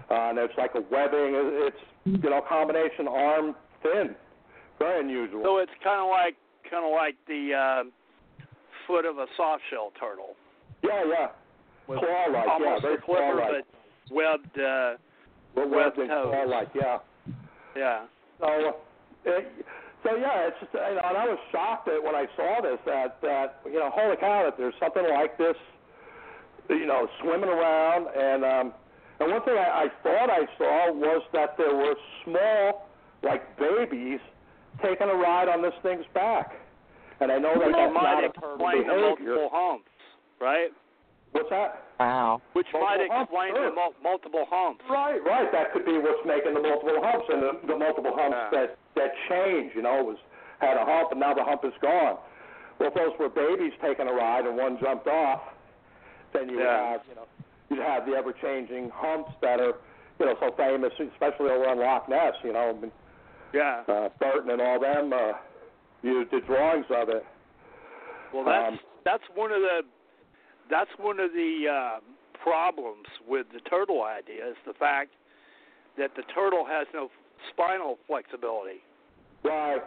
uh, 0.09 0.29
and 0.29 0.37
it's 0.39 0.53
like 0.57 0.71
a 0.75 0.81
webbing. 0.91 1.33
It's 1.67 1.77
you 2.05 2.29
know 2.29 2.41
combination 2.47 3.07
arm 3.07 3.55
fin, 3.83 4.15
very 4.79 5.01
unusual. 5.01 5.43
So 5.43 5.57
it's 5.57 5.71
kind 5.83 6.01
of 6.01 6.09
like 6.09 6.35
kind 6.69 6.85
of 6.85 6.91
like 6.91 7.15
the 7.27 7.53
uh, 7.53 7.83
foot 8.87 9.05
of 9.05 9.17
a 9.19 9.27
soft 9.37 9.61
shell 9.69 9.91
turtle, 9.99 10.35
yeah, 10.81 11.03
yeah, 11.07 11.27
claw-like. 11.85 12.45
Yeah, 12.45 12.51
almost 12.51 12.81
very 12.81 12.95
a 12.95 13.01
flipper 13.05 13.05
claw-like. 13.05 13.65
but 14.09 14.15
webbed. 14.15 14.59
Uh, 14.59 14.93
webbed 15.55 15.71
webbed 15.71 15.97
and 15.99 16.09
toes. 16.09 16.27
claw-like. 16.31 16.69
Yeah. 16.73 16.97
yeah. 17.75 18.01
So, 18.39 18.77
it, 19.25 19.51
so 20.03 20.15
yeah, 20.15 20.47
it's 20.47 20.57
just, 20.59 20.73
you 20.73 20.79
know, 20.79 21.01
and 21.03 21.17
I 21.17 21.25
was 21.25 21.39
shocked 21.51 21.85
that 21.87 22.01
when 22.03 22.15
I 22.15 22.25
saw 22.35 22.61
this 22.61 22.79
that 22.85 23.21
that 23.21 23.61
you 23.65 23.79
know, 23.79 23.89
holy 23.93 24.17
cow, 24.17 24.43
that 24.43 24.57
there's 24.57 24.75
something 24.79 25.03
like 25.09 25.37
this, 25.37 25.55
you 26.69 26.85
know, 26.85 27.07
swimming 27.21 27.49
around, 27.49 28.07
and 28.15 28.43
um, 28.43 28.73
and 29.19 29.31
one 29.31 29.43
thing 29.43 29.55
I, 29.55 29.85
I 29.85 29.87
thought 30.03 30.29
I 30.29 30.45
saw 30.57 30.91
was 30.91 31.21
that 31.31 31.55
there 31.57 31.75
were 31.75 31.95
small 32.25 32.89
like 33.23 33.57
babies 33.57 34.19
taking 34.81 35.07
a 35.07 35.15
ride 35.15 35.47
on 35.47 35.61
this 35.61 35.73
thing's 35.81 36.05
back. 36.13 36.51
And 37.19 37.31
I 37.31 37.37
know 37.37 37.53
that 37.55 37.71
that's 37.71 37.93
not 37.93 38.23
a 38.23 38.29
turtle 38.29 38.57
behavior. 38.57 38.99
multiple 38.99 39.49
humps, 39.51 39.87
right? 40.41 40.69
What's 41.31 41.49
that? 41.49 41.83
Wow. 42.03 42.41
Which 42.51 42.67
might 42.73 42.99
Multiple 42.99 43.15
humps, 43.15 43.31
explain 43.31 43.51
sure. 43.55 43.69
the 43.69 43.75
mul- 43.75 43.95
multiple 44.03 44.45
humps. 44.51 44.83
Right, 44.89 45.23
right. 45.23 45.47
That 45.55 45.71
could 45.71 45.85
be 45.85 45.95
what's 45.97 46.19
making 46.27 46.53
the 46.53 46.59
multiple 46.59 46.99
humps 46.99 47.27
and 47.31 47.39
the, 47.41 47.51
the 47.67 47.77
multiple 47.79 48.11
humps 48.13 48.35
Yeah. 48.51 48.59
that 48.59 48.69
that 48.99 49.11
change. 49.29 49.71
You 49.75 49.83
know, 49.87 50.03
was 50.03 50.17
had 50.59 50.75
a 50.75 50.83
hump 50.83 51.11
and 51.15 51.19
now 51.23 51.33
the 51.33 51.43
hump 51.43 51.63
is 51.63 51.73
gone. 51.81 52.17
Well, 52.79 52.89
if 52.89 52.95
those 52.95 53.15
were 53.19 53.29
babies 53.31 53.71
taking 53.81 54.07
a 54.07 54.13
ride 54.13 54.45
and 54.45 54.57
one 54.57 54.77
jumped 54.83 55.07
off, 55.07 55.41
then 56.33 56.49
you 56.49 56.57
would 56.59 56.65
Yeah. 56.67 56.91
have 56.91 57.01
you 57.07 57.15
know 57.15 57.27
you'd 57.71 57.79
have 57.79 58.05
the 58.05 58.13
ever 58.19 58.33
changing 58.33 58.89
humps 58.93 59.31
that 59.41 59.59
are 59.63 59.75
you 60.19 60.25
know 60.27 60.35
so 60.43 60.51
famous, 60.59 60.91
especially 60.99 61.51
over 61.55 61.67
on 61.71 61.79
Loch 61.79 62.09
Ness. 62.09 62.35
You 62.43 62.51
know, 62.53 62.69
I 62.69 62.73
mean, 62.73 62.91
Yeah. 63.53 63.83
uh, 63.87 64.09
Burton 64.19 64.49
and 64.51 64.61
all 64.61 64.79
them 64.79 65.13
uh, 65.13 65.33
used 66.01 66.31
did 66.31 66.45
drawings 66.47 66.85
of 66.91 67.07
it. 67.09 67.25
Well, 68.33 68.43
that's 68.43 68.67
Um, 68.73 68.79
that's 69.05 69.23
one 69.35 69.51
of 69.51 69.61
the 69.61 69.85
that's 70.73 70.89
one 70.97 71.19
of 71.19 71.31
the 71.33 71.69
uh, 71.69 71.99
problems 72.41 73.05
with 73.29 73.45
the 73.53 73.59
turtle 73.69 74.01
idea 74.01 74.49
is 74.49 74.57
the 74.65 74.73
fact 74.73 75.11
that 75.99 76.09
the 76.17 76.23
turtle 76.33 76.65
has 76.65 76.87
no 76.93 77.09
spinal 77.53 77.99
flexibility, 78.07 78.81
Right. 79.43 79.81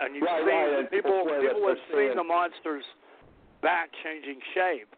and 0.00 0.14
you've 0.14 0.24
Right, 0.24 0.44
seen 0.44 0.48
right, 0.52 0.78
and 0.80 0.90
people 0.90 1.24
people 1.24 1.68
have 1.68 1.80
seen 1.88 2.16
the 2.16 2.22
monster's 2.24 2.84
back 3.62 3.88
changing 4.04 4.40
shape. 4.52 4.92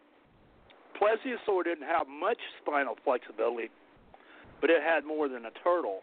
Plesiosaur 0.99 1.63
didn't 1.63 1.87
have 1.87 2.09
much 2.09 2.39
spinal 2.63 2.97
flexibility, 3.05 3.71
but 4.61 4.71
it 4.71 4.83
had 4.83 5.05
more 5.05 5.29
than 5.29 5.45
a 5.47 5.55
turtle 5.63 6.01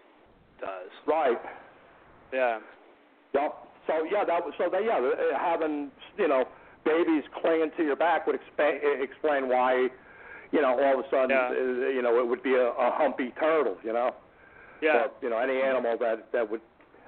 does. 0.62 0.92
Right. 1.06 1.38
Yeah. 2.32 2.60
Yep. 3.34 3.52
So 3.88 3.94
yeah, 4.10 4.24
that 4.24 4.46
was 4.46 4.54
so 4.58 4.70
they 4.72 4.86
yeah 4.86 5.02
having 5.38 5.92
you 6.18 6.28
know 6.30 6.46
babies 6.86 7.24
clinging 7.42 7.72
to 7.78 7.84
your 7.84 7.96
back 7.96 8.28
would 8.28 8.36
explain 8.36 8.80
explain 9.02 9.48
why 9.50 9.88
you 10.52 10.62
know 10.62 10.78
all 10.80 11.00
of 11.00 11.06
a 11.06 11.10
sudden 11.10 11.30
Yeah. 11.32 11.50
uh, 11.50 11.90
you 11.90 12.02
know 12.02 12.20
it 12.20 12.28
would 12.28 12.44
be 12.44 12.54
a, 12.56 12.68
a 12.70 12.92
humpy 12.94 13.32
turtle 13.40 13.78
you 13.84 13.94
know 13.94 14.16
Yeah. 14.82 15.06
or, 15.06 15.12
you 15.22 15.30
know 15.30 15.38
any 15.40 15.62
animal 15.62 15.98
that 16.00 16.32
that 16.32 16.50
would 16.50 16.62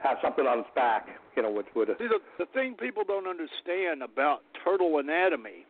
have 0.03 0.17
something 0.21 0.45
on 0.45 0.59
its 0.59 0.69
back 0.75 1.07
you 1.35 1.43
know 1.43 1.51
which 1.51 1.67
would 1.75 1.89
See, 1.97 2.07
the, 2.07 2.19
the 2.37 2.45
thing 2.47 2.75
people 2.75 3.03
don't 3.05 3.27
understand 3.27 4.01
about 4.01 4.41
turtle 4.63 4.97
anatomy, 4.99 5.65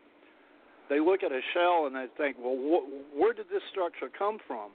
they 0.89 0.99
look 0.99 1.24
at 1.24 1.32
a 1.32 1.41
shell 1.53 1.88
and 1.88 1.95
they 1.95 2.06
think, 2.18 2.38
well, 2.39 2.56
wh- 2.56 3.18
where 3.18 3.34
did 3.34 3.49
this 3.49 3.64
structure 3.72 4.10
come 4.16 4.38
from? 4.45 4.70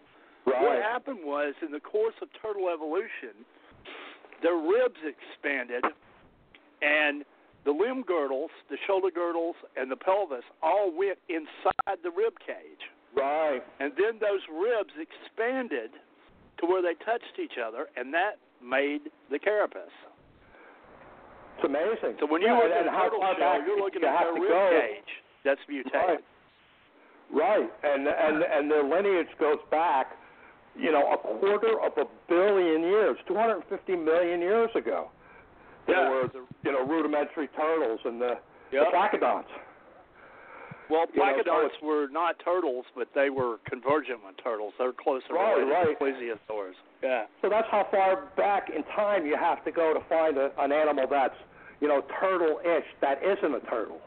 What 0.44 0.82
happened 0.82 1.20
was, 1.22 1.54
in 1.64 1.70
the 1.70 1.78
course 1.78 2.14
of 2.20 2.28
turtle 2.42 2.68
evolution, 2.68 3.46
their 4.42 4.56
ribs 4.56 4.98
expanded, 5.06 5.84
and 6.82 7.24
the 7.64 7.70
limb 7.70 8.02
girdles, 8.02 8.50
the 8.70 8.76
shoulder 8.86 9.10
girdles, 9.10 9.56
and 9.76 9.90
the 9.90 9.96
pelvis 9.96 10.44
all 10.62 10.90
went 10.96 11.18
inside 11.28 11.98
the 12.02 12.10
rib 12.10 12.34
cage. 12.40 12.84
right 13.14 13.62
And 13.80 13.92
then 13.96 14.18
those 14.20 14.40
ribs 14.48 14.94
expanded 14.96 15.90
to 16.60 16.66
where 16.66 16.82
they 16.82 16.94
touched 17.04 17.38
each 17.42 17.58
other, 17.60 17.86
and 17.96 18.12
that 18.14 18.38
made 18.62 19.12
the 19.30 19.38
carapace. 19.38 19.92
it's 21.56 21.64
amazing 21.64 22.16
So 22.20 22.26
when 22.26 22.40
you 22.42 22.48
yeah, 22.48 22.60
look 22.60 22.72
at 22.72 22.86
a 22.86 22.90
how 22.90 23.04
turtle 23.04 23.20
shell, 23.20 23.38
back 23.38 23.60
you're 23.66 23.80
looking 23.80 24.02
you 24.02 24.08
at 24.08 24.24
their 24.24 24.34
rib 24.34 24.48
go 24.48 24.80
cage 24.80 25.12
that's 25.44 25.60
mutated. 25.68 25.94
Right. 25.94 26.24
Right, 27.32 27.70
and 27.84 28.08
and 28.08 28.42
and 28.42 28.70
their 28.70 28.82
lineage 28.82 29.30
goes 29.38 29.58
back, 29.70 30.18
you 30.76 30.90
know, 30.90 31.12
a 31.12 31.16
quarter 31.16 31.78
of 31.80 31.92
a 31.96 32.04
billion 32.28 32.82
years, 32.82 33.16
250 33.28 33.94
million 33.94 34.40
years 34.40 34.70
ago. 34.74 35.10
There 35.86 35.96
Yeah. 35.96 36.10
were 36.10 36.26
the 36.28 36.42
you 36.64 36.72
know 36.72 36.82
rudimentary 36.84 37.48
turtles 37.48 38.00
and 38.04 38.20
the, 38.20 38.38
Yep. 38.72 38.90
the 38.90 38.96
placodonts. 38.96 39.48
Well, 40.88 41.06
You 41.14 41.22
know, 41.22 41.68
so 41.78 41.86
were 41.86 42.08
not 42.08 42.36
turtles, 42.40 42.84
but 42.96 43.06
they 43.14 43.30
were 43.30 43.58
convergent 43.64 44.24
with 44.26 44.36
turtles. 44.38 44.74
They're 44.76 44.92
closer 44.92 45.34
Right, 45.34 45.56
related 45.56 45.72
right. 45.72 45.98
to 45.98 46.04
plesiosaurs. 46.04 46.74
Yeah. 47.00 47.26
So 47.42 47.48
that's 47.48 47.68
how 47.70 47.84
far 47.84 48.16
back 48.36 48.70
in 48.70 48.82
time 48.84 49.24
you 49.24 49.36
have 49.36 49.62
to 49.64 49.70
go 49.70 49.94
to 49.94 50.00
find 50.08 50.36
a, 50.36 50.50
an 50.60 50.72
animal 50.72 51.06
that's 51.06 51.36
you 51.80 51.86
know 51.88 52.02
turtle-ish 52.20 52.84
that 53.00 53.22
isn't 53.22 53.54
a 53.54 53.60
turtle. 53.70 54.00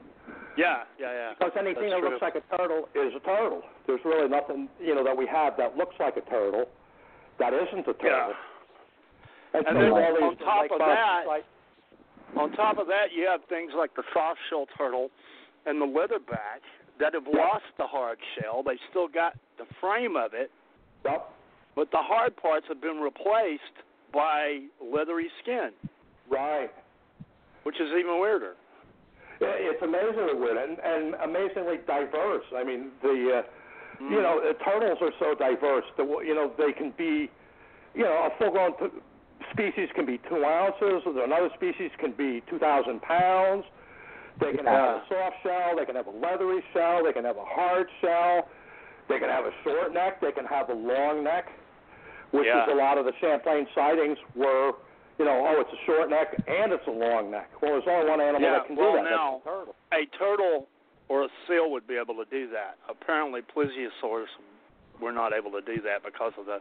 Yeah, 0.56 0.84
yeah, 1.00 1.12
yeah. 1.14 1.34
Because 1.40 1.54
anything 1.58 1.90
That's 1.90 1.96
that 1.96 2.00
true. 2.02 2.10
looks 2.10 2.22
like 2.22 2.36
a 2.36 2.58
turtle 2.58 2.88
is 2.94 3.16
a 3.16 3.20
turtle. 3.22 3.64
There's 3.88 4.04
really 4.06 4.28
nothing 4.28 4.70
you 4.80 4.94
know 4.94 5.04
that 5.04 5.16
we 5.18 5.26
have 5.28 5.56
that 5.58 5.78
looks 5.78 5.96
like 6.00 6.18
a 6.18 6.22
turtle 6.22 6.70
that 7.40 7.54
isn't 7.54 7.80
a 7.88 7.94
turtle. 7.94 8.04
Yeah. 8.04 8.34
And, 9.54 9.68
And 9.68 9.78
so 9.78 9.96
then 9.96 10.24
on 10.24 10.36
top 10.38 10.58
like 10.62 10.72
of 10.72 10.80
that- 10.80 11.28
like- 11.28 11.46
On 12.38 12.52
top 12.54 12.78
of 12.80 12.88
that, 12.88 13.14
you 13.16 13.28
have 13.30 13.42
things 13.50 13.72
like 13.78 13.96
the 13.96 14.04
soft 14.14 14.40
shell 14.50 14.66
turtle 14.78 15.10
and 15.66 15.80
the 15.80 15.86
leatherback 15.86 16.62
that 17.00 17.14
have 17.14 17.28
lost 17.28 17.66
the 17.78 17.86
hard 17.86 18.18
shell. 18.36 18.64
They 18.64 18.78
still 18.90 19.08
got 19.08 19.34
the 19.58 19.66
frame 19.80 20.16
of 20.16 20.34
it, 20.34 20.52
Yep. 21.06 21.30
but 21.76 21.92
the 21.92 22.02
hard 22.02 22.36
parts 22.36 22.68
have 22.68 22.82
been 22.82 23.00
replaced 23.00 23.64
by 24.12 24.64
leathery 24.82 25.30
skin, 25.42 25.72
Right. 26.30 26.72
which 27.64 27.80
is 27.80 27.90
even 27.98 28.20
weirder. 28.20 28.56
It's 29.42 29.82
amazingly 29.82 30.36
weird 30.36 30.58
and, 30.58 30.80
and 30.80 31.16
amazingly 31.16 31.78
diverse. 31.86 32.46
I 32.56 32.64
mean, 32.64 32.92
the 33.02 33.44
uh, 33.44 34.04
you 34.10 34.22
know 34.22 34.40
uh, 34.40 34.54
turtles 34.64 34.98
are 35.02 35.12
so 35.20 35.36
diverse 35.36 35.86
that 35.98 36.06
you 36.26 36.34
know 36.34 36.52
they 36.58 36.72
can 36.72 36.92
be, 36.92 37.30
you 37.94 38.04
know, 38.04 38.30
a 38.32 38.38
full-grown 38.38 38.74
species 39.54 39.90
can 39.96 40.06
be 40.06 40.20
two 40.30 40.44
ounces. 40.44 41.04
Another 41.06 41.50
species 41.56 41.92
can 42.00 42.12
be 42.14 42.42
two 42.50 42.60
thousand 42.60 43.02
pounds. 43.02 43.64
They 44.42 44.52
can 44.54 44.66
have 44.66 44.98
a 44.98 45.04
soft 45.10 45.36
shell. 45.44 45.78
They 45.78 45.86
can 45.86 45.96
have 45.96 46.08
a 46.08 46.12
leathery 46.18 46.64
shell. 46.74 47.04
They 47.06 47.14
can 47.14 47.24
have 47.24 47.38
a 47.38 47.46
hard 47.46 47.88
shell. 48.02 48.50
They 49.08 49.20
can 49.20 49.30
have 49.30 49.46
a 49.46 49.52
short 49.64 49.94
neck. 49.94 50.20
They 50.22 50.32
can 50.32 50.46
have 50.46 50.70
a 50.70 50.74
long 50.74 51.24
neck, 51.24 51.50
which 52.32 52.48
Yeah. 52.48 52.64
is 52.66 52.72
a 52.72 52.76
lot 52.76 52.98
of 52.98 53.06
the 53.06 53.14
Champlain 53.22 53.68
sightings 53.76 54.18
were. 54.36 54.74
You 55.20 55.26
know, 55.26 55.46
oh, 55.46 55.62
it's 55.62 55.70
a 55.72 55.86
short 55.86 56.10
neck 56.10 56.34
and 56.48 56.74
it's 56.74 56.88
a 56.88 56.92
long 56.92 57.30
neck. 57.30 57.48
Well, 57.62 57.74
there's 57.74 57.84
only 57.88 58.10
one 58.10 58.20
animal 58.20 58.42
Yeah, 58.42 58.58
that 58.58 58.66
can 58.66 58.76
well, 58.76 58.94
do 58.98 59.04
that. 59.04 59.12
now- 59.12 59.42
That's 59.46 59.46
a 59.46 59.50
turtle. 59.62 59.76
a 59.94 60.06
turtle 60.18 60.68
or 61.08 61.24
a 61.26 61.30
seal 61.48 61.70
would 61.70 61.86
be 61.86 61.98
able 61.98 62.16
to 62.16 62.26
do 62.32 62.48
that. 62.50 62.78
Apparently, 62.90 63.42
plesiosaurs 63.44 64.26
were 65.00 65.12
not 65.12 65.32
able 65.32 65.52
to 65.52 65.62
do 65.62 65.80
that 65.82 66.02
because 66.04 66.34
of 66.40 66.48
the 66.48 66.60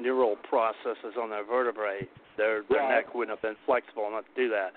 neural 0.00 0.36
processes 0.48 1.14
on 1.20 1.30
their 1.30 1.44
vertebrae. 1.44 2.06
Their 2.36 2.62
their 2.68 2.80
Right. 2.80 2.88
neck 3.04 3.14
wouldn't 3.14 3.36
have 3.36 3.42
been 3.42 3.56
flexible 3.66 4.06
enough 4.08 4.24
to 4.34 4.34
do 4.34 4.48
that. 4.50 4.72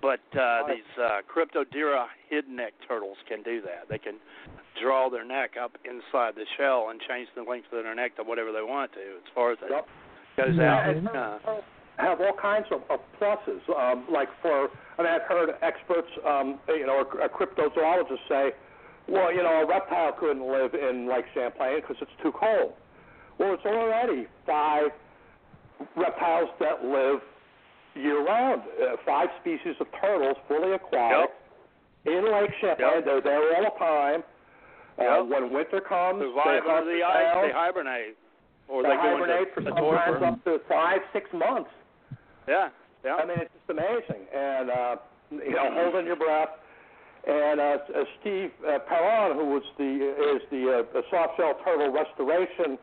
But 0.00 0.20
uh, 0.34 0.38
Right. 0.66 0.76
these 0.76 1.02
uh, 1.02 1.22
Cryptodira 1.28 2.06
hidden 2.28 2.56
neck 2.56 2.74
turtles 2.86 3.16
can 3.28 3.42
do 3.42 3.60
that. 3.62 3.88
They 3.88 3.98
can 3.98 4.16
draw 4.80 5.08
their 5.08 5.24
neck 5.24 5.56
up 5.56 5.72
inside 5.84 6.34
the 6.36 6.46
shell 6.56 6.88
and 6.90 7.00
change 7.00 7.28
the 7.34 7.42
length 7.42 7.72
of 7.72 7.82
their 7.82 7.94
neck 7.94 8.16
to 8.16 8.22
whatever 8.22 8.52
they 8.52 8.62
want 8.62 8.92
to, 8.92 9.00
as 9.00 9.28
far 9.34 9.52
as 9.52 9.58
it 9.62 9.70
Yep. 9.70 9.88
goes 10.36 10.56
Yeah, 10.56 10.74
out. 10.76 10.88
and 10.88 11.08
Uh, 11.08 11.38
have 11.98 12.20
all 12.20 12.34
kinds 12.34 12.66
of, 12.70 12.82
of 12.90 13.00
pluses. 13.18 13.60
Um, 13.74 14.04
like 14.10 14.28
for, 14.42 14.68
I 14.98 15.02
mean, 15.02 15.12
I've 15.12 15.22
heard 15.22 15.56
experts, 15.62 16.10
um, 16.26 16.60
you 16.68 16.84
know, 16.86 16.96
or, 17.04 17.22
or 17.22 17.28
cryptozoologists 17.28 18.28
say, 18.28 18.52
well, 19.08 19.32
you 19.32 19.42
know, 19.42 19.62
a 19.62 19.66
reptile 19.66 20.12
couldn't 20.12 20.46
live 20.46 20.74
in 20.74 21.08
Lake 21.08 21.24
Champlain 21.32 21.80
because 21.80 21.96
it's 22.02 22.10
too 22.22 22.32
cold. 22.32 22.74
Well, 23.38 23.54
it's 23.54 23.64
already 23.66 24.26
five 24.46 24.90
reptiles 25.96 26.48
that 26.60 26.84
live 26.84 27.20
year 27.94 28.24
round. 28.24 28.62
Uh, 28.80 28.96
five 29.04 29.28
species 29.40 29.74
of 29.80 29.86
turtles, 30.00 30.36
fully 30.48 30.72
aquatic, 30.72 31.30
in 32.04 32.24
Lake 32.32 32.50
Champlain. 32.60 32.88
Yep. 32.96 33.04
They're 33.04 33.20
there 33.20 33.56
all 33.56 33.64
the 33.64 33.78
time. 33.78 34.22
Uh, 34.98 35.20
Yep. 35.20 35.26
when 35.28 35.52
winter 35.52 35.80
comes, 35.80 36.20
they 36.20 36.26
survive 36.28 36.62
hunt 36.64 36.68
under 36.88 36.90
the 36.92 36.98
the 36.98 37.04
ice, 37.04 37.34
down. 37.34 37.42
they 37.46 37.52
hibernate, 37.52 38.16
or 38.68 38.82
They 38.82 38.88
they, 38.88 38.96
hibernate 38.96 39.54
for 39.54 39.62
sometimes 39.62 40.22
up 40.22 40.44
to 40.44 40.58
five, 40.68 41.00
six 41.12 41.28
months. 41.34 41.68
Yeah, 42.48 42.70
yeah. 43.04 43.16
I 43.16 43.26
mean, 43.26 43.36
it's 43.40 43.52
just 43.52 43.68
amazing, 43.68 44.24
and 44.32 44.70
uh, 44.70 44.96
you 45.30 45.50
know, 45.52 45.68
holding 45.74 46.06
your 46.06 46.16
breath. 46.16 46.48
And 47.28 47.58
uh, 47.60 47.64
uh, 47.92 48.04
Steve 48.20 48.52
uh, 48.64 48.78
Parren, 48.88 49.34
who 49.34 49.46
was 49.50 49.62
the 49.76 49.92
is 50.36 50.42
the, 50.50 50.86
uh, 50.94 51.02
soft 51.10 51.36
shell 51.36 51.58
turtle 51.64 51.90
restoration 51.92 52.78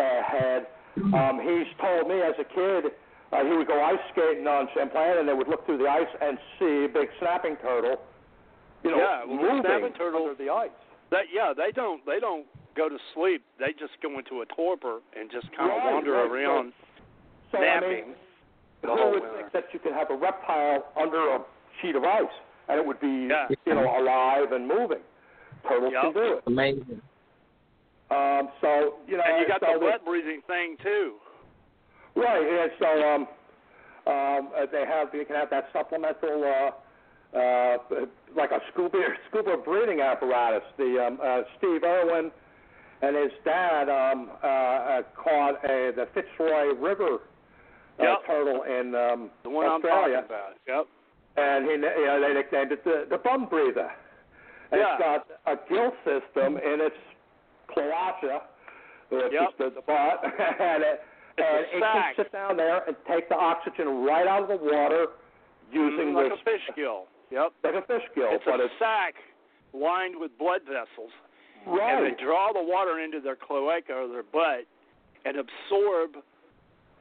uh, 0.00 0.22
head, 0.22 0.66
um, 1.14 1.40
he's 1.42 1.66
told 1.80 2.08
me 2.08 2.20
as 2.22 2.34
a 2.38 2.44
kid 2.44 2.92
uh, 3.32 3.44
he 3.44 3.56
would 3.56 3.66
go 3.66 3.82
ice 3.82 3.98
skating 4.12 4.46
on 4.46 4.68
Champlain, 4.74 5.18
and 5.18 5.28
they 5.28 5.34
would 5.34 5.48
look 5.48 5.66
through 5.66 5.78
the 5.78 5.88
ice 5.88 6.06
and 6.22 6.38
see 6.58 6.84
a 6.84 6.88
big 6.88 7.08
snapping 7.18 7.56
turtle, 7.56 8.00
you 8.84 8.90
know, 8.92 8.98
Yeah, 8.98 9.24
well, 9.26 9.36
moving 9.36 9.62
snapping 9.62 9.92
turtle- 9.94 10.22
under 10.30 10.34
the 10.42 10.48
ice. 10.50 10.70
That 11.10 11.24
yeah, 11.34 11.52
they 11.56 11.70
don't 11.72 12.04
they 12.06 12.18
don't 12.20 12.46
go 12.76 12.88
to 12.88 12.98
sleep. 13.14 13.42
They 13.58 13.72
just 13.78 13.94
go 14.02 14.18
into 14.18 14.42
a 14.42 14.46
torpor 14.46 15.00
and 15.18 15.30
just 15.30 15.46
kind 15.56 15.70
of 15.70 15.78
Right, 15.78 15.92
wander 15.94 16.12
right, 16.12 16.30
around 16.30 16.72
So 17.52 17.58
I 17.58 17.80
mean, 17.80 18.14
the 18.82 18.88
who 18.88 18.94
whole 18.96 19.10
would 19.12 19.22
winter. 19.22 19.36
think 19.38 19.52
that 19.52 19.64
you 19.72 19.78
could 19.78 19.92
have 19.92 20.10
a 20.10 20.16
reptile 20.16 20.86
under 21.00 21.34
a 21.34 21.40
sheet 21.80 21.94
of 21.96 22.04
ice 22.04 22.24
and 22.68 22.78
it 22.80 22.84
would 22.86 23.00
be 23.00 23.28
Yeah. 23.30 23.48
you 23.66 23.74
know 23.74 23.86
alive 24.00 24.52
and 24.52 24.66
moving? 24.68 24.98
Turtles 25.68 25.92
Yep. 25.92 26.02
can 26.02 26.12
do 26.12 26.32
it. 26.38 26.42
Amazing. 26.46 27.02
Um, 28.10 28.48
so 28.60 28.94
you 29.08 29.16
know, 29.16 29.22
and 29.26 29.40
you 29.40 29.48
got 29.48 29.60
so 29.60 29.78
the 29.78 29.84
wet 29.84 30.04
breathing 30.04 30.40
thing 30.46 30.76
too. 30.82 31.14
right, 32.14 32.46
and 32.62 32.70
so 32.78 32.86
um, 33.08 33.28
Um, 34.06 34.50
uh, 34.56 34.66
they 34.70 34.84
have 34.86 35.12
you 35.12 35.24
can 35.24 35.34
have 35.36 35.50
that 35.50 35.68
supplemental. 35.72 36.44
Uh, 36.44 36.70
uh, 37.36 37.76
like 38.36 38.50
a 38.52 38.60
scuba 38.72 38.98
scuba 39.28 39.56
breathing 39.62 40.00
apparatus. 40.00 40.62
The 40.78 41.04
um, 41.06 41.18
uh, 41.22 41.42
Steve 41.58 41.82
Irwin 41.82 42.30
and 43.02 43.16
his 43.16 43.32
dad 43.44 43.88
um, 43.90 44.30
uh, 44.42 44.46
uh, 44.46 45.02
caught 45.16 45.56
a, 45.64 45.92
the 45.94 46.06
Fitzroy 46.14 46.72
River 46.78 47.18
uh, 47.98 48.02
Yep. 48.02 48.18
turtle 48.26 48.62
in 48.62 48.94
um, 48.94 49.30
The 49.42 49.50
one 49.50 49.66
Australia, 49.66 50.18
I'm 50.22 50.28
talking 50.28 50.36
about. 50.36 50.54
Yep. 50.66 50.86
and 51.36 51.64
he 51.66 51.72
you 51.72 52.06
know, 52.06 52.20
they 52.26 52.32
nicknamed 52.34 52.72
it 52.72 52.84
the, 52.84 53.06
the 53.10 53.18
bum 53.18 53.46
breather. 53.50 53.90
And 54.70 54.80
Yeah. 54.80 54.94
it's 54.94 55.02
got 55.02 55.26
a 55.52 55.56
gill 55.68 55.92
system 56.06 56.56
in 56.56 56.80
its 56.80 56.96
cloaca, 57.72 58.42
which 59.10 59.32
Yep. 59.32 59.42
is 59.48 59.54
the, 59.58 59.70
the 59.76 59.82
butt, 59.82 60.22
and 60.60 60.82
it 60.82 61.00
and 61.38 61.66
it 61.68 61.82
can 61.82 62.14
sit 62.16 62.32
down 62.32 62.56
there 62.56 62.82
and 62.86 62.96
take 63.08 63.28
the 63.28 63.36
oxygen 63.36 64.04
right 64.04 64.26
out 64.26 64.42
of 64.42 64.48
the 64.48 64.56
water 64.56 65.06
using 65.70 66.12
mm, 66.12 66.14
like 66.14 66.30
this 66.30 66.40
a 66.40 66.44
fish 66.44 66.66
gill. 66.74 67.06
Yep. 67.30 67.52
like 67.64 67.74
a 67.74 67.86
fish 67.86 68.02
gill, 68.14 68.28
It's 68.30 68.44
but 68.46 68.60
a 68.60 68.64
it's 68.64 68.74
sack 68.78 69.14
lined 69.74 70.14
with 70.18 70.30
blood 70.38 70.62
vessels, 70.64 71.10
right. 71.66 71.98
and 71.98 72.06
they 72.06 72.22
draw 72.22 72.52
the 72.52 72.62
water 72.62 73.00
into 73.00 73.20
their 73.20 73.36
cloaca 73.36 73.92
or 73.92 74.08
their 74.08 74.22
butt 74.22 74.64
and 75.26 75.36
absorb 75.36 76.22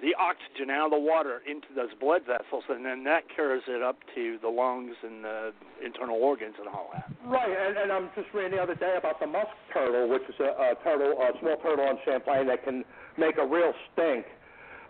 the 0.01 0.13
oxygen 0.19 0.69
out 0.69 0.85
of 0.87 0.91
the 0.91 0.99
water 0.99 1.41
into 1.49 1.67
those 1.75 1.93
blood 1.99 2.21
vessels, 2.27 2.63
and 2.69 2.85
then 2.85 3.03
that 3.05 3.23
carries 3.33 3.63
it 3.67 3.81
up 3.81 3.97
to 4.13 4.37
the 4.41 4.49
lungs 4.49 4.95
and 5.03 5.23
the 5.23 5.53
internal 5.83 6.17
organs 6.17 6.55
and 6.59 6.67
all 6.67 6.89
that. 6.91 7.07
Right, 7.25 7.49
and, 7.49 7.77
and 7.77 7.91
I'm 7.91 8.09
just 8.15 8.27
reading 8.33 8.51
the 8.57 8.61
other 8.61 8.75
day 8.75 8.95
about 8.97 9.19
the 9.19 9.27
musk 9.27 9.55
turtle, 9.73 10.09
which 10.09 10.23
is 10.27 10.35
a, 10.39 10.51
a 10.51 10.75
turtle, 10.83 11.15
a 11.21 11.31
small 11.39 11.55
turtle 11.63 11.85
on 11.85 11.97
Champlain 12.03 12.47
that 12.47 12.63
can 12.65 12.83
make 13.17 13.37
a 13.37 13.45
real 13.45 13.71
stink. 13.93 14.25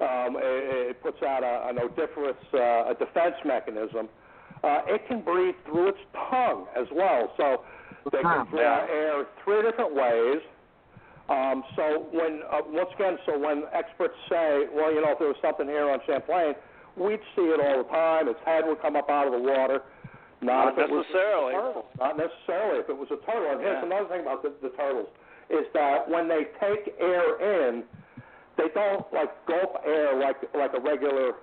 Um, 0.02 0.36
it, 0.42 0.90
it 0.98 1.04
puts 1.04 1.22
out 1.22 1.44
a, 1.44 1.70
an 1.70 1.78
odoriferous 1.80 2.36
uh, 2.54 2.92
a 2.92 2.96
defense 2.98 3.36
mechanism. 3.46 4.10
Uh, 4.64 4.82
it 4.88 5.08
can 5.08 5.22
breathe 5.22 5.56
through 5.66 5.90
its 5.90 6.00
tongue 6.32 6.66
as 6.76 6.88
well, 6.92 7.32
so 7.38 7.62
they 8.12 8.22
can 8.22 8.48
draw 8.50 8.60
Yeah. 8.60 8.88
air 8.90 9.26
three 9.44 9.62
different 9.62 9.94
ways. 9.94 10.42
Um, 11.28 11.64
so 11.76 12.06
when 12.12 12.42
uh, 12.52 12.62
once 12.70 12.90
again, 12.96 13.18
so 13.26 13.38
when 13.38 13.64
experts 13.74 14.14
say, 14.30 14.66
well, 14.74 14.94
you 14.94 15.02
know, 15.02 15.12
if 15.14 15.20
there 15.20 15.28
was 15.28 15.38
something 15.42 15.66
here 15.66 15.90
on 15.90 16.00
Champlain, 16.06 16.54
we'd 16.96 17.20
see 17.36 17.50
it 17.50 17.60
all 17.60 17.82
the 17.84 17.90
time. 17.90 18.28
Its 18.30 18.40
head 18.46 18.64
would 18.68 18.82
come 18.82 18.96
up 18.96 19.10
out 19.10 19.26
of 19.26 19.34
the 19.34 19.42
water. 19.42 19.82
Not, 20.42 20.66
Not 20.66 20.74
if 20.74 20.86
it 20.86 20.90
was 20.94 21.06
necessarily. 21.10 21.54
Not 21.98 22.18
necessarily 22.18 22.80
if 22.86 22.90
it 22.90 22.98
was 22.98 23.10
a 23.10 23.18
turtle. 23.26 23.52
And 23.58 23.62
here's 23.62 23.82
Yeah. 23.82 23.86
another 23.90 24.10
thing 24.10 24.22
about 24.22 24.44
the, 24.44 24.54
the 24.62 24.70
turtles 24.78 25.08
is 25.50 25.66
that 25.74 26.10
when 26.10 26.28
they 26.28 26.46
take 26.62 26.94
air 27.00 27.38
in, 27.42 27.84
they 28.58 28.70
don't 28.74 29.06
like 29.14 29.30
gulp 29.48 29.82
air 29.86 30.16
like 30.20 30.38
like 30.54 30.74
a 30.74 30.80
regular 30.80 31.34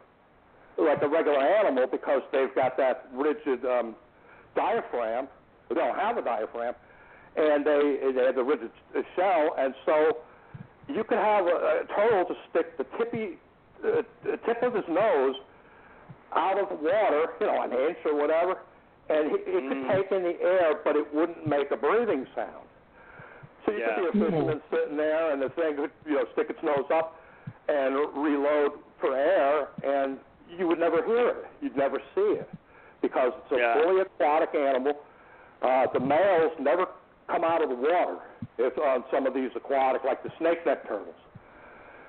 like 0.79 1.03
a 1.03 1.09
regular 1.09 1.39
animal 1.41 1.87
because 1.91 2.23
they've 2.33 2.55
got 2.55 2.77
that 2.77 3.09
rigid 3.13 3.65
um, 3.67 3.95
diaphragm. 4.55 5.29
They 5.69 5.75
don't 5.75 5.97
have 5.99 6.17
a 6.19 6.23
diaphragm, 6.23 6.75
and 7.37 7.65
they 7.65 8.13
they 8.15 8.25
have 8.25 8.35
the 8.37 8.45
rigid 8.45 8.71
uh, 8.97 9.03
shell, 9.17 9.55
and 9.59 9.75
so 9.87 10.19
you 10.89 11.05
could 11.05 11.19
have 11.19 11.47
a, 11.47 11.83
a 11.83 11.87
turtle 11.97 12.25
to 12.27 12.35
stick 12.51 12.77
the 12.77 12.85
tippy 12.99 13.39
uh, 13.85 14.03
tip 14.47 14.63
of 14.63 14.75
his 14.75 14.85
nose 14.89 15.35
out 16.35 16.59
of 16.59 16.69
the 16.69 16.77
water, 16.77 17.27
you 17.41 17.47
know, 17.47 17.63
an 17.63 17.73
inch 17.73 17.99
or 18.05 18.15
whatever, 18.17 18.59
and 19.09 19.31
he, 19.31 19.37
it 19.51 19.69
could 19.69 19.83
Mm. 19.85 19.89
take 19.89 20.13
in 20.13 20.23
the 20.23 20.41
air, 20.43 20.81
but 20.85 20.97
it 20.97 21.13
wouldn't 21.13 21.47
make 21.47 21.71
a 21.71 21.77
breathing 21.77 22.27
sound. 22.35 22.69
So 23.65 23.73
you 23.73 23.79
Yeah. 23.79 23.95
could 23.95 24.03
be 24.03 24.09
a 24.09 24.13
fisherman 24.31 24.63
sitting 24.71 24.97
there, 24.97 25.31
and 25.31 25.43
the 25.43 25.51
thing 25.51 25.77
could, 25.77 25.91
you 26.07 26.15
know, 26.15 26.25
stick 26.33 26.49
its 26.51 26.63
nose 26.63 26.91
up 26.91 27.17
and 27.69 27.95
reload 28.17 28.73
for 28.99 29.15
air, 29.17 29.69
and 29.83 30.19
you 30.49 30.67
would 30.69 30.79
never 30.79 31.03
hear 31.05 31.29
it. 31.29 31.47
You'd 31.61 31.77
never 31.77 32.01
see 32.15 32.33
it 32.43 32.49
because 33.03 33.33
it's 33.37 33.53
a 33.53 33.59
Yeah. 33.59 33.75
fully 33.83 34.01
aquatic 34.01 34.55
animal. 34.55 35.05
Uh, 35.61 35.87
the 35.93 36.01
males 36.01 36.53
never 36.59 36.87
come 37.33 37.45
out 37.45 37.63
of 37.63 37.69
the 37.71 37.75
water 37.75 38.19
if 38.59 38.77
on 38.79 39.05
some 39.11 39.27
of 39.27 39.35
these 39.35 39.51
aquatic, 39.57 40.05
like 40.05 40.23
the 40.23 40.29
snakeneck 40.41 40.87
turtles. 40.87 41.15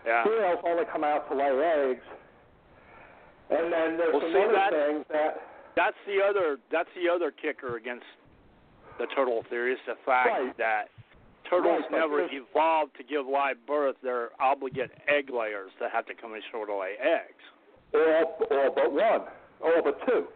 Yeah. 0.06 0.24
Females 0.24 0.60
only 0.68 0.84
come 0.92 1.04
out 1.04 1.30
to 1.30 1.36
lay 1.36 1.92
eggs. 1.92 2.04
And 3.50 3.72
then 3.72 3.98
there's 3.98 4.14
Well, 4.14 4.22
see, 4.22 4.28
another 4.36 4.54
that- 4.54 4.72
thing 4.72 5.06
that 5.10 5.42
That's 5.76 5.98
the 6.06 6.22
other. 6.22 6.60
That's 6.70 6.90
the 6.94 7.10
other 7.10 7.32
kicker 7.32 7.78
against 7.78 8.06
the 9.00 9.08
turtle 9.08 9.42
theory 9.50 9.74
is 9.74 9.80
the 9.88 9.96
fact 10.06 10.30
Right. 10.30 10.58
that 10.58 10.90
turtles 11.46 11.82
Right, 11.84 11.92
never 11.92 12.22
evolved 12.32 12.96
to 12.98 13.04
give 13.04 13.26
live 13.26 13.66
birth. 13.66 13.96
They're 14.04 14.30
obligate 14.40 14.92
egg 15.08 15.32
layers 15.32 15.72
that 15.80 15.90
have 15.92 16.06
to 16.06 16.14
come 16.14 16.36
ashore 16.36 16.68
to 16.68 16.76
lay 16.76 16.96
eggs. 17.00 17.44
all, 17.96 18.38
all 18.52 18.70
but 18.72 18.92
one, 18.92 19.22
all 19.64 19.82
but 19.82 20.06
two. 20.06 20.28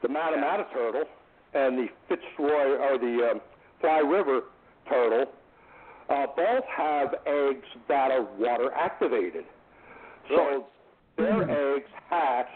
The 0.00 0.08
Matamata 0.08 0.70
turtle 0.72 1.04
and 1.52 1.76
the 1.78 1.88
Fitzroy 2.08 2.76
or 2.78 2.96
the 2.98 3.32
um, 3.32 3.40
Fly 3.80 3.98
River 3.98 4.42
turtle 4.88 5.26
uh, 6.08 6.26
both 6.36 6.64
have 6.76 7.14
eggs 7.26 7.66
that 7.88 8.10
are 8.10 8.26
water 8.38 8.72
activated. 8.72 9.44
So 10.28 10.66
their 11.16 11.76
eggs 11.76 11.88
hatch 12.08 12.48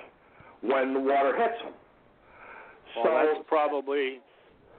when 0.61 0.95
the 0.95 1.01
water 1.01 1.37
hits 1.37 1.63
them. 1.63 1.73
Well, 2.97 3.05
so 3.05 3.11
that's 3.11 3.49
probably 3.49 4.21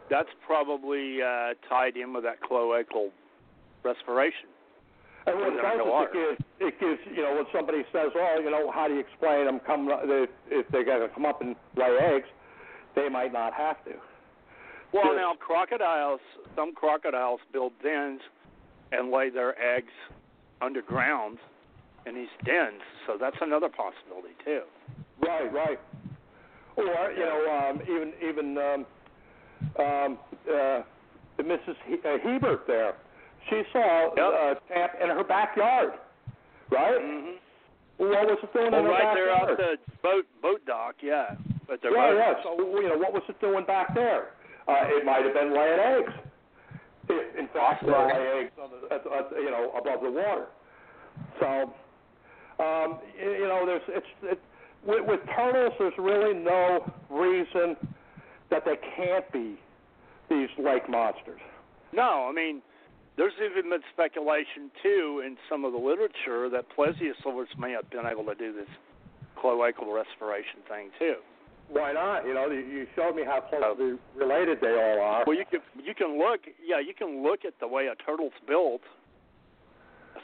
that's 0.10 0.30
probably 0.46 1.22
uh, 1.22 1.54
tied 1.68 1.98
in 1.98 2.14
with 2.14 2.24
that 2.24 2.38
cloacal 2.42 3.10
respiration. 3.84 4.50
And 5.28 5.40
what 5.40 5.54
it 5.54 5.62
does 5.62 5.82
is 5.82 5.90
it 5.90 6.14
gives, 6.14 6.42
it 6.60 6.80
gives, 6.80 7.18
you 7.18 7.24
know, 7.24 7.34
when 7.34 7.46
somebody 7.52 7.82
says, 7.92 8.12
oh, 8.14 8.40
you 8.44 8.52
know, 8.52 8.70
how 8.70 8.88
do 8.88 8.94
you 8.94 9.00
explain 9.00 9.46
them 9.46 9.60
come, 9.66 9.90
if, 9.90 10.30
if 10.52 10.68
they're 10.70 10.86
going 10.86 11.02
to 11.02 11.14
come 11.14 11.26
up 11.26 11.42
and 11.42 11.56
lay 11.76 11.98
eggs, 12.00 12.28
they 12.96 13.10
might 13.10 13.34
not 13.34 13.52
have 13.54 13.84
to. 13.86 13.94
Well, 14.96 15.16
now 15.16 15.34
crocodiles, 15.38 16.22
some 16.56 16.74
crocodiles 16.74 17.42
build 17.52 17.74
dens 17.84 18.22
and 18.92 19.12
lay 19.12 19.30
their 19.30 19.54
eggs 19.62 19.92
underground 20.62 21.38
in 22.06 22.16
these 22.16 22.32
dens, 22.46 22.82
so 23.06 23.18
that's 23.20 23.36
another 23.42 23.68
possibility 23.68 24.36
too. 24.46 24.62
Right, 25.22 25.52
right. 25.52 25.80
Or, 26.78 27.12
you 27.12 27.26
know, 27.26 27.40
um, 27.52 27.82
even, 27.84 28.14
even, 28.24 28.58
um, 28.58 28.86
um, 29.80 30.20
uh, 30.48 30.82
Mrs. 31.42 31.76
He- 31.88 32.00
uh, 32.08 32.18
Hebert 32.24 32.66
there, 32.68 32.94
she 33.50 33.64
saw 33.74 34.12
Yep. 34.16 34.18
uh, 34.18 34.56
Champ 34.74 34.92
in 35.02 35.10
her 35.10 35.24
backyard, 35.24 35.94
right? 36.72 37.02
hmm 37.02 37.32
What 37.98 38.28
was 38.28 38.40
it 38.44 38.54
doing 38.54 38.72
Well, 38.72 38.80
in 38.82 38.86
her 38.86 38.92
right 38.92 39.14
there 39.16 39.28
backyard? 39.28 39.52
off 39.52 39.58
the 39.58 39.78
boat 40.04 40.26
boat 40.42 40.66
dock, 40.66 40.96
yeah. 41.02 41.36
But 41.68 41.80
Yeah, 41.84 42.14
yeah. 42.14 42.44
So 42.44 42.56
you 42.80 42.90
know, 42.90 42.98
what 42.98 43.14
was 43.14 43.24
it 43.28 43.40
doing 43.40 43.66
back 43.66 43.94
there? 43.96 44.35
Uh, 44.68 44.74
it 44.88 45.06
might 45.06 45.24
have 45.24 45.34
been 45.34 45.54
laying 45.54 45.80
eggs. 45.80 46.14
If, 47.08 47.38
in 47.38 47.48
fact, 47.54 47.86
they 47.86 47.92
lay 47.92 48.42
eggs, 48.42 48.52
on 48.62 48.70
the, 48.72 48.96
at, 48.96 49.02
at, 49.06 49.32
you 49.38 49.52
know, 49.52 49.72
above 49.78 50.02
the 50.02 50.10
water. 50.10 50.48
So, 51.40 51.74
um, 52.64 53.00
you 53.20 53.48
know, 53.48 53.64
there's 53.66 53.82
it's 53.90 54.06
it, 54.24 54.40
with, 54.86 55.06
with 55.08 55.20
turtles. 55.36 55.74
There's 55.78 55.94
really 55.98 56.34
no 56.34 56.92
reason 57.10 57.76
that 58.50 58.64
they 58.66 58.78
can't 58.96 59.32
be 59.32 59.60
these 60.30 60.50
lake 60.58 60.90
monsters. 60.90 61.42
No, 61.94 62.28
I 62.30 62.34
mean, 62.34 62.62
there's 63.18 63.34
even 63.44 63.70
been 63.70 63.82
speculation 63.94 64.72
too 64.82 65.22
in 65.26 65.38
some 65.50 65.64
of 65.64 65.72
the 65.72 65.80
literature 65.80 66.50
that 66.50 66.66
plesiosaurs 66.76 67.48
may 67.58 67.72
have 67.72 67.90
been 67.90 68.06
able 68.06 68.26
to 68.26 68.36
do 68.36 68.54
this 68.54 68.68
cloacal 69.38 69.94
respiration 69.94 70.60
thing 70.68 70.90
too. 70.98 71.16
Why 71.68 71.92
not? 71.94 72.26
You 72.26 72.34
know, 72.34 72.50
you 72.50 72.88
showed 72.96 73.16
me 73.16 73.24
how 73.24 73.44
Oh. 73.52 73.58
closely 73.76 73.98
related 74.16 74.62
they 74.62 74.74
all 74.74 75.02
are. 75.02 75.24
Well, 75.26 75.36
you 75.38 75.46
can 75.46 75.62
you 75.84 75.94
can 75.96 76.18
look, 76.18 76.42
yeah, 76.64 76.80
you 76.80 76.94
can 76.94 77.24
look 77.24 77.44
at 77.46 77.60
the 77.60 77.68
way 77.68 77.88
a 77.88 77.96
turtle's 77.96 78.34
built, 78.48 78.82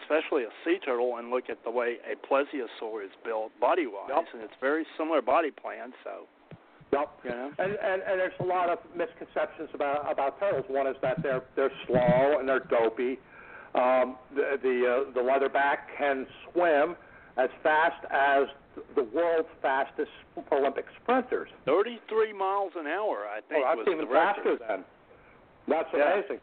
especially 0.04 0.44
a 0.44 0.50
sea 0.64 0.78
turtle, 0.84 1.18
and 1.18 1.30
look 1.30 1.50
at 1.50 1.64
the 1.64 1.72
way 1.72 1.98
a 2.10 2.16
plesiosaur 2.28 3.04
is 3.04 3.12
built 3.24 3.52
body-wise, 3.60 4.10
Yep. 4.10 4.26
and 4.34 4.42
it's 4.44 4.54
very 4.62 4.86
similar 4.98 5.22
body 5.22 5.52
plan. 5.52 5.94
So, 6.04 6.28
Yep. 6.94 7.10
you 7.24 7.30
know, 7.32 7.52
And, 7.58 7.72
and 7.76 8.02
and 8.04 8.20
there's 8.20 8.40
a 8.40 8.44
lot 8.44 8.70
of 8.70 8.80
misconceptions 8.96 9.70
about 9.74 10.12
about 10.12 10.40
turtles. 10.40 10.66
One 10.70 10.88
is 10.88 10.98
that 11.02 11.22
they're 11.24 11.44
they're 11.56 11.72
slow 11.88 12.38
and 12.40 12.48
they're 12.48 12.60
dopey. 12.60 13.20
Um, 13.74 14.18
the 14.36 14.60
the 14.62 14.76
uh, 15.08 15.12
the 15.12 15.22
leatherback 15.22 15.88
can 15.98 16.28
swim 16.52 16.96
as 17.38 17.50
fast 17.64 18.04
as 18.12 18.48
the 18.96 19.04
world's 19.04 19.50
fastest 19.62 20.12
Olympic 20.52 20.86
sprinters. 21.02 21.50
33 21.66 22.34
miles 22.34 22.72
an 22.78 22.88
hour, 22.88 23.28
I 23.28 23.42
think, 23.50 23.64
Oh, 23.68 23.76
that's 23.76 23.88
even 23.90 24.08
faster 24.08 24.56
then. 24.58 24.84
That's 25.68 25.90
Yeah. 25.94 26.14
amazing. 26.14 26.40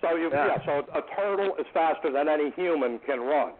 So 0.00 0.16
you 0.16 0.30
Yeah. 0.30 0.46
yeah. 0.46 0.64
so 0.64 0.86
a 0.92 1.02
turtle 1.14 1.56
is 1.56 1.66
faster 1.68 2.10
than 2.10 2.28
any 2.28 2.50
human 2.50 2.98
can 3.00 3.20
run. 3.20 3.52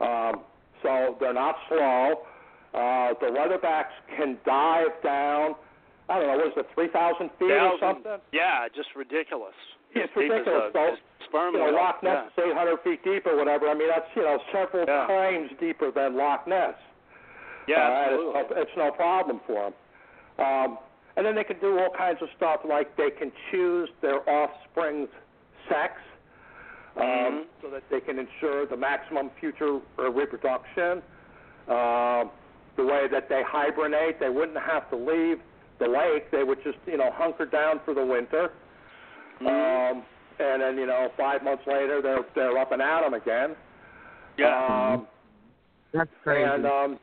Um, 0.00 0.40
so 0.82 1.16
they're 1.20 1.32
not 1.32 1.56
slow. 1.68 2.26
Uh, 2.74 3.14
the 3.20 3.26
leatherbacks 3.26 3.92
can 4.16 4.38
dive 4.44 5.00
down. 5.02 5.54
I 6.08 6.18
don't 6.18 6.26
know, 6.26 6.36
what 6.36 6.46
is 6.48 6.56
it, 6.56 6.66
three 6.74 6.88
thousand 6.88 7.30
feet 7.38 7.50
or 7.52 7.78
something? 7.78 8.20
Yeah, 8.32 8.68
just 8.74 8.94
ridiculous. 8.94 9.54
It's 9.92 10.10
As 10.12 10.18
deep 10.18 10.32
as 10.32 10.38
ridiculous. 10.40 10.74
a- 10.74 10.96
So, 10.96 10.96
sperm 11.34 11.54
You 11.54 11.60
know. 11.60 11.70
Loch 11.76 12.02
Ness 12.02 12.26
is 12.38 12.44
800 12.52 12.78
feet 12.84 13.04
deep 13.04 13.26
or 13.26 13.36
whatever. 13.36 13.68
I 13.68 13.74
mean, 13.74 13.88
that's 13.88 14.06
you 14.14 14.22
know 14.22 14.38
several 14.52 14.84
Yeah. 14.86 15.06
times 15.06 15.50
deeper 15.58 15.90
than 15.90 16.16
Loch 16.16 16.46
Ness. 16.46 16.74
Yeah, 17.66 17.76
uh, 17.76 17.90
absolutely. 17.90 18.40
it's, 18.40 18.50
no, 18.50 18.62
it's 18.62 18.76
no 18.76 18.90
problem 18.92 19.40
for 19.46 19.70
them. 19.70 19.74
Um, 20.46 20.78
and 21.16 21.24
then 21.24 21.34
they 21.34 21.44
can 21.44 21.58
do 21.60 21.78
all 21.78 21.90
kinds 21.90 22.20
of 22.22 22.28
stuff 22.36 22.60
like 22.64 22.94
they 22.96 23.10
can 23.10 23.32
choose 23.50 23.88
their 24.02 24.28
offspring's 24.28 25.08
sex 25.68 25.94
um, 26.96 27.02
Mhm. 27.04 27.44
so 27.62 27.70
that 27.70 27.82
they 27.90 28.00
can 28.00 28.18
ensure 28.18 28.66
the 28.66 28.76
maximum 28.76 29.30
future 29.40 29.80
uh, 29.98 30.10
reproduction. 30.10 31.02
Um 31.68 32.30
the 32.76 32.84
way 32.84 33.06
that 33.06 33.28
they 33.28 33.40
hibernate, 33.44 34.18
they 34.18 34.28
wouldn't 34.28 34.58
have 34.58 34.90
to 34.90 34.96
leave 34.96 35.40
the 35.78 35.86
lake. 35.86 36.28
They 36.32 36.42
would 36.42 36.60
just, 36.64 36.78
you 36.86 36.96
know, 36.96 37.12
hunker 37.12 37.46
down 37.46 37.78
for 37.84 37.94
the 37.94 38.04
winter. 38.04 38.50
Mhm. 39.40 39.46
Um, 39.92 40.02
and 40.38 40.62
then, 40.62 40.76
you 40.76 40.86
know, 40.86 41.10
five 41.16 41.42
months 41.42 41.62
later, 41.66 42.00
they're 42.02 42.24
they're 42.34 42.58
up 42.58 42.72
and 42.72 42.82
at 42.82 43.04
'em 43.04 43.14
again. 43.14 43.56
yeah. 44.36 44.92
Um, 44.94 45.06
That's 45.92 46.10
crazy. 46.22 46.42
and 46.44 46.66
um, 46.66 46.98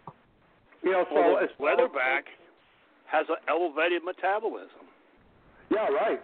you 0.83 0.91
know, 0.91 1.05
so 1.09 1.15
well, 1.15 1.37
it's 1.41 1.53
leatherback 1.59 2.23
has 3.05 3.25
an 3.29 3.35
elevated 3.47 4.03
metabolism. 4.03 4.87
Yeah, 5.69 5.87
right. 5.89 6.21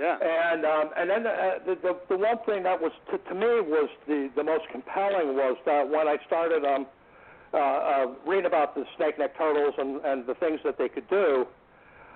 Yeah. 0.00 0.18
And 0.20 0.64
um, 0.64 0.90
and 0.96 1.10
then 1.10 1.26
uh, 1.26 1.58
the, 1.66 1.74
the 1.82 1.96
the 2.08 2.16
one 2.16 2.38
thing 2.46 2.62
that 2.64 2.80
was 2.80 2.92
to, 3.10 3.18
to 3.18 3.34
me 3.34 3.60
was 3.60 3.88
the 4.08 4.30
the 4.36 4.42
most 4.42 4.64
compelling 4.72 5.36
was 5.36 5.56
that 5.66 5.88
when 5.88 6.08
I 6.08 6.16
started 6.26 6.64
um 6.64 6.86
uh, 7.54 7.58
uh, 7.58 8.06
reading 8.26 8.46
about 8.46 8.74
the 8.74 8.84
snake 8.96 9.18
neck 9.18 9.36
turtles 9.36 9.74
and 9.78 10.00
and 10.04 10.26
the 10.26 10.34
things 10.34 10.60
that 10.64 10.78
they 10.78 10.88
could 10.88 11.08
do. 11.08 11.46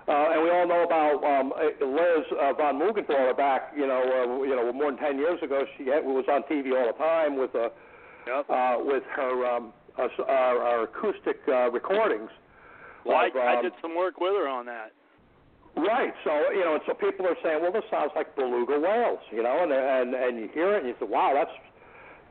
Uh, 0.08 0.30
and 0.30 0.42
we 0.42 0.50
all 0.50 0.68
know 0.68 0.84
about 0.84 1.18
um, 1.24 1.52
uh, 1.52 1.84
Liz 1.84 2.24
uh, 2.40 2.52
von 2.52 2.78
Muggenthaler 2.78 3.36
back, 3.36 3.72
you 3.76 3.86
know, 3.86 4.00
uh, 4.00 4.42
you 4.44 4.54
know, 4.54 4.72
more 4.72 4.92
than 4.92 5.00
ten 5.00 5.18
years 5.18 5.42
ago. 5.42 5.64
She 5.76 5.86
had, 5.86 6.04
was 6.04 6.24
on 6.30 6.42
TV 6.44 6.78
all 6.78 6.86
the 6.86 6.98
time 6.98 7.36
with 7.36 7.54
uh, 7.54 7.70
Yep. 8.26 8.46
uh, 8.50 8.76
with 8.80 9.04
her 9.14 9.46
um, 9.46 9.72
uh, 9.98 10.08
our, 10.26 10.58
our 10.58 10.82
acoustic 10.84 11.38
uh, 11.48 11.70
recordings. 11.70 12.30
Well, 13.04 13.16
I, 13.16 13.26
of, 13.28 13.36
I 13.36 13.56
um, 13.56 13.62
did 13.62 13.72
some 13.80 13.96
work 13.96 14.18
with 14.20 14.34
her 14.34 14.48
on 14.48 14.66
that. 14.66 14.92
Right. 15.76 16.12
So 16.24 16.32
you 16.50 16.64
know, 16.64 16.74
and 16.74 16.82
so 16.86 16.94
people 16.94 17.26
are 17.26 17.36
saying, 17.42 17.62
well, 17.62 17.72
this 17.72 17.84
sounds 17.90 18.10
like 18.16 18.34
beluga 18.34 18.80
whales, 18.80 19.20
you 19.30 19.42
know, 19.42 19.62
and 19.62 19.72
and 19.72 20.14
and 20.14 20.38
you 20.38 20.48
hear 20.52 20.74
it 20.74 20.84
and 20.84 20.88
you 20.88 20.94
say, 20.98 21.06
wow, 21.06 21.32
that's 21.34 21.50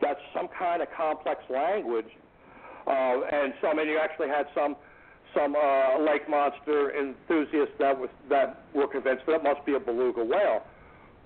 that's 0.02 0.20
some 0.34 0.48
kind 0.48 0.82
of 0.82 0.90
complex 0.96 1.42
language. 1.50 2.10
Uh, 2.88 3.22
and 3.32 3.54
so 3.62 3.68
I 3.68 3.74
mean, 3.74 3.88
you 3.88 3.98
actually 3.98 4.28
had 4.28 4.48
some 4.54 4.76
some 5.36 5.56
uh, 5.56 6.00
lake 6.00 6.28
monster 6.30 6.92
enthusiasts 6.98 7.74
that 7.80 8.00
was 8.00 8.10
that 8.30 8.64
were 8.74 8.88
convinced 8.88 9.26
that 9.28 9.34
it 9.36 9.44
must 9.44 9.64
be 9.66 9.74
a 9.76 9.80
beluga 9.80 10.24
whale. 10.24 10.64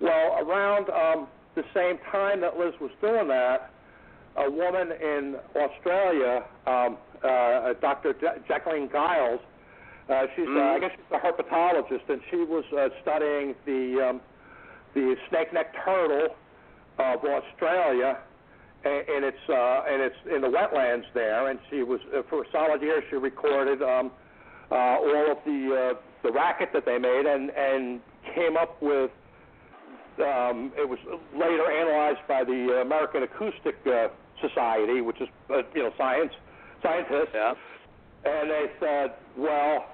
Well, 0.02 0.38
around 0.42 0.90
um, 0.90 1.28
the 1.56 1.64
same 1.74 1.98
time 2.12 2.42
that 2.42 2.58
Liz 2.58 2.74
was 2.82 2.92
doing 3.02 3.28
that, 3.28 3.70
a 4.38 4.50
woman 4.50 4.92
in 4.94 5.36
Australia, 5.56 6.44
um, 6.66 6.98
uh, 7.24 7.74
Dr. 7.82 8.16
Ja- 8.22 8.38
Jacqueline 8.48 8.90
Giles, 8.92 9.42
uh, 10.10 10.26
she's 10.36 10.48
uh, 10.48 10.52
I 10.52 10.78
Mhm. 10.78 10.80
guess 10.82 10.92
she's 10.96 11.12
a 11.12 11.20
herpetologist, 11.20 12.10
and 12.10 12.22
she 12.32 12.38
was 12.38 12.64
uh, 12.74 12.90
studying 13.02 13.56
the 13.66 14.10
um, 14.10 14.22
the 14.96 15.16
snake 15.30 15.54
neck 15.54 15.76
turtle 15.86 16.36
of 16.98 17.24
Australia, 17.24 18.18
and, 18.84 19.08
and 19.10 19.26
it's 19.26 19.46
uh, 19.50 19.84
and 19.90 20.02
it's 20.02 20.16
in 20.34 20.42
the 20.42 20.48
wetlands 20.48 21.04
there. 21.14 21.50
And 21.50 21.60
she 21.70 21.84
was 21.84 22.00
uh, 22.16 22.22
for 22.30 22.44
a 22.44 22.46
solid 22.52 22.82
year 22.82 23.02
she 23.10 23.16
recorded 23.18 23.82
um, 23.82 24.12
uh, 24.72 24.76
all 24.76 25.32
of 25.32 25.38
the 25.46 25.94
uh, 25.96 26.00
the 26.24 26.32
racket 26.32 26.70
that 26.74 26.86
they 26.86 26.98
made, 26.98 27.26
and 27.26 27.50
and 27.52 28.02
came 28.36 28.58
up 28.58 28.82
with. 28.82 29.12
Um, 30.20 30.74
it 30.78 30.88
was 30.88 31.00
later 31.34 31.72
analyzed 31.72 32.20
by 32.28 32.44
the 32.44 32.82
American 32.82 33.24
Acoustic 33.24 33.76
uh, 33.88 34.10
Society, 34.42 35.00
which 35.00 35.22
is 35.22 35.30
uh, 35.50 35.62
you 35.74 35.84
know 35.84 35.92
science 35.98 36.34
scientists, 36.84 37.32
Yeah. 37.34 37.54
and 38.26 38.50
they 38.50 38.66
said, 38.80 39.14
well, 39.38 39.86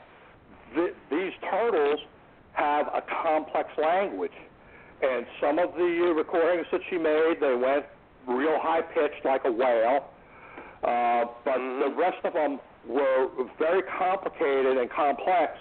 th- 0.75 0.93
these 1.11 1.31
turtles 1.49 1.99
have 2.53 2.88
a 2.88 3.03
complex 3.23 3.69
language. 3.77 4.31
And 5.01 5.25
some 5.41 5.59
of 5.59 5.75
the 5.75 6.13
recordings 6.15 6.65
that 6.71 6.81
she 6.89 6.97
made, 6.97 7.36
they 7.41 7.53
went 7.53 7.86
real 8.28 8.59
high 8.59 8.82
pitched 8.82 9.23
like 9.26 9.45
a 9.45 9.51
whale. 9.51 10.05
Uh, 10.84 11.26
but 11.43 11.57
Mhm. 11.57 11.80
the 11.80 11.89
rest 11.95 12.23
of 12.26 12.34
them 12.34 12.59
were 12.86 13.28
very 13.57 13.82
complicated 13.84 14.78
and 14.78 14.89
complex 14.89 15.57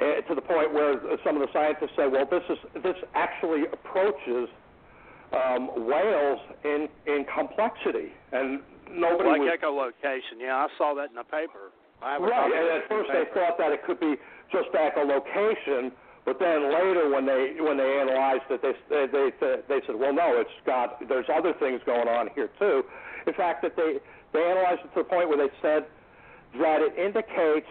uh, 0.00 0.20
to 0.22 0.34
the 0.34 0.40
point 0.40 0.72
where 0.72 1.00
some 1.24 1.36
of 1.36 1.42
the 1.46 1.52
scientists 1.52 1.94
say, 1.96 2.06
well, 2.06 2.24
this 2.24 2.44
is 2.48 2.58
this 2.82 2.96
actually 3.14 3.66
approaches 3.66 4.48
um, 5.32 5.86
whales 5.86 6.40
in 6.64 6.88
in 7.06 7.24
complexity, 7.24 8.12
and 8.32 8.62
nobody 8.90 9.28
Like 9.28 9.40
was 9.40 9.50
echolocation. 9.50 10.40
Yeah, 10.40 10.56
I 10.56 10.68
saw 10.78 10.94
that 10.94 11.10
in 11.10 11.16
the 11.16 11.24
paper. 11.24 11.72
I 12.00 12.16
Right, 12.16 12.52
and 12.52 12.68
at 12.68 12.88
first 12.88 13.10
they 13.12 13.24
thought 13.34 13.58
that 13.58 13.72
it 13.72 13.82
could 13.84 13.98
be 14.00 14.16
just 14.52 14.70
echolocation, 14.72 15.90
but 16.28 16.36
then 16.38 16.68
later 16.68 17.08
when 17.08 17.24
they 17.24 17.56
when 17.58 17.78
they 17.80 17.88
analyzed 18.04 18.44
it, 18.50 18.60
they 18.60 18.74
they 18.90 19.32
they, 19.40 19.56
they 19.66 19.80
said, 19.86 19.96
well, 19.96 20.12
no, 20.12 20.36
it's 20.36 20.50
got 20.66 21.00
there's 21.08 21.24
other 21.34 21.54
things 21.58 21.80
going 21.86 22.06
on 22.06 22.28
here 22.34 22.50
too. 22.58 22.82
In 23.26 23.32
fact, 23.32 23.62
that 23.62 23.74
they 23.76 23.96
they 24.34 24.44
analyzed 24.44 24.80
it 24.84 24.92
to 24.92 25.00
the 25.00 25.08
point 25.08 25.30
where 25.30 25.38
they 25.38 25.52
said 25.62 25.86
that 26.60 26.78
it 26.84 26.92
indicates 27.00 27.70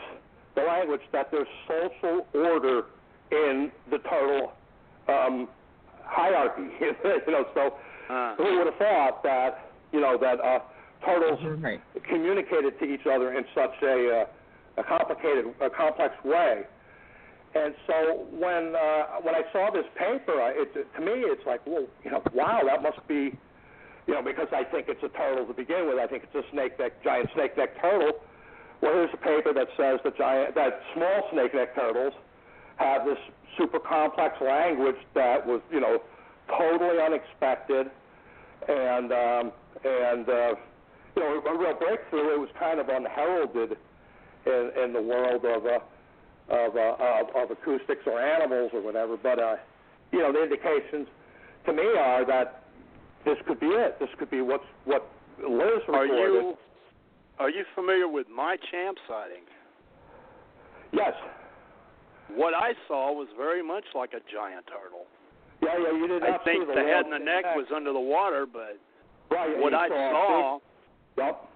the 0.56 0.64
language 0.64 1.02
that 1.14 1.30
there's 1.30 1.48
social 1.70 2.26
order 2.34 2.86
in 3.30 3.72
the 3.92 4.00
turtle 4.10 4.54
um, 5.08 5.48
hierarchy. 6.04 6.66
you 6.82 7.32
know, 7.32 7.46
so 7.54 7.76
Uh, 8.10 8.36
who 8.40 8.58
would 8.58 8.66
have 8.72 8.80
thought 8.80 9.22
that 9.22 9.70
you 9.92 10.00
know 10.02 10.18
that 10.18 10.40
uh, 10.42 10.60
turtles 11.06 11.40
Right. 11.62 11.82
communicated 12.10 12.80
to 12.80 12.86
each 12.86 13.06
other 13.06 13.34
in 13.38 13.44
such 13.54 13.76
a, 13.84 13.98
uh, 14.22 14.82
a 14.82 14.84
complicated, 14.84 15.46
a 15.62 15.70
complex 15.70 16.16
way. 16.24 16.64
And 17.58 17.74
so 17.88 18.28
when 18.32 18.76
uh, 18.76 19.22
when 19.26 19.34
I 19.34 19.44
saw 19.52 19.70
this 19.72 19.86
paper, 19.96 20.36
it, 20.54 20.74
to 20.74 21.02
me 21.02 21.14
it's 21.34 21.46
like, 21.46 21.66
well, 21.66 21.88
you 22.04 22.12
know, 22.12 22.22
wow, 22.34 22.62
that 22.66 22.84
must 22.84 23.02
be, 23.08 23.34
you 24.06 24.14
know, 24.14 24.22
because 24.22 24.48
I 24.52 24.64
think 24.64 24.88
it's 24.90 25.04
a 25.04 25.10
turtle 25.18 25.46
to 25.46 25.54
begin 25.54 25.88
with. 25.88 25.98
I 25.98 26.08
think 26.08 26.24
it's 26.24 26.36
a 26.36 26.46
snake 26.52 26.78
neck, 26.80 27.04
giant 27.04 27.30
snake 27.34 27.58
neck 27.58 27.82
turtle. 27.82 28.14
Well, 28.82 28.94
here's 28.94 29.14
a 29.14 29.18
paper 29.18 29.54
that 29.54 29.68
says 29.76 30.00
that 30.04 30.18
giant, 30.18 30.56
that 30.56 30.82
small 30.94 31.28
snake 31.32 31.56
neck 31.56 31.74
turtles 31.74 32.14
have 32.76 33.06
this 33.06 33.18
super 33.58 33.80
complex 33.80 34.36
language 34.40 35.02
that 35.16 35.46
was, 35.46 35.62
you 35.72 35.80
know, 35.80 36.02
totally 36.48 37.02
unexpected, 37.02 37.90
and 38.68 39.12
um, 39.12 39.52
and 39.84 40.30
uh, 40.30 40.54
you 41.16 41.24
know, 41.24 41.42
a 41.48 41.58
real 41.58 41.74
breakthrough. 41.74 42.36
It 42.36 42.40
was 42.40 42.50
kind 42.60 42.80
of 42.80 42.90
unheralded 42.90 43.78
in, 44.46 44.72
in 44.84 44.94
the 44.94 45.02
world 45.02 45.44
of, 45.46 45.66
uh, 45.66 45.80
of, 46.50 46.76
uh, 46.76 46.96
of 47.00 47.28
of 47.36 47.52
acoustics 47.52 48.04
or 48.06 48.22
animals 48.22 48.72
or 48.74 48.82
whatever. 48.82 49.18
But 49.18 49.40
uh, 49.40 49.56
you 50.12 50.20
know, 50.20 50.32
the 50.32 50.44
indications 50.44 51.08
to 51.66 51.74
me 51.74 51.84
are 51.98 52.26
that 52.26 52.64
this 53.26 53.38
could 53.48 53.60
be 53.60 53.68
it. 53.68 54.00
This 54.00 54.10
could 54.18 54.30
be 54.30 54.42
what's 54.42 54.64
what 54.86 55.10
Liz 55.40 55.84
are 55.90 56.06
you 56.06 56.56
are 57.40 57.50
you 57.50 57.64
familiar 57.76 58.08
with 58.08 58.28
my 58.34 58.58
champ 58.72 58.98
sighting? 59.08 59.44
Yes. 60.92 61.14
What 62.36 62.54
I 62.54 62.74
saw 62.88 63.14
was 63.14 63.28
very 63.38 63.64
much 63.64 63.86
like 63.94 64.12
a 64.14 64.22
giant 64.34 64.66
turtle. 64.68 65.06
Yeah, 65.62 65.78
yeah. 65.80 65.98
You 65.98 66.08
did 66.08 66.24
I 66.24 66.38
think 66.44 66.68
the, 66.68 66.74
the 66.74 66.82
head 66.82 67.06
and 67.06 67.14
the 67.14 67.24
neck 67.24 67.46
was 67.56 67.68
under 67.74 67.94
the 67.94 68.00
water, 68.00 68.46
but 68.52 68.78
right. 69.32 69.58
what 69.60 69.74
I 69.74 69.88
saw, 69.88 70.12
saw, 70.12 70.60
Yep. 71.18 71.50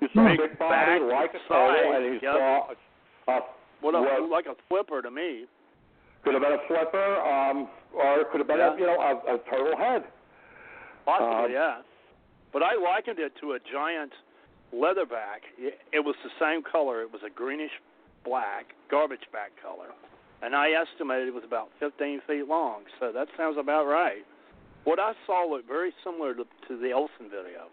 You 0.00 0.08
saw 0.14 0.28
Big 0.28 0.40
a 0.40 0.48
big 0.48 0.58
body 0.58 1.00
like 1.00 1.30
a 1.34 1.48
turtle, 1.48 1.92
and 1.92 2.04
you 2.04 2.12
yep. 2.22 2.34
saw 2.34 2.68
a, 2.70 3.32
a 3.32 3.40
what 3.80 3.94
a, 3.94 4.00
What? 4.00 4.28
like 4.30 4.46
a 4.46 4.54
flipper 4.68 5.02
to 5.02 5.10
me. 5.10 5.46
could 6.24 6.34
have 6.34 6.42
been 6.42 6.52
a 6.52 6.66
flipper, 6.68 7.20
um, 7.20 7.68
or 7.94 8.20
it 8.20 8.30
could 8.30 8.40
have 8.40 8.46
been 8.48 8.58
Yeah. 8.58 8.74
a, 8.74 8.78
you 8.78 8.86
know 8.86 9.00
a, 9.00 9.34
a 9.34 9.38
turtle 9.50 9.76
head. 9.76 10.04
Possibly, 11.04 11.46
Um, 11.46 11.52
yeah. 11.52 11.76
But 12.52 12.62
I 12.62 12.74
likened 12.76 13.18
it 13.18 13.32
to 13.40 13.52
a 13.52 13.58
giant 13.72 14.12
leatherback. 14.74 15.46
It, 15.58 16.00
was 16.04 16.14
the 16.24 16.30
same 16.38 16.62
color. 16.62 17.02
It 17.02 17.12
was 17.12 17.22
a 17.24 17.30
greenish 17.30 17.70
black, 18.24 18.74
garbage 18.90 19.26
back 19.32 19.52
color. 19.62 19.88
And 20.42 20.54
I 20.54 20.70
estimated 20.72 21.28
it 21.28 21.34
was 21.34 21.44
about 21.44 21.68
15 21.80 22.20
feet 22.26 22.46
long. 22.48 22.82
So 22.98 23.12
that 23.12 23.28
sounds 23.36 23.56
about 23.58 23.84
right. 23.86 24.24
What 24.84 24.98
I 24.98 25.12
saw 25.26 25.46
looked 25.48 25.68
very 25.68 25.92
similar 26.04 26.34
to, 26.34 26.44
to 26.68 26.76
the 26.76 26.92
Olsen 26.92 27.28
video. 27.30 27.68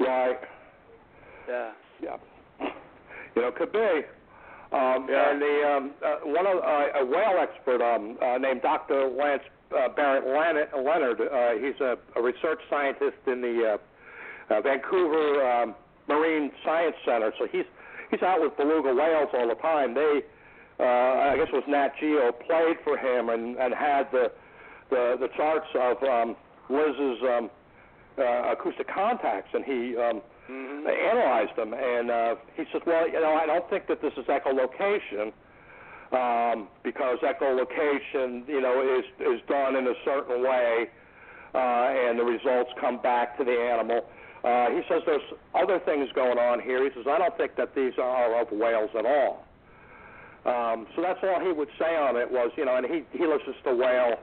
Right. 0.00 0.38
Yeah. 1.48 1.72
Yeah. 2.02 2.16
You 3.36 3.42
know, 3.42 3.52
could 3.52 3.70
be. 3.72 4.00
Um, 4.72 5.06
Yeah. 5.08 5.30
And 5.30 5.40
the 5.40 5.72
um, 5.76 5.90
uh, 6.04 6.16
one 6.24 6.46
of 6.46 6.58
uh, 6.58 7.00
a 7.00 7.04
whale 7.04 7.38
expert 7.40 7.80
um, 7.80 8.18
uh, 8.20 8.38
named 8.38 8.62
Dr. 8.62 9.08
Lance 9.08 9.42
uh, 9.76 9.88
Barrett-Lennard, 9.88 11.20
uh, 11.20 11.58
he's 11.60 11.80
a, 11.80 11.96
a 12.16 12.22
research 12.22 12.60
scientist 12.70 13.16
in 13.26 13.40
the 13.40 13.78
uh, 14.50 14.54
uh, 14.54 14.60
Vancouver 14.60 15.44
um, 15.46 15.74
Marine 16.08 16.50
Science 16.64 16.96
Center. 17.04 17.32
So 17.38 17.46
he's 17.50 17.64
he's 18.10 18.22
out 18.22 18.40
with 18.40 18.56
beluga 18.56 18.94
whales 18.94 19.28
all 19.34 19.48
the 19.48 19.54
time. 19.56 19.94
They, 19.94 20.22
uh, 20.80 20.84
I 20.84 21.36
guess 21.36 21.48
it 21.48 21.54
was 21.54 21.64
Nat 21.68 21.92
Geo, 22.00 22.32
played 22.32 22.76
for 22.84 22.96
him 22.96 23.28
and, 23.28 23.56
and 23.56 23.74
had 23.74 24.10
the 24.12 24.32
the, 24.90 25.16
the 25.20 25.28
charts 25.36 25.66
of 25.74 26.02
um, 26.02 26.36
Liz's 26.70 27.22
um, 27.22 27.50
uh, 28.18 28.52
acoustic 28.52 28.88
contacts, 28.88 29.50
and 29.54 29.64
he 29.64 29.96
um, 29.96 30.20
hmm 30.46 30.86
analyzed 30.88 31.56
them. 31.56 31.74
And 31.74 32.10
uh, 32.10 32.34
he 32.56 32.64
says, 32.72 32.82
well, 32.86 33.06
you 33.06 33.20
know, 33.20 33.34
I 33.34 33.46
don't 33.46 33.68
think 33.68 33.86
that 33.88 34.00
this 34.00 34.12
is 34.16 34.24
echolocation 34.26 35.32
um, 36.12 36.68
because 36.82 37.18
echolocation, 37.20 38.48
you 38.48 38.60
know, 38.60 38.80
is 38.82 39.04
is 39.20 39.40
done 39.48 39.76
in 39.76 39.86
a 39.86 39.94
certain 40.04 40.42
way, 40.42 40.88
uh, 41.54 41.58
and 41.58 42.18
the 42.18 42.24
results 42.24 42.70
come 42.80 43.00
back 43.02 43.36
to 43.38 43.44
the 43.44 43.52
animal. 43.52 44.04
Uh, 44.44 44.70
he 44.70 44.80
says 44.88 45.02
there's 45.04 45.22
other 45.54 45.80
things 45.80 46.08
going 46.14 46.38
on 46.38 46.60
here. 46.60 46.82
He 46.84 46.90
says 46.94 47.06
I 47.10 47.18
don't 47.18 47.36
think 47.36 47.56
that 47.56 47.74
these 47.74 47.92
are 48.00 48.40
of 48.40 48.50
whales 48.52 48.90
at 48.98 49.04
all. 49.04 49.44
Um, 50.46 50.86
so 50.96 51.02
that's 51.02 51.18
all 51.22 51.40
he 51.44 51.52
would 51.52 51.68
say 51.78 51.96
on 51.96 52.16
it 52.16 52.30
was, 52.30 52.50
you 52.56 52.64
know, 52.64 52.76
and 52.76 52.86
he 52.86 53.02
he 53.12 53.26
listens 53.26 53.56
to 53.64 53.74
whale 53.74 54.14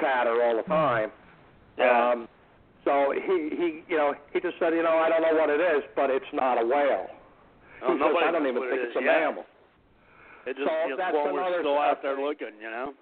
chatter 0.00 0.42
all 0.42 0.56
the 0.56 0.62
time. 0.62 1.10
Yeah. 1.78 2.10
Um, 2.10 2.28
so 2.84 3.12
he 3.12 3.50
he 3.56 3.82
you 3.88 3.96
know 3.96 4.14
he 4.32 4.40
just 4.40 4.56
said 4.58 4.72
you 4.72 4.82
know 4.82 4.96
I 4.96 5.08
don't 5.08 5.22
know 5.22 5.34
what 5.38 5.50
it 5.50 5.60
is, 5.60 5.82
but 5.94 6.10
it's 6.10 6.30
not 6.32 6.60
a 6.60 6.64
whale. 6.66 7.06
Oh, 7.82 7.92
he 7.94 7.98
says 8.00 8.14
I 8.24 8.30
don't 8.30 8.46
even 8.46 8.62
think 8.62 8.72
it 8.74 8.88
it's 8.88 8.96
a 8.96 9.04
yet. 9.04 9.20
mammal. 9.20 9.44
It 10.46 10.56
just 10.56 10.64
So 10.68 10.96
that's 10.96 11.12
what 11.14 11.32
we're 11.34 11.60
still 11.60 11.78
out 11.78 12.00
there 12.02 12.16
looking, 12.20 12.56
you 12.60 12.70
know. 12.70 12.94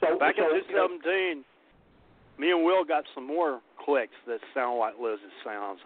So 0.00 0.18
Back 0.18 0.36
so, 0.38 0.46
in 0.54 0.62
you 0.68 0.76
know, 0.76 0.88
2017, 1.02 1.44
me 2.38 2.50
and 2.52 2.64
Will 2.64 2.84
got 2.84 3.04
some 3.14 3.26
more 3.26 3.60
clicks 3.84 4.14
that 4.26 4.38
sound 4.54 4.78
like 4.78 4.94
Liz's 5.00 5.32
sounds. 5.44 5.80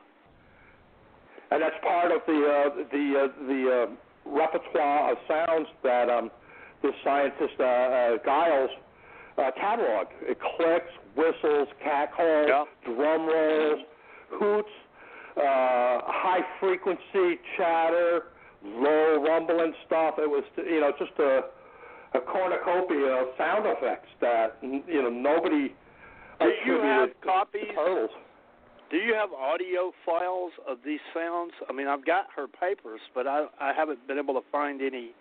and 1.50 1.62
that's 1.62 1.76
part 1.82 2.12
of 2.12 2.20
the 2.26 2.38
uh, 2.44 2.68
the 2.92 3.04
uh, 3.16 3.46
the 3.46 3.60
uh, 3.70 4.30
repertoire 4.30 5.12
of 5.12 5.18
sounds 5.28 5.68
that 5.82 6.08
um, 6.10 6.30
this 6.82 6.92
scientist 7.04 7.54
uh, 7.58 7.64
uh, 7.64 8.16
Giles 8.24 8.70
uh, 9.38 9.50
cataloged. 9.60 10.12
It 10.22 10.38
clicks, 10.40 10.92
whistles, 11.16 11.68
cackles, 11.82 12.48
Yeah. 12.48 12.64
drum 12.84 13.26
rolls, 13.26 13.80
hoots, 14.30 14.70
uh, 15.36 16.00
high 16.06 16.42
frequency 16.60 17.38
chatter, 17.56 18.26
low 18.62 19.16
rumbling 19.22 19.74
stuff. 19.86 20.18
It 20.18 20.28
was 20.28 20.44
you 20.56 20.80
know 20.80 20.92
just 20.98 21.18
a 21.18 21.44
a 22.14 22.20
cornucopia 22.20 23.22
of 23.22 23.28
sound 23.38 23.66
effects 23.66 24.08
that 24.20 24.56
you 24.62 25.02
know 25.02 25.10
nobody. 25.10 25.74
Do 26.40 26.52
you 26.64 26.80
have 26.80 27.10
copies? 27.20 27.68
turtles. 27.74 28.10
Do 28.90 28.96
you 28.96 29.14
have 29.14 29.32
audio 29.32 29.92
files 30.04 30.52
of 30.66 30.78
these 30.84 30.98
sounds? 31.14 31.52
I 31.68 31.72
mean, 31.72 31.86
I've 31.86 32.04
got 32.04 32.26
her 32.34 32.48
papers, 32.48 33.00
but 33.14 33.26
I 33.26 33.46
I 33.60 33.72
haven't 33.72 34.04
been 34.08 34.18
able 34.18 34.34
to 34.34 34.42
find 34.50 34.80
any 34.82 35.14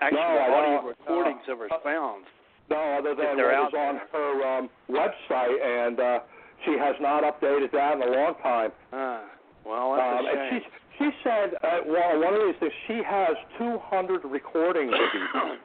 actual 0.00 0.18
No, 0.20 0.54
audio 0.54 0.88
recordings 0.88 1.42
of 1.48 1.58
her 1.58 1.68
Uh, 1.72 1.82
sounds. 1.82 2.26
No, 2.70 2.76
other 2.98 3.14
than 3.14 3.36
what 3.36 3.54
out 3.54 3.74
on 3.74 3.94
there. 3.96 4.08
her 4.12 4.58
um, 4.58 4.70
website, 4.90 5.60
and 5.60 6.00
uh, 6.00 6.18
she 6.64 6.72
has 6.78 6.94
not 7.00 7.22
updated 7.24 7.70
that 7.72 7.96
in 7.96 8.02
a 8.02 8.10
long 8.16 8.34
time. 8.42 8.70
Ah, 8.92 9.22
well, 9.66 9.94
that's 9.96 10.20
Um, 10.20 10.26
a 10.26 10.30
and 10.30 10.62
she 10.62 10.68
she 10.98 11.10
said, 11.24 11.54
uh, 11.64 11.80
well, 11.86 12.20
one 12.20 12.34
of 12.34 12.40
these 12.46 12.54
things, 12.60 12.72
she 12.86 13.02
has 13.02 13.34
200 13.58 14.24
recordings 14.24 14.92
of 14.92 15.00
these. 15.12 15.58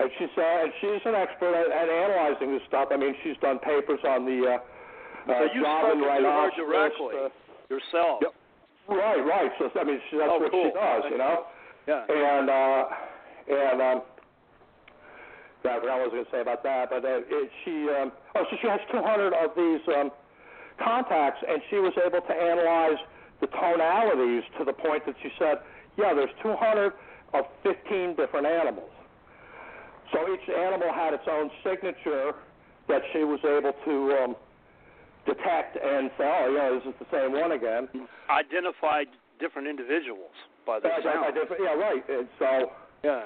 And 0.00 0.10
she 0.18 0.26
said, 0.34 0.64
and 0.64 0.72
she's 0.80 1.02
an 1.04 1.14
expert 1.14 1.54
at, 1.54 1.70
at 1.70 1.88
analyzing 1.88 2.52
this 2.52 2.62
stuff. 2.66 2.88
I 2.90 2.96
mean, 2.96 3.14
she's 3.22 3.36
done 3.42 3.58
papers 3.58 4.00
on 4.06 4.24
the 4.24 4.54
uh, 4.54 4.58
So 5.26 5.32
uh, 5.34 5.40
you've 5.54 5.62
Javan 5.64 6.00
spoken 6.00 6.02
her 6.02 6.50
directly 6.56 7.14
uh, 7.14 7.28
yourself. 7.70 8.22
Yep. 8.22 8.32
right, 8.88 9.22
right. 9.26 9.50
So 9.58 9.70
I 9.78 9.84
mean, 9.84 10.00
she, 10.10 10.18
that's 10.18 10.30
Oh, 10.32 10.38
what 10.38 10.50
cool. 10.50 10.70
she 10.70 10.74
does, 10.74 11.02
you 11.10 11.18
know. 11.18 11.44
Yeah. 11.86 12.04
And 12.08 12.50
uh, 12.50 12.84
and 13.50 13.82
um, 13.82 14.02
that 15.64 15.80
what 15.82 15.90
I 15.90 15.96
was 16.00 16.12
going 16.12 16.24
to 16.24 16.30
say 16.30 16.40
about 16.40 16.62
that, 16.62 16.90
but 16.90 17.04
uh, 17.04 17.24
it, 17.26 17.50
she 17.64 17.88
um, 17.90 18.12
oh, 18.36 18.44
so 18.50 18.56
she 18.60 18.68
has 18.68 18.80
200 18.92 19.32
of 19.32 19.50
these 19.56 19.80
um, 19.96 20.12
contacts, 20.78 21.40
and 21.48 21.60
she 21.70 21.76
was 21.76 21.92
able 22.04 22.20
to 22.20 22.34
analyze 22.34 23.00
the 23.40 23.48
tonalities 23.48 24.44
to 24.58 24.64
the 24.64 24.72
point 24.72 25.04
that 25.06 25.16
she 25.22 25.30
said, 25.38 25.58
yeah, 25.96 26.12
there's 26.14 26.30
200 26.42 26.92
of 27.34 27.44
15 27.64 28.14
different 28.14 28.46
animals. 28.46 28.90
So 30.12 30.20
each 30.32 30.46
animal 30.48 30.92
had 30.92 31.14
its 31.14 31.24
own 31.28 31.50
signature 31.64 32.34
that 32.88 33.02
she 33.12 33.24
was 33.24 33.40
able 33.42 33.72
to 33.84 33.94
um, 34.22 34.36
detect 35.26 35.76
and 35.82 36.10
say, 36.18 36.24
oh, 36.28 36.52
yeah, 36.54 36.70
this 36.78 36.84
is 36.92 36.94
the 37.00 37.08
same 37.10 37.32
one 37.32 37.52
again. 37.52 37.88
Identified 38.30 39.08
different 39.40 39.66
individuals 39.66 40.30
by 40.66 40.78
the 40.78 40.88
Uh, 40.88 41.02
sound. 41.02 41.34
yeah, 41.58 41.74
right. 41.74 42.04
And 42.08 42.28
so 42.38 42.70
Yeah. 43.02 43.22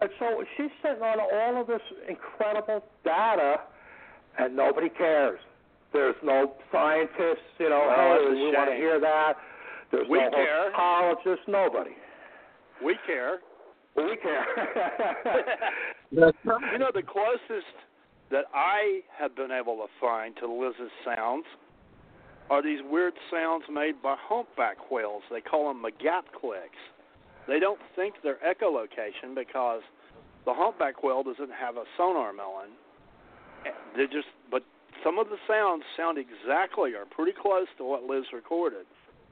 And 0.00 0.10
so 0.18 0.44
she's 0.56 0.70
sitting 0.82 1.02
on 1.02 1.18
all 1.20 1.60
of 1.60 1.66
this 1.66 1.80
incredible 2.08 2.84
data, 3.04 3.56
and 4.38 4.56
nobody 4.56 4.88
cares. 4.88 5.38
There's 5.92 6.16
no 6.24 6.54
scientists, 6.72 7.46
you 7.58 7.70
know, 7.70 7.86
Well, 7.86 7.96
hey, 7.96 8.18
that's 8.18 8.30
a 8.30 8.34
we 8.34 8.52
want 8.52 8.70
to 8.70 8.76
hear 8.76 9.00
that. 9.00 9.34
There's 9.92 10.08
We 10.08 10.18
no 10.18 10.30
care. 10.30 10.70
psychologists, 10.72 11.44
nobody. 11.46 11.92
We 12.84 12.96
care. 13.06 13.38
We 13.96 14.16
care. 14.20 14.44
You 16.10 16.78
know, 16.78 16.90
the 16.94 17.02
closest 17.02 17.74
that 18.30 18.44
I 18.54 19.00
have 19.18 19.34
been 19.34 19.50
able 19.50 19.76
to 19.76 19.86
find 20.00 20.36
to 20.36 20.46
Liz's 20.46 20.90
sounds 21.04 21.44
are 22.50 22.62
these 22.62 22.80
weird 22.88 23.14
sounds 23.32 23.64
made 23.72 24.00
by 24.02 24.16
humpback 24.28 24.90
whales. 24.90 25.22
They 25.30 25.40
call 25.40 25.68
them 25.68 25.82
magap 25.82 26.22
clicks. 26.40 26.78
They 27.48 27.58
don't 27.60 27.80
think 27.96 28.14
they're 28.22 28.40
echolocation 28.46 29.34
because 29.34 29.82
the 30.44 30.54
humpback 30.54 31.02
whale 31.02 31.22
doesn't 31.22 31.52
have 31.52 31.76
a 31.76 31.84
sonar 31.96 32.32
melon. 32.32 32.70
They 33.96 34.04
just, 34.04 34.28
but 34.50 34.62
some 35.02 35.18
of 35.18 35.28
the 35.28 35.36
sounds 35.48 35.84
sound 35.96 36.18
exactly 36.18 36.92
or 36.94 37.04
pretty 37.08 37.32
close 37.32 37.66
to 37.78 37.84
what 37.84 38.04
Liz 38.04 38.24
recorded. 38.32 38.84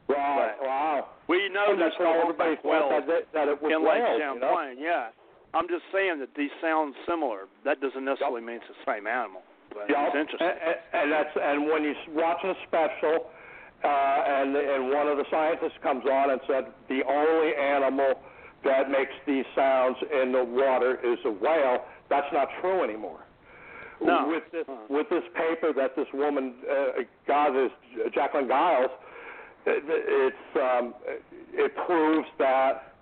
right, 0.09 0.17
Right. 0.17 0.57
wow. 0.61 1.09
We 1.29 1.49
know 1.49 1.73
And 1.73 1.81
there's 1.81 1.93
that's 1.99 2.01
no 2.05 2.23
humpback 2.25 2.65
whales 2.65 3.05
that, 3.09 3.29
that 3.33 3.49
it 3.49 3.61
was 3.61 3.73
in 3.73 3.85
Lake 3.85 4.01
whales, 4.03 4.21
you 4.21 4.41
know? 4.41 4.73
Yeah, 4.79 5.09
I'm 5.55 5.69
just 5.69 5.85
saying 5.93 6.19
that 6.21 6.35
these 6.37 6.51
sound 6.61 6.95
similar. 7.09 7.45
That 7.65 7.81
doesn't 7.81 8.05
necessarily 8.05 8.41
mean 8.41 8.57
it's 8.65 8.69
the 8.73 8.81
same 8.89 9.07
animal. 9.07 9.43
But 9.73 9.89
Yeah, 9.89 10.09
it's 10.09 10.17
interesting. 10.17 10.49
And, 10.49 10.59
and, 10.61 10.77
and 10.93 11.07
that's 11.13 11.33
and 11.37 11.67
when 11.69 11.85
you 11.85 11.95
watch 12.17 12.41
a 12.45 12.53
special, 12.69 13.29
uh, 13.85 13.89
and 14.27 14.57
and 14.57 14.91
one 14.91 15.09
of 15.09 15.17
the 15.17 15.25
scientists 15.31 15.79
comes 15.83 16.05
on 16.07 16.31
and 16.31 16.41
said 16.47 16.67
the 16.89 17.03
only 17.09 17.55
animal 17.57 18.15
that 18.65 18.91
makes 18.91 19.13
these 19.27 19.45
sounds 19.55 19.97
in 20.23 20.33
the 20.33 20.45
water 20.45 20.99
is 21.05 21.19
a 21.25 21.31
whale. 21.31 21.85
That's 22.09 22.31
not 22.33 22.49
true 22.61 22.85
anymore. 22.85 23.21
No. 24.01 24.27
With 24.29 24.45
this 24.53 24.67
with 24.89 25.09
this 25.11 25.23
paper 25.35 25.73
that 25.75 25.95
this 25.97 26.07
woman 26.13 26.55
uh, 26.71 27.03
got 27.27 27.57
is 27.57 27.71
Jacqueline 28.15 28.49
Giles, 28.49 28.91
it, 29.67 29.83
it's 29.87 30.57
um, 30.57 30.95
it 31.53 31.73
proves 31.87 32.27
that 32.39 32.95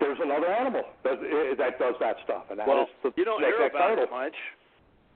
there's 0.00 0.18
another 0.22 0.46
animal 0.46 0.82
that 1.04 1.20
that 1.58 1.78
does 1.78 1.94
that 2.00 2.16
stuff, 2.24 2.44
and 2.50 2.58
that 2.58 2.66
well, 2.66 2.82
is 2.82 2.88
the 3.02 3.12
you 3.16 3.24
don't 3.24 3.40
hear 3.42 3.66
about 3.66 3.88
turtle. 3.90 4.04
it 4.04 4.10
much. 4.10 4.34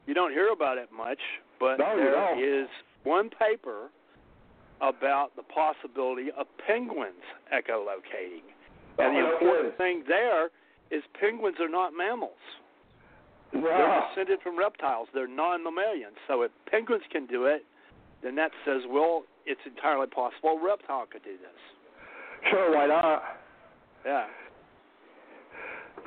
You 0.06 0.14
don't 0.14 0.32
hear 0.32 0.52
about 0.52 0.78
it 0.78 0.90
much, 0.94 1.20
but 1.58 1.78
No, 1.78 1.96
there 1.96 2.62
is 2.62 2.68
one 3.04 3.30
paper 3.30 3.88
about 4.80 5.30
the 5.36 5.42
possibility 5.42 6.30
of 6.36 6.46
penguins 6.66 7.22
echolocating. 7.52 8.44
And 8.98 9.16
Oh, 9.16 9.20
the 9.20 9.46
important 9.46 9.76
thing 9.76 10.04
there 10.06 10.46
is 10.90 11.02
penguins 11.18 11.56
are 11.60 11.68
not 11.68 11.92
mammals. 11.96 12.32
They're 13.52 14.02
descended 14.10 14.40
from 14.42 14.58
reptiles. 14.58 15.08
They're 15.14 15.28
non-mammalian. 15.28 16.10
So 16.26 16.42
if 16.42 16.50
penguins 16.70 17.04
can 17.10 17.26
do 17.26 17.46
it, 17.46 17.64
then 18.22 18.34
that 18.36 18.50
says, 18.64 18.82
well, 18.88 19.24
it's 19.46 19.60
entirely 19.66 20.06
possible 20.08 20.58
a 20.60 20.64
reptile 20.64 21.06
could 21.10 21.22
do 21.22 21.36
this. 21.38 22.50
Sure, 22.50 22.74
why 22.74 22.86
not? 22.86 23.22
Yeah. 24.04 24.26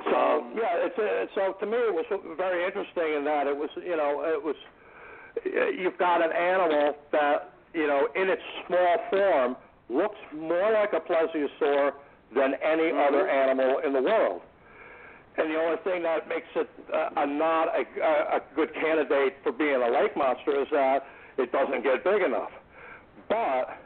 So 0.04 0.14
Um, 0.14 0.52
yeah, 0.54 0.86
it's 0.86 0.98
a, 0.98 1.26
so 1.34 1.54
to 1.58 1.66
me 1.66 1.76
it 1.76 1.92
was 1.94 2.04
very 2.36 2.64
interesting 2.64 3.14
in 3.16 3.24
that 3.24 3.46
it 3.46 3.56
was 3.56 3.70
you 3.76 3.96
know 3.96 4.22
it 4.24 4.42
was 4.42 4.54
you've 5.76 5.98
got 5.98 6.22
an 6.22 6.30
animal 6.30 6.94
that 7.10 7.50
you 7.78 7.86
know 7.86 8.08
in 8.14 8.28
its 8.28 8.42
small 8.66 8.96
form 9.10 9.56
looks 9.88 10.18
more 10.34 10.72
like 10.72 10.92
a 10.92 11.00
plesiosaur 11.00 11.92
than 12.34 12.54
any 12.60 12.90
Mhm. 12.92 13.06
other 13.06 13.26
animal 13.28 13.78
in 13.78 13.92
the 13.92 14.02
world. 14.02 14.42
And 15.38 15.50
the 15.50 15.58
only 15.62 15.76
thing 15.78 16.02
that 16.02 16.28
makes 16.28 16.48
it 16.56 16.68
uh, 16.92 17.10
a 17.22 17.26
not 17.26 17.68
a, 17.68 17.86
a, 18.36 18.40
good 18.56 18.74
candidate 18.74 19.36
for 19.44 19.52
being 19.52 19.80
a 19.80 19.88
lake 19.88 20.16
monster 20.16 20.60
is 20.60 20.68
that 20.70 21.06
it 21.36 21.52
doesn't 21.52 21.82
get 21.84 22.02
big 22.02 22.22
enough. 22.22 22.50
But 23.28 23.78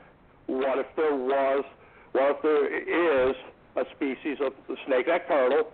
what 0.46 0.78
if 0.78 0.86
there 0.96 1.14
was, 1.14 1.64
what 2.12 2.36
if 2.36 2.42
there 2.42 3.28
is 3.28 3.36
a 3.76 3.84
species 3.94 4.38
of 4.40 4.54
the 4.66 4.76
snake-necked 4.86 5.28
turtle 5.28 5.70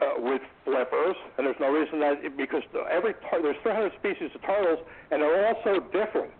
uh, 0.00 0.06
with 0.18 0.42
flippers, 0.64 1.16
and 1.36 1.46
there's 1.46 1.60
no 1.60 1.70
reason 1.70 2.00
that 2.00 2.36
because 2.36 2.62
every 2.90 3.14
tur- 3.30 3.40
there's 3.42 3.56
300 3.62 3.92
species 4.00 4.30
of 4.34 4.42
turtles, 4.42 4.80
and 5.12 5.22
they're 5.22 5.46
all 5.46 5.60
so 5.62 5.80
different. 5.92 6.32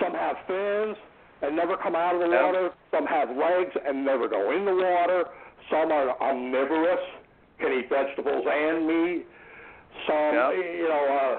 Some 0.00 0.12
have 0.14 0.36
fins 0.46 0.96
and 1.42 1.54
never 1.56 1.76
come 1.76 1.94
out 1.94 2.14
of 2.14 2.20
the 2.20 2.28
water. 2.28 2.70
Some 2.90 3.06
have 3.06 3.30
legs 3.36 3.72
and 3.86 4.04
never 4.04 4.28
go 4.28 4.50
in 4.52 4.64
the 4.64 4.74
water. 4.74 5.24
Some 5.70 5.90
are 5.92 6.20
omnivorous, 6.20 7.00
can 7.58 7.72
eat 7.72 7.88
vegetables 7.88 8.44
and 8.46 8.86
meat. 8.86 9.26
Some, 10.06 10.34
Yeah. 10.34 10.50
you 10.52 10.88
know, 10.88 11.04
uh, 11.06 11.38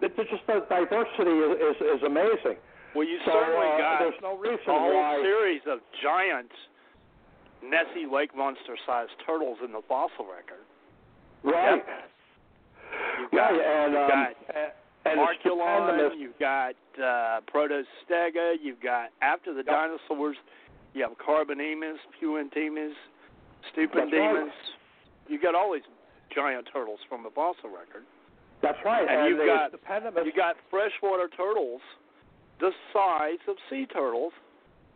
it- 0.00 0.18
it's 0.18 0.30
just 0.30 0.46
the 0.46 0.60
diversity 0.68 1.30
is, 1.30 1.76
is 1.76 1.82
is 1.98 2.02
amazing. 2.02 2.56
Well, 2.94 3.04
you 3.06 3.18
So 3.24 3.32
certainly 3.32 3.66
uh, 3.68 3.78
got 3.78 3.98
there's 4.00 4.20
no 4.22 4.36
reason 4.36 4.68
a 4.68 4.78
whole 4.78 4.94
why. 4.94 5.20
series 5.22 5.62
of 5.66 5.80
giant 6.02 6.50
Nessie 7.62 8.06
lake 8.06 8.34
monster-sized 8.34 9.12
turtles 9.26 9.58
in 9.62 9.72
the 9.72 9.82
fossil 9.82 10.24
record. 10.26 10.64
Right. 11.42 11.84
You've 13.20 13.30
got, 13.32 13.50
right, 13.52 13.60
and 13.60 13.92
you've 13.92 14.02
um, 14.02 14.08
got 14.08 14.56
a- 14.56 14.72
and 15.04 15.20
it's 15.20 15.44
Archelon, 15.44 16.18
you've 16.18 16.38
got 16.38 16.74
uh, 17.02 17.40
Protostega, 17.52 18.56
you've 18.62 18.80
got 18.82 19.10
after 19.22 19.52
the 19.52 19.62
Yep. 19.64 19.66
dinosaurs, 19.66 20.36
you 20.94 21.02
have 21.02 21.12
Carbonemys, 21.18 21.96
Puentemys, 22.20 22.92
Stupendemys. 23.74 24.50
You 25.28 25.40
got 25.40 25.54
all 25.54 25.72
these 25.72 25.82
giant 26.34 26.68
turtles 26.72 27.00
from 27.08 27.22
the 27.22 27.30
fossil 27.30 27.68
record. 27.70 28.04
That's 28.62 28.78
right. 28.84 29.06
And 29.08 29.28
you've 29.28 29.38
the 29.38 29.46
got- 29.46 29.70
stupendous. 29.70 30.14
You 30.24 30.32
got 30.32 30.56
freshwater 30.70 31.28
turtles 31.28 31.80
the 32.60 32.70
size 32.92 33.38
of 33.46 33.56
sea 33.70 33.86
turtles 33.86 34.32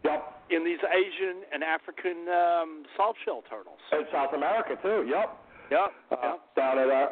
Yep. 0.05 0.43
in 0.51 0.65
these 0.65 0.81
Asian 0.83 1.45
and 1.53 1.63
African 1.63 2.27
um, 2.29 2.83
soft 2.97 3.19
shell 3.25 3.45
turtles. 3.49 3.79
In 3.93 4.03
South 4.11 4.35
America 4.35 4.75
too. 4.83 5.07
Yep. 5.09 5.31
Yep. 5.71 5.93
Uh, 6.11 6.17
yep. 6.23 6.41
Down 6.57 6.79
at 6.79 6.91
uh, 6.91 7.07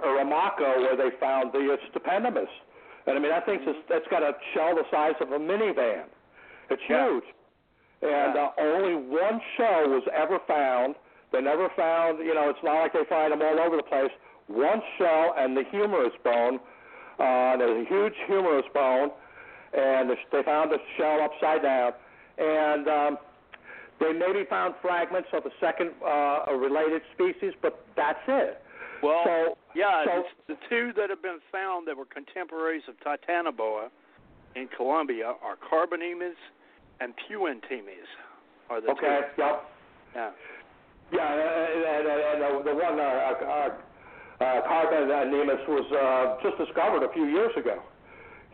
where 0.82 0.96
they 0.96 1.14
found 1.20 1.52
the 1.52 1.76
uh. 1.94 2.48
And 3.10 3.18
I 3.18 3.22
mean, 3.22 3.32
that 3.32 3.44
thing's 3.44 3.64
just, 3.64 3.80
that's 3.88 4.06
got 4.06 4.22
a 4.22 4.34
shell 4.54 4.76
the 4.76 4.84
size 4.88 5.14
of 5.20 5.32
a 5.32 5.38
minivan. 5.38 6.04
It's 6.70 6.82
Yeah. 6.88 7.08
huge. 7.08 7.24
And 8.02 8.34
Yeah. 8.34 8.52
uh, 8.56 8.62
only 8.62 8.94
one 8.94 9.40
shell 9.56 9.88
was 9.88 10.06
ever 10.12 10.38
found. 10.46 10.94
They 11.32 11.40
never 11.40 11.68
found, 11.70 12.20
you 12.20 12.34
know, 12.34 12.48
it's 12.48 12.62
not 12.62 12.74
like 12.80 12.92
they 12.92 13.04
find 13.04 13.32
them 13.32 13.42
all 13.42 13.58
over 13.58 13.76
the 13.76 13.82
place. 13.82 14.12
One 14.46 14.80
shell 14.96 15.34
and 15.36 15.56
the 15.56 15.64
humerus 15.64 16.14
bone. 16.22 16.60
Uh, 17.18 17.56
there's 17.56 17.84
a 17.84 17.88
huge 17.88 18.14
humerus 18.26 18.66
bone, 18.72 19.10
and 19.74 20.10
they 20.30 20.42
found 20.44 20.70
the 20.70 20.80
shell 20.96 21.20
upside 21.20 21.62
down. 21.62 21.92
And 22.38 22.88
um, 22.88 23.18
they 23.98 24.12
maybe 24.12 24.44
found 24.44 24.76
fragments 24.80 25.28
of 25.32 25.44
a 25.46 25.50
second 25.60 25.90
uh, 26.04 26.46
related 26.54 27.02
species, 27.12 27.54
but 27.60 27.84
that's 27.96 28.22
it. 28.28 28.62
Well, 29.02 29.22
so 29.24 29.58
yeah, 29.74 30.04
so- 30.04 30.24
the, 30.48 30.56
two 30.68 30.92
that 30.96 31.10
have 31.10 31.22
been 31.22 31.40
found 31.52 31.86
that 31.88 31.96
were 31.96 32.04
contemporaries 32.04 32.82
of 32.88 32.94
Titanoboa 33.00 33.88
in 34.56 34.68
Colombia 34.76 35.34
are 35.42 35.56
Carbonemys 35.56 36.38
and 37.00 37.14
Puentemys. 37.28 38.08
Are 38.68 38.80
the 38.80 38.88
okay, 38.90 39.20
two. 39.36 39.42
yep. 39.42 39.64
Yeah. 40.14 40.30
Yeah, 41.12 41.32
and, 41.32 41.40
and, 41.40 42.06
and, 42.06 42.42
and 42.42 42.66
the, 42.66 42.74
one, 42.74 43.00
uh, 43.00 43.02
uh, 43.02 44.44
uh, 44.44 44.62
carbon 44.62 45.10
uh, 45.10 45.24
was 45.68 45.86
uh, 45.90 46.48
just 46.48 46.56
discovered 46.58 47.02
a 47.04 47.12
few 47.12 47.26
years 47.26 47.50
ago. 47.56 47.82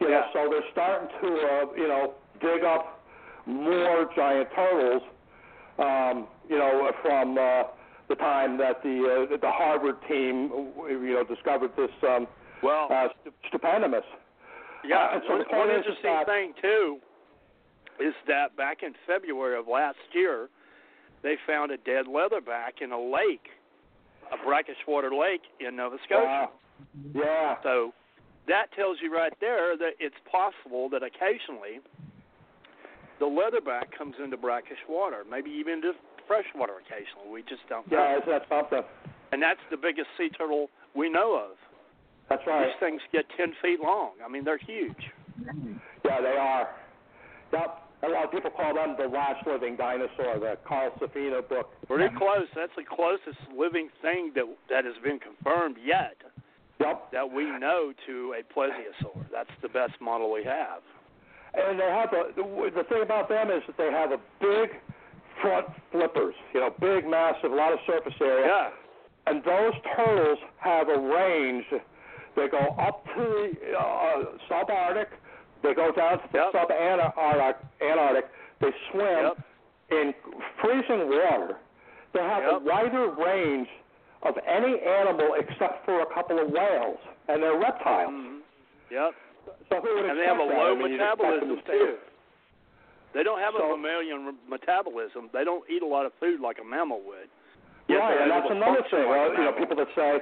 You 0.00 0.08
know, 0.08 0.12
Yeah. 0.12 0.32
so 0.32 0.48
they're 0.50 0.70
starting 0.72 1.08
to, 1.20 1.26
uh, 1.26 1.66
you 1.76 1.88
know, 1.88 2.14
dig 2.40 2.64
up 2.64 3.04
more 3.46 4.08
giant 4.16 4.48
turtles. 4.54 5.02
Um, 5.78 6.26
you 6.48 6.56
know, 6.58 6.90
from 7.02 7.36
uh, 7.36 7.64
the 8.08 8.14
time 8.16 8.56
that 8.58 8.82
the 8.82 9.26
uh, 9.32 9.36
the 9.36 9.50
Harvard 9.50 9.96
team, 10.08 10.50
you 10.88 11.14
know, 11.14 11.24
discovered 11.24 11.70
this 11.76 11.90
um, 12.02 12.26
Well, 12.62 12.88
uh, 12.90 13.08
stu- 13.20 13.32
Stupendemys. 13.58 14.02
yeah. 14.84 14.96
uh, 14.96 15.14
and 15.14 15.22
so 15.26 15.32
one, 15.36 15.44
one 15.50 15.70
interesting 15.70 16.12
that- 16.12 16.26
thing 16.26 16.52
too 16.60 16.98
is 17.98 18.14
that 18.28 18.56
back 18.56 18.82
in 18.82 18.92
February 19.06 19.58
of 19.58 19.66
last 19.68 19.96
year, 20.12 20.48
they 21.22 21.36
found 21.46 21.72
a 21.72 21.78
dead 21.78 22.04
leatherback 22.06 22.82
in 22.82 22.92
a 22.92 23.00
lake, 23.00 23.48
a 24.32 24.36
brackish 24.46 24.76
water 24.86 25.10
lake 25.14 25.40
in 25.60 25.76
Nova 25.76 25.96
Scotia. 26.04 26.24
Wow. 26.26 26.50
Yeah. 27.14 27.56
So 27.62 27.92
that 28.48 28.66
tells 28.76 28.98
you 29.02 29.12
right 29.14 29.32
there 29.40 29.76
that 29.78 29.92
it's 29.98 30.14
possible 30.30 30.90
that 30.90 31.02
occasionally 31.02 31.80
the 33.18 33.24
leatherback 33.24 33.96
comes 33.96 34.14
into 34.22 34.36
brackish 34.36 34.78
water, 34.88 35.24
maybe 35.28 35.48
even 35.50 35.74
into 35.74 35.92
fresh 36.26 36.46
water 36.54 36.74
occasionally. 36.80 37.30
We 37.32 37.42
just 37.42 37.62
don't 37.68 37.90
know. 37.90 37.96
Yeah, 37.98 38.16
isn't 38.18 38.28
that 38.28 38.42
something? 38.48 38.82
And 39.32 39.42
that's 39.42 39.60
the 39.70 39.76
biggest 39.76 40.08
sea 40.18 40.28
turtle 40.30 40.70
we 40.94 41.08
know 41.10 41.34
of. 41.36 41.56
That's 42.28 42.42
right. 42.46 42.66
These 42.66 42.76
things 42.80 43.00
get 43.12 43.24
10 43.36 43.54
feet 43.62 43.80
long. 43.80 44.12
I 44.24 44.28
mean, 44.28 44.44
they're 44.44 44.58
huge. 44.58 45.10
Yeah, 46.04 46.20
they 46.20 46.36
are. 46.38 46.68
Yep. 47.52 47.82
A 48.02 48.08
lot 48.08 48.24
of 48.24 48.30
people 48.30 48.50
call 48.50 48.74
them 48.74 48.94
the 48.98 49.08
last 49.08 49.46
living 49.46 49.76
dinosaur, 49.76 50.38
the 50.38 50.58
Carl 50.66 50.90
Safina 51.00 51.46
book. 51.48 51.70
Pretty 51.86 52.14
close. 52.16 52.46
That's 52.54 52.72
the 52.76 52.84
closest 52.84 53.38
living 53.56 53.88
thing 54.02 54.32
that 54.34 54.44
that 54.68 54.84
has 54.84 54.94
been 55.02 55.18
confirmed 55.18 55.76
yet 55.84 56.16
Yep. 56.78 57.12
that 57.12 57.30
we 57.32 57.44
know 57.58 57.92
to 58.06 58.34
a 58.38 58.42
plesiosaur. 58.52 59.24
That's 59.32 59.50
the 59.62 59.68
best 59.68 59.94
model 60.00 60.30
we 60.30 60.44
have. 60.44 60.82
And 61.54 61.80
they 61.80 61.88
have 61.88 62.12
a, 62.12 62.32
the, 62.36 62.42
the 62.74 62.84
thing 62.84 63.00
about 63.02 63.30
them 63.30 63.50
is 63.50 63.62
that 63.66 63.78
they 63.78 63.90
have 63.90 64.12
a 64.12 64.20
big 64.40 64.76
front 65.40 65.66
flippers. 65.92 66.34
You 66.54 66.60
know, 66.60 66.70
big, 66.80 67.06
massive, 67.06 67.52
a 67.52 67.54
lot 67.54 67.72
of 67.72 67.78
surface 67.86 68.14
area. 68.20 68.46
Yeah. 68.46 68.68
And 69.26 69.42
those 69.44 69.72
turtles 69.96 70.38
have 70.58 70.88
a 70.88 70.98
range. 70.98 71.64
They 72.36 72.48
go 72.48 72.58
up 72.78 73.04
to 73.16 73.22
the 73.62 73.76
uh, 73.76 74.24
subarctic. 74.48 75.06
They 75.62 75.74
go 75.74 75.90
down 75.92 76.18
to 76.20 76.28
the 76.32 76.38
Yep. 76.38 76.52
subantarctic. 76.52 77.54
Antarctic. 77.80 78.26
They 78.60 78.70
swim 78.90 79.24
Yep. 79.24 79.38
in 79.90 80.14
freezing 80.60 81.08
water. 81.08 81.56
They 82.12 82.22
have 82.22 82.44
a 82.44 82.58
wider 82.60 83.08
range 83.10 83.68
of 84.22 84.34
any 84.46 84.80
animal 84.80 85.34
except 85.38 85.84
for 85.84 86.00
a 86.00 86.06
couple 86.14 86.38
of 86.38 86.48
whales, 86.50 86.98
and 87.28 87.42
they're 87.42 87.58
reptiles. 87.58 88.10
Mhm. 88.12 88.40
Yep. 88.90 89.14
So 89.68 89.80
who 89.80 89.94
would 89.96 90.04
And 90.06 90.18
they 90.18 90.24
have 90.24 90.38
a 90.38 90.42
low 90.42 90.72
I 90.72 90.74
mean, 90.74 90.92
you'd 90.92 91.00
expect 91.00 91.18
them 91.20 91.30
metabolism 91.30 91.62
too. 91.66 91.98
They 93.16 93.22
don't 93.24 93.40
have 93.40 93.54
a 93.56 93.64
mammalian 93.64 94.36
metabolism. 94.44 95.32
They 95.32 95.42
don't 95.42 95.64
eat 95.72 95.80
a 95.80 95.86
lot 95.88 96.04
of 96.04 96.12
food 96.20 96.38
like 96.38 96.58
a 96.60 96.64
mammal 96.64 97.00
would. 97.08 97.32
Yet 97.88 97.96
right, 97.96 98.20
and 98.20 98.30
that's 98.30 98.50
another 98.50 98.84
thing. 98.92 99.08
like 99.08 99.08
Well, 99.08 99.32
you 99.32 99.44
know, 99.48 99.52
people 99.56 99.76
that 99.76 99.88
say 99.96 100.20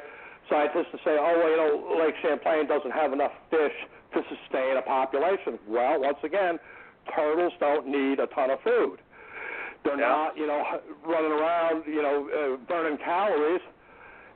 scientists 0.49 0.95
that 0.95 1.01
say, 1.03 1.19
oh, 1.19 1.35
well, 1.43 1.51
you 1.51 1.59
know, 1.59 1.99
Lake 1.99 2.15
Champlain 2.23 2.69
doesn't 2.69 2.93
have 2.93 3.13
enough 3.13 3.33
fish 3.51 3.75
to 4.15 4.23
sustain 4.31 4.77
a 4.79 4.83
population. 4.83 5.59
Well, 5.67 5.99
once 6.07 6.19
again, 6.23 6.61
turtles 7.17 7.53
don't 7.59 7.89
need 7.89 8.21
a 8.21 8.29
ton 8.29 8.51
of 8.55 8.61
food. 8.63 9.03
They're 9.83 9.99
Yeah. 9.99 10.31
not, 10.31 10.37
you 10.39 10.47
know, 10.47 10.63
running 11.03 11.33
around, 11.33 11.87
you 11.87 12.01
know, 12.01 12.29
uh, 12.31 12.57
burning 12.69 12.99
calories, 12.99 13.61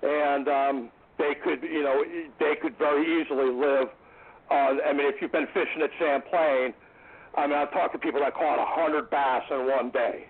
and 0.02 0.48
um, 0.48 0.90
they 1.16 1.36
could, 1.36 1.62
you 1.62 1.84
know, 1.84 2.02
they 2.40 2.56
could 2.56 2.76
very 2.76 3.22
easily 3.22 3.50
live. 3.50 3.88
on 4.50 4.80
I 4.82 4.92
mean, 4.92 5.06
if 5.06 5.22
you've 5.22 5.30
been 5.30 5.46
fishing 5.54 5.82
at 5.82 5.90
Champlain, 5.98 6.74
I 7.36 7.46
mean, 7.46 7.56
I've 7.56 7.70
talked 7.72 7.92
to 7.92 7.98
people 7.98 8.20
that 8.20 8.34
caught 8.34 8.58
a 8.58 8.64
hundred 8.66 9.10
bass 9.10 9.42
in 9.50 9.66
one 9.66 9.90
day. 9.90 10.26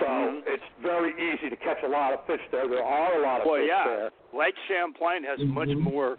So 0.00 0.06
Mhm. 0.06 0.42
it's 0.46 0.64
very 0.80 1.12
easy 1.20 1.48
to 1.50 1.56
catch 1.56 1.82
a 1.84 1.88
lot 1.88 2.12
of 2.12 2.24
fish 2.26 2.40
there. 2.50 2.66
There 2.66 2.82
are 2.82 3.14
a 3.14 3.18
lot 3.20 3.36
of 3.40 3.42
fish. 3.44 3.50
Well, 3.50 3.60
fish 3.60 3.68
yeah. 3.68 3.84
there. 3.86 4.10
Lake 4.32 4.56
Champlain 4.66 5.22
has 5.24 5.38
much 5.44 5.68
Mhm. 5.68 5.80
more 5.80 6.18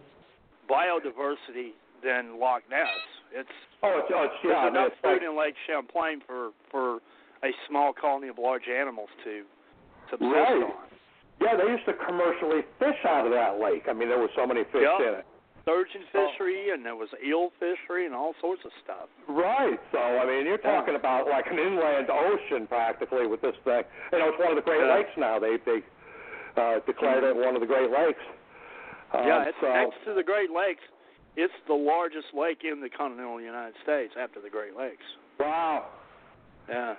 biodiversity 0.69 1.73
than 2.01 2.39
Loch 2.39 2.63
Ness. 2.69 2.89
It's 3.31 3.49
Oh, 3.83 3.99
it's, 3.99 4.11
oh, 4.11 4.23
it's 4.23 4.33
there's 4.41 4.53
yeah. 4.53 4.59
I 4.59 4.65
mean, 4.65 4.75
enough 4.75 4.87
it's 4.93 5.01
food 5.01 5.11
like, 5.13 5.21
in 5.23 5.35
Lake 5.35 5.55
Champlain 5.67 6.21
for 6.21 6.51
for 6.71 7.01
a 7.43 7.51
small 7.67 7.93
colony 7.93 8.27
of 8.29 8.37
large 8.39 8.67
animals 8.69 9.09
to 9.23 9.45
subsist 10.09 10.31
Right. 10.33 10.63
on. 10.63 10.73
yeah, 11.41 11.55
they 11.55 11.67
used 11.67 11.85
to 11.85 11.93
commercially 11.93 12.61
fish 12.79 13.03
out 13.05 13.25
of 13.25 13.31
that 13.33 13.59
lake. 13.59 13.87
I 13.89 13.93
mean, 13.93 14.07
there 14.09 14.17
were 14.19 14.29
so 14.35 14.47
many 14.47 14.63
fish 14.65 14.81
Yeah. 14.83 14.97
in 15.07 15.13
it. 15.15 15.25
Sturgeon 15.65 16.05
Oh. 16.13 16.29
fishery 16.29 16.69
and 16.69 16.85
there 16.85 16.95
was 16.95 17.09
eel 17.25 17.49
fishery 17.59 18.05
and 18.05 18.13
all 18.13 18.35
sorts 18.39 18.61
of 18.65 18.71
stuff. 18.83 19.09
Right. 19.27 19.79
So 19.91 19.97
I 19.97 20.25
mean, 20.25 20.45
you're 20.45 20.59
Yeah. 20.63 20.77
talking 20.77 20.93
about 20.95 21.27
like 21.27 21.47
an 21.49 21.57
inland 21.57 22.09
ocean 22.09 22.67
practically 22.67 23.25
with 23.25 23.41
this 23.41 23.55
thing. 23.65 23.83
You 24.13 24.19
know, 24.19 24.29
it's 24.29 24.37
one 24.37 24.49
of 24.49 24.55
the 24.55 24.61
Great 24.61 24.81
Yeah. 24.85 24.93
Lakes 24.93 25.17
now. 25.17 25.39
They 25.39 25.57
they 25.57 25.81
uh, 26.55 26.79
declared 26.85 27.23
it 27.23 27.35
one 27.35 27.55
of 27.55 27.61
the 27.61 27.67
Great 27.67 27.89
Lakes. 27.89 28.21
Um, 29.11 29.27
yeah, 29.27 29.43
it's 29.43 29.57
so, 29.59 29.67
next 29.73 30.03
to 30.05 30.13
the 30.13 30.23
Great 30.23 30.51
Lakes. 30.51 30.83
It's 31.35 31.53
the 31.67 31.73
largest 31.73 32.33
lake 32.33 32.63
in 32.63 32.79
the 32.79 32.89
continental 32.89 33.41
United 33.41 33.75
States 33.83 34.13
after 34.15 34.39
the 34.39 34.49
Great 34.49 34.75
Lakes. 34.77 35.03
Wow. 35.39 35.85
Yeah. 36.69 36.95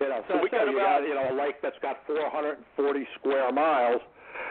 You 0.00 0.08
know, 0.08 0.24
So 0.28 0.34
so, 0.34 0.42
we 0.42 0.48
got 0.50 0.66
you 0.68 0.76
about- 0.76 1.00
got 1.00 1.08
you 1.08 1.14
know 1.14 1.30
a 1.30 1.36
lake 1.36 1.62
that's 1.62 1.78
got 1.78 2.04
440 2.06 3.06
square 3.18 3.50
miles, 3.52 4.02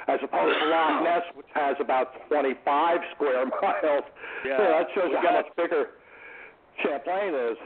as 0.07 0.19
opposed 0.23 0.57
to 0.59 0.65
Loch 0.69 1.03
Ness, 1.03 1.23
which 1.35 1.47
has 1.53 1.75
about 1.79 2.07
25 2.27 2.97
square 3.15 3.45
miles. 3.61 4.03
Yeah. 4.45 4.57
So 4.57 4.63
that 4.63 4.87
shows 4.95 5.09
you 5.11 5.17
how 5.21 5.33
much 5.33 5.47
bigger 5.57 5.85
Champlain 6.83 7.33
is. 7.35 7.57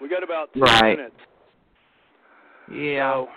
We 0.00 0.08
got 0.08 0.22
about 0.22 0.52
two 0.52 0.60
Right. 0.60 0.96
minutes. 0.98 1.16
Yeah. 2.72 3.12
So, 3.12 3.28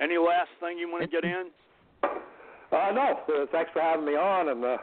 any 0.00 0.18
last 0.18 0.50
thing 0.60 0.78
you 0.78 0.90
want 0.90 1.02
to 1.04 1.08
get 1.08 1.24
in? 1.24 1.50
Uh, 2.02 2.90
no, 2.92 3.20
uh, 3.28 3.46
thanks 3.52 3.70
for 3.72 3.80
having 3.80 4.04
me 4.06 4.12
on, 4.16 4.48
and 4.48 4.64
uh, 4.64 4.76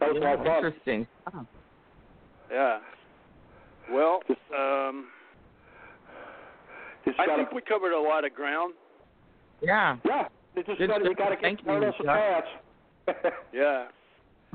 that 0.00 0.08
was 0.12 0.16
a 0.18 0.24
lot 0.24 0.38
of 0.40 0.44
fun. 0.44 0.56
Interesting. 0.56 1.06
Oh, 1.32 1.46
Yeah. 2.50 2.78
Well, 3.90 4.20
um, 4.56 5.06
Just 7.04 7.18
I 7.18 7.26
gotta, 7.26 7.44
think 7.44 7.52
we 7.52 7.62
covered 7.62 7.92
a 7.92 8.00
lot 8.00 8.24
of 8.24 8.34
ground. 8.34 8.74
Yeah. 9.60 9.96
yeah, 10.04 10.26
you 10.56 10.62
just 10.64 10.78
Good 10.78 10.88
gotta, 10.88 11.04
you 11.04 11.14
got 11.14 11.28
to 11.30 11.36
get 11.36 11.50
you, 11.52 11.56
turtles 11.64 11.94
a 12.00 12.04
Chuck. 12.04 12.16
chance. 12.16 12.46
Yeah. 13.52 13.86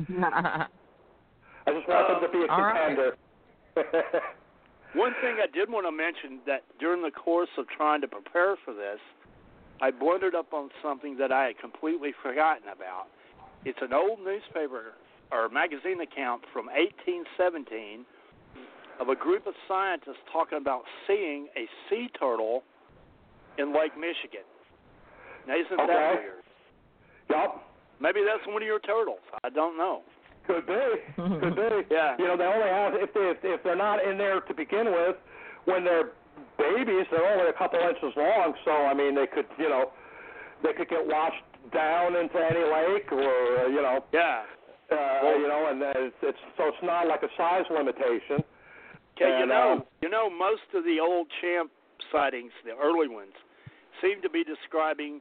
I 0.10 1.72
just 1.74 1.88
want 1.88 2.22
them 2.22 2.22
to 2.22 2.30
be 2.32 2.46
a 2.46 2.52
uh, 2.52 2.56
All 2.56 2.62
right. 2.64 2.96
contender. 2.96 3.16
One 4.94 5.12
thing 5.22 5.36
I 5.44 5.48
did 5.52 5.70
want 5.70 5.86
to 5.86 5.92
mention 5.92 6.40
that 6.48 6.64
during 6.80 7.02
the 7.02 7.12
course 7.12 7.50
of 7.58 7.68
trying 7.68 8.02
to 8.02 8.08
prepare 8.08 8.56
for 8.64 8.74
this, 8.74 9.00
I 9.82 9.92
blundered 9.92 10.34
up 10.34 10.54
on 10.54 10.70
something 10.82 11.18
that 11.18 11.32
I 11.32 11.48
had 11.48 11.60
completely 11.60 12.14
forgotten 12.24 12.70
about. 12.74 13.08
It's 13.66 13.78
an 13.82 13.94
old 13.94 14.20
newspaper 14.24 14.94
or 15.32 15.50
magazine 15.50 16.00
account 16.02 16.44
from 16.54 16.68
1817 16.68 18.06
of 19.00 19.10
a 19.10 19.16
group 19.16 19.46
of 19.46 19.54
scientists 19.68 20.24
talking 20.32 20.58
about 20.58 20.84
seeing 21.06 21.48
a 21.56 21.68
sea 21.90 22.08
turtle 22.18 22.64
in 23.60 23.74
Lake 23.76 23.94
Michigan. 24.00 24.48
Now, 25.48 25.56
isn't 25.56 25.80
Okay. 25.80 25.88
that 25.88 26.16
weird? 26.20 26.44
Yep. 27.30 27.50
Maybe 28.00 28.22
that's 28.24 28.46
one 28.48 28.62
of 28.62 28.68
your 28.68 28.80
turtles. 28.80 29.24
I 29.44 29.50
don't 29.50 29.78
know. 29.78 30.02
Could 30.46 30.66
be. 30.68 30.74
Could 31.16 31.56
be. 31.56 31.88
Yeah. 31.92 32.16
You 32.20 32.28
know, 32.28 32.38
they 32.38 32.46
only 32.46 32.68
have 32.70 32.94
if 32.96 33.14
they 33.14 33.32
if, 33.32 33.38
if 33.44 33.64
they're 33.64 33.76
not 33.76 34.04
in 34.04 34.18
there 34.18 34.42
to 34.42 34.54
begin 34.54 34.92
with, 34.92 35.16
when 35.66 35.84
they're 35.84 36.12
babies, 36.58 37.06
they're 37.12 37.26
only 37.26 37.50
a 37.50 37.54
couple 37.54 37.80
inches 37.80 38.14
long. 38.16 38.54
So 38.66 38.72
I 38.72 38.94
mean, 38.94 39.16
they 39.16 39.28
could 39.28 39.46
you 39.58 39.68
know, 39.70 39.92
they 40.64 40.74
could 40.74 40.90
get 40.90 41.06
washed 41.06 41.44
down 41.74 42.16
into 42.16 42.38
any 42.40 42.64
lake 42.64 43.12
or 43.12 43.66
uh, 43.66 43.68
you 43.68 43.82
know, 43.82 44.04
Yeah. 44.14 44.44
uh, 44.92 44.96
Well- 45.24 45.40
you 45.40 45.48
know, 45.48 45.68
and 45.72 45.84
uh, 45.84 45.92
it's, 45.96 46.16
it's 46.22 46.40
so 46.56 46.68
it's 46.70 46.84
not 46.84 47.08
like 47.08 47.24
a 47.24 47.30
size 47.36 47.66
limitation. 47.72 48.44
Okay, 49.20 49.40
you 49.40 49.48
know, 49.48 49.82
um, 49.82 49.84
you 50.02 50.10
know, 50.10 50.30
most 50.30 50.70
of 50.76 50.84
the 50.86 51.00
old 51.02 51.28
champ 51.42 51.72
sightings, 52.12 52.52
the 52.64 52.72
early 52.78 53.08
ones, 53.08 53.34
seem 54.00 54.22
to 54.22 54.30
be 54.30 54.44
describing 54.44 55.20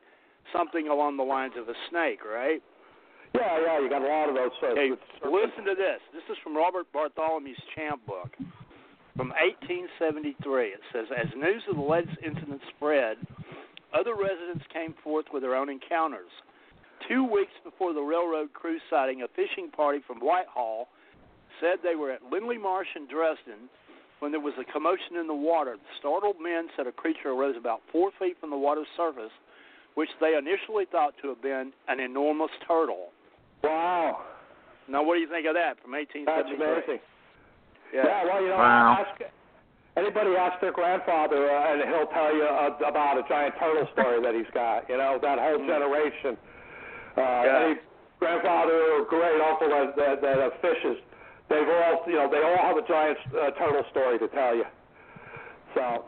something 0.52 0.88
along 0.88 1.16
the 1.16 1.22
lines 1.22 1.54
of 1.56 1.68
a 1.68 1.74
snake, 1.90 2.20
right? 2.24 2.62
Yeah, 3.34 3.58
yeah, 3.60 3.80
you 3.80 3.90
got 3.90 4.02
a 4.02 4.08
lot 4.08 4.28
of 4.28 4.34
those. 4.34 4.50
Uh, 4.62 4.66
Okay, 4.72 4.90
listen 5.24 5.64
to 5.64 5.74
this. 5.74 6.00
This 6.12 6.24
is 6.30 6.36
from 6.42 6.56
Robert 6.56 6.86
Bartholomew's 6.92 7.60
Champ 7.74 8.04
book 8.06 8.30
from 9.16 9.28
1873. 9.36 10.68
It 10.68 10.80
says, 10.92 11.06
as 11.12 11.26
news 11.36 11.62
of 11.68 11.76
the 11.76 11.82
latest 11.82 12.16
incident 12.24 12.60
spread, 12.76 13.16
other 13.92 14.14
residents 14.14 14.64
came 14.72 14.94
forth 15.04 15.26
with 15.32 15.42
their 15.42 15.54
own 15.54 15.68
encounters. 15.68 16.30
Two 17.08 17.24
weeks 17.24 17.52
before 17.62 17.92
the 17.92 18.00
railroad 18.00 18.52
crew 18.52 18.78
sighting, 18.88 19.22
a 19.22 19.28
fishing 19.28 19.70
party 19.70 20.00
from 20.06 20.18
Whitehall 20.18 20.88
said 21.60 21.78
they 21.82 21.94
were 21.94 22.10
at 22.10 22.22
Lindley 22.30 22.58
Marsh 22.58 22.88
in 22.96 23.06
Dresden 23.06 23.68
when 24.20 24.32
there 24.32 24.40
was 24.40 24.54
a 24.58 24.72
commotion 24.72 25.16
in 25.20 25.26
the 25.26 25.34
water. 25.34 25.76
The 25.76 25.94
startled 25.98 26.36
men 26.40 26.68
said 26.76 26.86
a 26.86 26.92
creature 26.92 27.30
arose 27.30 27.56
about 27.56 27.80
four 27.92 28.10
feet 28.18 28.36
from 28.40 28.50
the 28.50 28.56
water's 28.56 28.88
surface, 28.96 29.32
which 29.96 30.12
they 30.20 30.36
initially 30.36 30.84
thought 30.92 31.16
to 31.22 31.28
have 31.32 31.40
been 31.42 31.72
an 31.88 31.98
enormous 32.00 32.52
turtle. 32.68 33.08
Wow, 33.64 34.20
Now, 34.88 35.02
what 35.02 35.14
do 35.16 35.20
you 35.20 35.28
think 35.28 35.48
of 35.48 35.54
that 35.54 35.80
from 35.82 35.90
that's 35.90 36.46
amazing. 36.46 37.00
Yeah. 37.92 38.04
Yeah, 38.06 38.24
well, 38.24 38.40
you 38.42 38.48
know, 38.48 38.56
Wow. 38.60 39.02
ask 39.02 39.20
anybody 39.96 40.36
ask 40.36 40.60
their 40.60 40.70
grandfather, 40.72 41.50
uh, 41.50 41.72
and 41.72 41.82
he'll 41.88 42.06
tell 42.12 42.30
you 42.34 42.44
uh, 42.44 42.76
about 42.86 43.18
a 43.18 43.24
giant 43.28 43.56
turtle 43.58 43.88
story 43.92 44.20
that 44.22 44.34
he's 44.34 44.50
got. 44.52 44.88
You 44.88 44.98
know, 44.98 45.18
that 45.18 45.38
whole 45.40 45.58
Mm. 45.58 45.66
generation. 45.66 46.36
Uh, 47.16 47.20
Yeah. 47.20 47.58
Any 47.64 47.78
grandfather 48.20 48.76
or 48.92 49.04
great 49.04 49.40
uncle 49.40 49.70
that 49.70 49.96
that, 49.96 50.20
that 50.20 50.38
uh, 50.38 50.50
fishes, 50.60 50.98
they've 51.48 51.68
all, 51.68 52.04
you 52.06 52.14
know, 52.14 52.28
they 52.28 52.42
all 52.42 52.58
have 52.58 52.76
a 52.76 52.82
giant 52.82 53.18
uh, 53.34 53.50
turtle 53.52 53.84
story 53.90 54.18
to 54.18 54.28
tell 54.28 54.54
you. 54.54 54.66
So, 55.74 56.04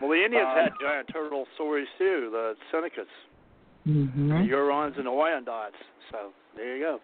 Well, 0.00 0.10
the 0.10 0.24
Indians 0.24 0.46
Um, 0.50 0.56
had 0.56 0.72
giant 0.80 1.08
turtle 1.12 1.46
stories 1.54 1.88
too. 1.98 2.28
The 2.32 2.54
Senecas, 2.72 3.06
the 3.86 3.92
hmm 3.92 4.30
Hurons, 4.42 4.94
and 4.96 5.06
the 5.06 5.10
Wyandots. 5.10 5.78
So 6.10 6.32
there 6.56 6.76
you 6.76 6.84
go. 6.84 7.00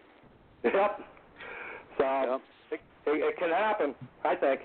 yep. 0.63 0.99
So 1.97 2.03
Yep. 2.03 2.41
it, 2.71 2.81
it, 3.07 3.23
it 3.23 3.37
can 3.37 3.49
happen, 3.49 3.95
I 4.23 4.35
think. 4.35 4.61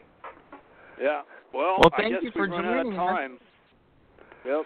Yeah. 1.01 1.23
Well, 1.55 1.77
Well, 1.79 1.91
I 1.95 2.03
thank 2.03 2.15
guess 2.15 2.23
you 2.23 2.31
for 2.33 2.47
run 2.49 2.65
out 2.65 2.87
of 2.87 2.93
joining 2.93 3.37
us. 3.37 3.41
Yep. 4.45 4.65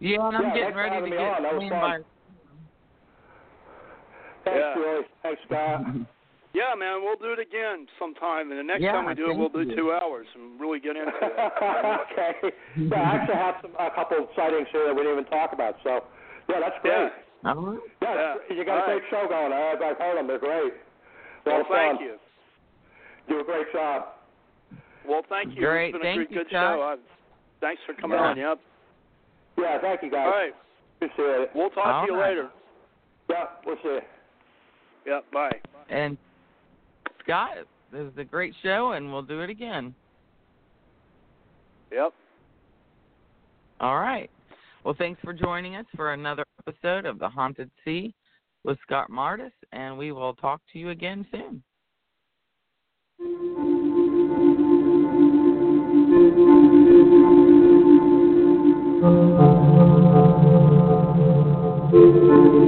Yeah, 0.00 0.26
and 0.28 0.36
I'm 0.36 0.42
Yeah, 0.44 0.54
getting 0.54 0.76
ready 0.76 1.10
to 1.10 1.10
get 1.10 1.18
on. 1.18 1.42
That 1.42 1.52
was 1.54 1.58
clean 1.58 1.70
fun. 1.70 1.80
my. 1.80 1.98
Thanks, 4.44 4.60
Yeah. 4.60 4.74
Julie. 4.74 5.06
Thanks, 5.22 5.40
Scott. 5.46 5.80
Yeah, 6.54 6.74
man, 6.76 7.02
we'll 7.04 7.16
do 7.20 7.32
it 7.32 7.38
again 7.38 7.86
sometime. 7.98 8.50
And 8.50 8.58
the 8.58 8.64
next 8.64 8.80
Yeah, 8.82 8.92
time 8.92 9.06
we 9.06 9.14
do 9.14 9.30
it, 9.30 9.36
we'll 9.36 9.48
do 9.52 9.62
you. 9.62 9.76
two 9.76 9.92
hours 9.92 10.26
and 10.34 10.58
really 10.58 10.80
get 10.80 10.96
into 10.96 11.12
it. 11.12 11.32
okay. 12.12 12.56
Yeah, 12.76 12.96
I 12.96 13.16
actually 13.20 13.36
have 13.36 13.54
some, 13.62 13.72
a 13.78 13.90
couple 13.94 14.18
of 14.18 14.28
sightings 14.34 14.66
here 14.72 14.86
that 14.88 14.94
we 14.96 15.02
didn't 15.02 15.20
even 15.20 15.30
talk 15.30 15.52
about. 15.52 15.76
So, 15.84 16.04
yeah, 16.48 16.60
that's 16.60 16.76
great. 16.82 17.12
Yeah. 17.44 17.52
All 17.52 17.62
right. 17.62 17.78
Yeah, 18.02 18.34
Yeah. 18.48 18.56
you 18.56 18.64
got 18.64 18.78
a 18.78 18.80
All 18.80 18.86
great 18.88 19.02
show 19.10 19.26
going. 19.28 19.52
I've, 19.52 19.80
I've 19.82 19.98
heard 19.98 20.16
them. 20.18 20.26
They're 20.26 20.38
great. 20.40 20.72
A 20.72 21.48
lot 21.48 21.52
Well, 21.52 21.60
of 21.60 21.66
thank 21.70 21.98
fun. 21.98 22.06
you. 22.06 22.16
Do 23.28 23.40
a 23.40 23.44
great 23.44 23.70
job. 23.72 24.04
Well, 25.06 25.22
thank 25.28 25.54
you. 25.54 25.60
Great. 25.60 25.94
It's 25.94 25.98
been 25.98 26.00
a 26.00 26.04
Thank 26.16 26.28
good, 26.28 26.34
you, 26.34 26.42
good 26.44 26.50
Scott. 26.50 26.76
show. 26.76 26.82
I, 26.82 26.96
thanks 27.60 27.82
for 27.86 27.92
coming 27.94 28.18
Yeah. 28.18 28.24
on. 28.24 28.36
Yep. 28.36 28.58
Yeah, 29.58 29.78
thank 29.80 30.02
you, 30.02 30.10
guys. 30.10 30.26
All 30.26 30.32
right. 30.32 30.54
Appreciate 30.96 31.40
it. 31.42 31.50
We'll 31.54 31.70
talk 31.70 31.86
All 31.86 32.06
to 32.06 32.12
you 32.12 32.18
right. 32.18 32.28
later. 32.30 32.48
Yeah, 33.30 33.44
we'll 33.66 33.76
see. 33.82 33.98
Yep. 35.06 35.24
Bye. 35.32 35.52
And 35.90 36.16
Scott, 37.28 37.58
this 37.92 38.04
was 38.04 38.12
a 38.16 38.24
great 38.24 38.54
show, 38.62 38.92
and 38.92 39.12
we'll 39.12 39.20
do 39.20 39.42
it 39.42 39.50
again. 39.50 39.94
Yep. 41.92 42.14
All 43.80 43.98
right. 43.98 44.30
Well, 44.82 44.94
thanks 44.96 45.20
for 45.22 45.34
joining 45.34 45.76
us 45.76 45.84
for 45.94 46.14
another 46.14 46.44
episode 46.66 47.04
of 47.04 47.18
The 47.18 47.28
Haunted 47.28 47.70
Sea 47.84 48.14
with 48.64 48.78
Scott 48.82 49.10
Mardis, 49.10 49.52
and 49.72 49.98
we 49.98 50.10
will 50.10 50.32
talk 50.36 50.62
to 50.72 50.78
you 50.78 50.88
again 50.88 51.26
soon. 51.30 51.62
Monster 61.90 62.67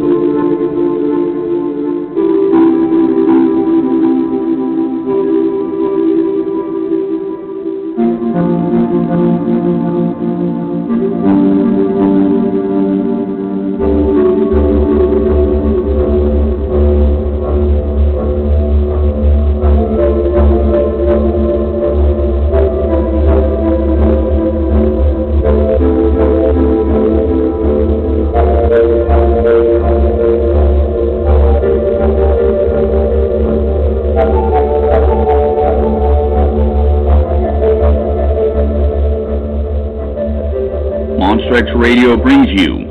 Radio 41.68 42.16
brings 42.16 42.46
you 42.48 42.86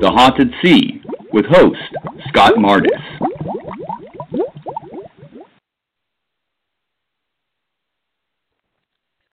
The 0.00 0.10
Haunted 0.10 0.52
Sea 0.64 1.00
with 1.32 1.44
host 1.46 1.78
Scott 2.28 2.54
Mardis. 2.54 2.89